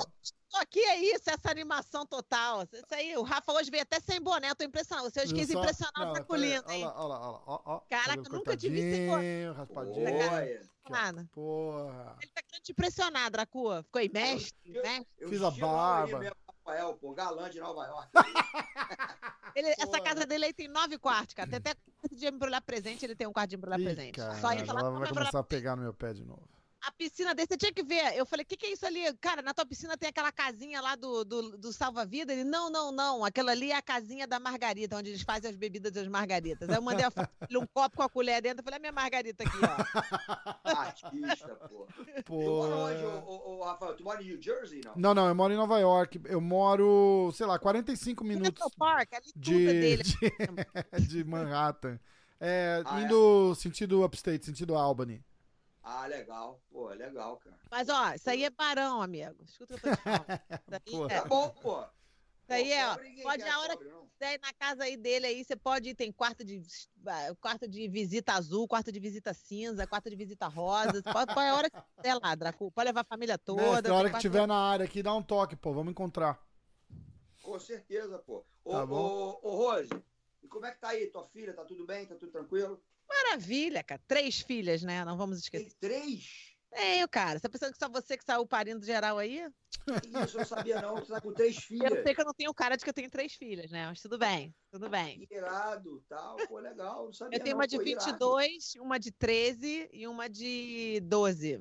[0.48, 2.62] Só que é isso, essa animação total.
[2.72, 5.10] Isso aí, o Rafa hoje veio até sem boné, tô impressionado.
[5.10, 6.84] Você hoje quis impressionar o Draculino, Olha hein?
[6.84, 7.42] lá, olha lá, olha lá.
[7.46, 10.32] Ó, ó, Caraca, cabelo nunca te vi sem cortadinho, raspadinho.
[10.32, 10.75] Olha.
[10.86, 10.96] Aqui, ó.
[10.96, 11.28] Nada.
[11.32, 12.16] Porra.
[12.20, 13.82] Ele tá querendo te impressionar, Dracu.
[13.84, 15.04] Ficou aí, mestre, Eu- né?
[15.18, 16.36] Eu Fiz a barba.
[16.64, 18.10] Rafael, pô, galã de Nova York.
[19.56, 21.48] Ele- essa casa dele aí tem nove quartos, cara.
[21.48, 24.16] Tem até quarto de embrulhar presente, ele tem um quarto de embrulhar Ih, presente.
[24.16, 26.46] cara, Só entra lá ela vai começar a pegar no meu pé de novo.
[26.86, 28.16] A piscina dele, você tinha que ver.
[28.16, 29.00] Eu falei, o que, que é isso ali?
[29.20, 32.32] Cara, na tua piscina tem aquela casinha lá do, do, do salva-vida.
[32.32, 33.24] Ele, não, não, não.
[33.24, 36.68] Aquela ali é a casinha da Margarita, onde eles fazem as bebidas das margaritas.
[36.68, 38.60] Aí eu mandei a foto um copo com a colher dentro.
[38.60, 40.70] Eu falei, a minha margarita aqui, ó.
[40.78, 41.88] Artista, pô.
[42.16, 42.68] Tu Pô.
[42.68, 43.96] mora onde, ô, Rafael?
[43.96, 44.92] Tu mora em New Jersey, não?
[44.94, 46.20] Não, não, eu moro em Nova York.
[46.26, 50.02] Eu moro, sei lá, 45 minutos Central Park, ali tudo de, dele.
[50.04, 51.98] de, de Manhattan.
[52.38, 53.04] É, Ah, é?
[53.04, 55.20] indo sentido upstate, sentido Albany.
[55.88, 56.60] Ah, legal.
[56.68, 57.56] Pô, legal, cara.
[57.70, 59.36] Mas, ó, isso aí é barão, amigo.
[59.44, 60.26] Escuta o que eu tô te falando.
[60.84, 61.04] Isso Pô.
[61.04, 61.80] aí é, Tá bom, pô.
[61.82, 61.88] isso
[62.48, 62.96] aí é, ó.
[63.22, 64.06] Pode a hora pobre, não.
[64.08, 66.60] quiser ir na casa aí dele aí, você pode ir, tem quarto de
[67.40, 71.54] quarto de visita azul, quarto de visita cinza, quarto de visita rosa, pode, pode a
[71.54, 73.62] hora que quiser lá, Dracu, pode levar a família toda.
[73.62, 75.72] Mestre, a hora que tiver na área aqui, dá um toque, pô.
[75.72, 76.44] Vamos encontrar.
[77.44, 78.44] Com certeza, pô.
[78.64, 78.96] Ô, Tá bom.
[78.96, 79.90] ô, ô, Rose,
[80.42, 81.06] e como é que tá aí?
[81.06, 82.06] Tua filha, tá tudo bem?
[82.06, 82.82] Tá tudo tranquilo?
[83.08, 85.78] Maravilha, cara, três filhas, né, não vamos Tem esquecer.
[85.78, 86.56] três?
[86.70, 89.48] Tenho, cara, você tá pensando que só você que saiu parindo geral aí?
[90.04, 90.96] Isso, eu não sabia não.
[90.96, 92.02] Tu tá com três Eu filhas.
[92.02, 94.18] sei que eu não tenho cara de que eu tenho três filhas, né, mas tudo
[94.18, 95.26] bem, tudo bem.
[95.30, 96.36] Irado, tal.
[96.36, 97.06] Pô, legal.
[97.06, 98.06] Não sabia Eu tenho não, uma de pô, irado.
[98.36, 101.60] 22, uma de 13 e uma de 12.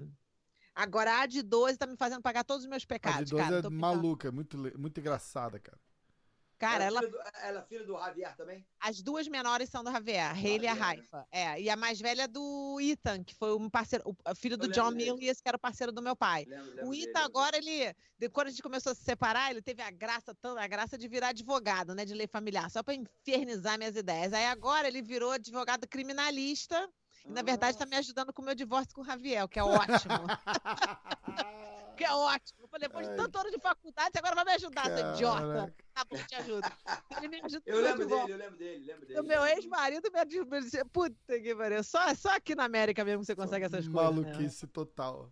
[0.73, 3.43] Agora a de 12 tá me fazendo pagar todos os meus A pecados, de 12
[3.43, 3.67] cara.
[3.67, 5.79] é maluca, muito, le- muito engraçada, cara.
[6.57, 8.65] Cara, ela é filha do, ela é filha do Javier também?
[8.79, 10.73] As duas menores são do Javier, a Hayley e a?
[10.73, 11.27] Raifa.
[11.31, 14.67] É, e a mais velha é do Ethan, que foi um parceiro, o filho do
[14.69, 15.11] John dele.
[15.11, 16.45] Milius, que era o parceiro do meu pai.
[16.47, 19.03] Lembro, lembro O dele, Ethan lembro agora, ele, de- quando a gente começou a se
[19.03, 22.81] separar, ele teve a graça, a graça de virar advogado, né, de lei familiar, só
[22.81, 24.31] pra infernizar minhas ideias.
[24.31, 26.89] Aí agora ele virou advogado criminalista
[27.25, 29.63] e, na verdade, tá me ajudando com o meu divórcio com o Javier, que é
[29.63, 30.25] ótimo.
[31.95, 32.59] que é ótimo.
[32.63, 35.75] Eu falei, depois de tanto ano de faculdade, você agora vai me ajudar, seu idiota.
[35.93, 36.67] Tá bom, te ajudo.
[37.17, 39.19] Ele me ajuda Eu lembro dele, eu lembro dele, lembro dele.
[39.19, 40.09] O meu ex-marido
[40.49, 41.83] me disse, puta que pariu.
[41.83, 44.15] Só, só aqui na América mesmo que você consegue essas coisas.
[44.15, 44.21] né?
[44.31, 45.31] Maluquice total.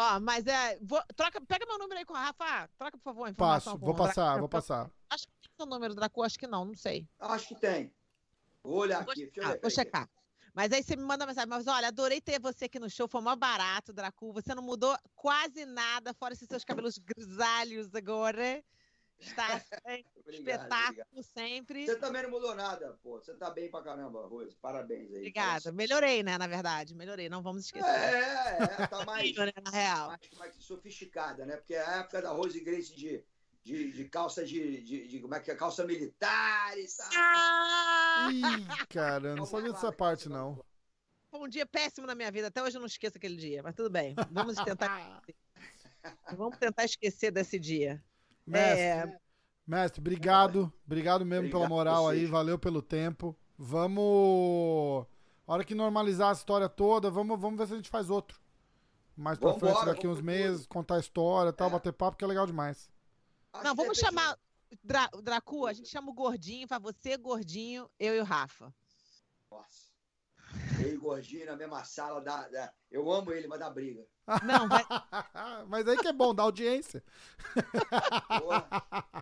[0.00, 0.78] Ó, mas é.
[0.80, 2.68] vou- troca, pega meu número aí com a Rafa.
[2.78, 3.72] Troca, por favor, a Passo, informação.
[3.78, 4.38] vou com o passar, Draco.
[4.40, 4.90] vou passar.
[5.10, 6.22] Acho que tem seu número, Draco.
[6.22, 7.08] Acho que não, não sei.
[7.18, 7.92] Acho que tem.
[8.62, 9.24] Vou olhar Vou aqui.
[9.26, 9.52] Deixa eu checar.
[9.54, 10.08] ver, Vou checar.
[10.58, 11.48] Mas aí você me manda mensagem.
[11.48, 13.06] Mas olha, adorei ter você aqui no show.
[13.06, 14.32] Foi mó barato, Dracu.
[14.32, 18.60] Você não mudou quase nada, fora esses seus cabelos grisalhos agora.
[19.20, 20.62] Está é, Obrigado, obrigado.
[20.64, 21.86] espetáculo sempre.
[21.86, 23.20] Você também não mudou nada, pô.
[23.20, 24.56] Você tá bem pra caramba, Rose.
[24.56, 25.18] Parabéns aí.
[25.18, 25.70] Obrigada.
[25.70, 26.36] Melhorei, né?
[26.36, 26.92] Na verdade.
[26.92, 27.28] Melhorei.
[27.28, 27.88] Não vamos esquecer.
[27.88, 30.08] É, é, tá mais, Na real.
[30.08, 31.56] mais, mais sofisticada, né?
[31.56, 33.24] Porque é a época da Rose Grace de,
[33.68, 35.54] de, de calça de, de, de- Como é que é?
[35.54, 37.08] Calça militar e tal.
[37.16, 38.28] Ah!
[38.32, 40.64] Ih, cara, eu não sabia dessa parte, não.
[41.30, 42.46] Foi um dia péssimo na minha vida.
[42.48, 43.62] Até hoje eu não esqueço aquele dia.
[43.62, 44.14] Mas tudo bem.
[44.30, 45.22] Vamos tentar.
[46.36, 48.02] vamos tentar esquecer desse dia.
[48.46, 49.18] Mestre, É,
[49.66, 50.72] mestre, obrigado.
[50.86, 53.36] Obrigado mesmo pela Obrigado moral aí, valeu pelo tempo.
[53.58, 55.06] Vamos.
[55.46, 58.40] A hora que normalizar a história toda, vamos, vamos ver se a gente faz outro.
[59.14, 61.70] Mais pra Vambora, frente, daqui uns meses, contar a história e tal, É.
[61.72, 62.88] bater papo, que é legal demais.
[63.58, 64.36] Acho não, vamos chamar.
[64.82, 68.72] Dra Dracu, a gente chama o gordinho, vai você, gordinho, eu e o Rafa.
[69.50, 69.88] Nossa.
[70.80, 72.20] Eu e o Gordinho na mesma sala.
[72.20, 74.06] Dá, dá- Eu amo ele, mas dá briga.
[74.44, 74.82] Não, vai,
[75.68, 77.02] Mas aí que é bom, dá audiência.
[78.38, 78.68] Porra,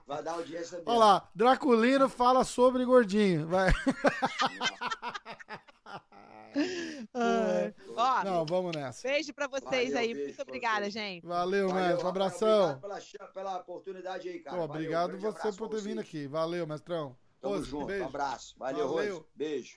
[0.07, 0.91] vai dar audiência mesmo.
[0.91, 3.47] Olha lá, Draculino fala sobre gordinho.
[3.47, 3.71] Vai.
[7.15, 7.75] É.
[7.97, 9.07] Ó, Não, vamos nessa.
[9.07, 10.15] Beijo pra vocês Valeu, aí.
[10.15, 11.27] beijo Muito obrigada, gente.
[11.27, 12.05] Valeu, mestre.
[12.05, 12.71] Um abração.
[12.73, 14.57] Obrigado pela, pela oportunidade aí, cara.
[14.57, 16.27] Pô, Valeu, obrigado você por ter vindo aqui.
[16.27, 17.17] Valeu, mestrão.
[17.41, 18.05] Tamo junto, beijo.
[18.05, 18.55] abraço.
[18.59, 19.15] Valeu, Valeu.
[19.17, 19.27] Rose.
[19.35, 19.77] Beijo.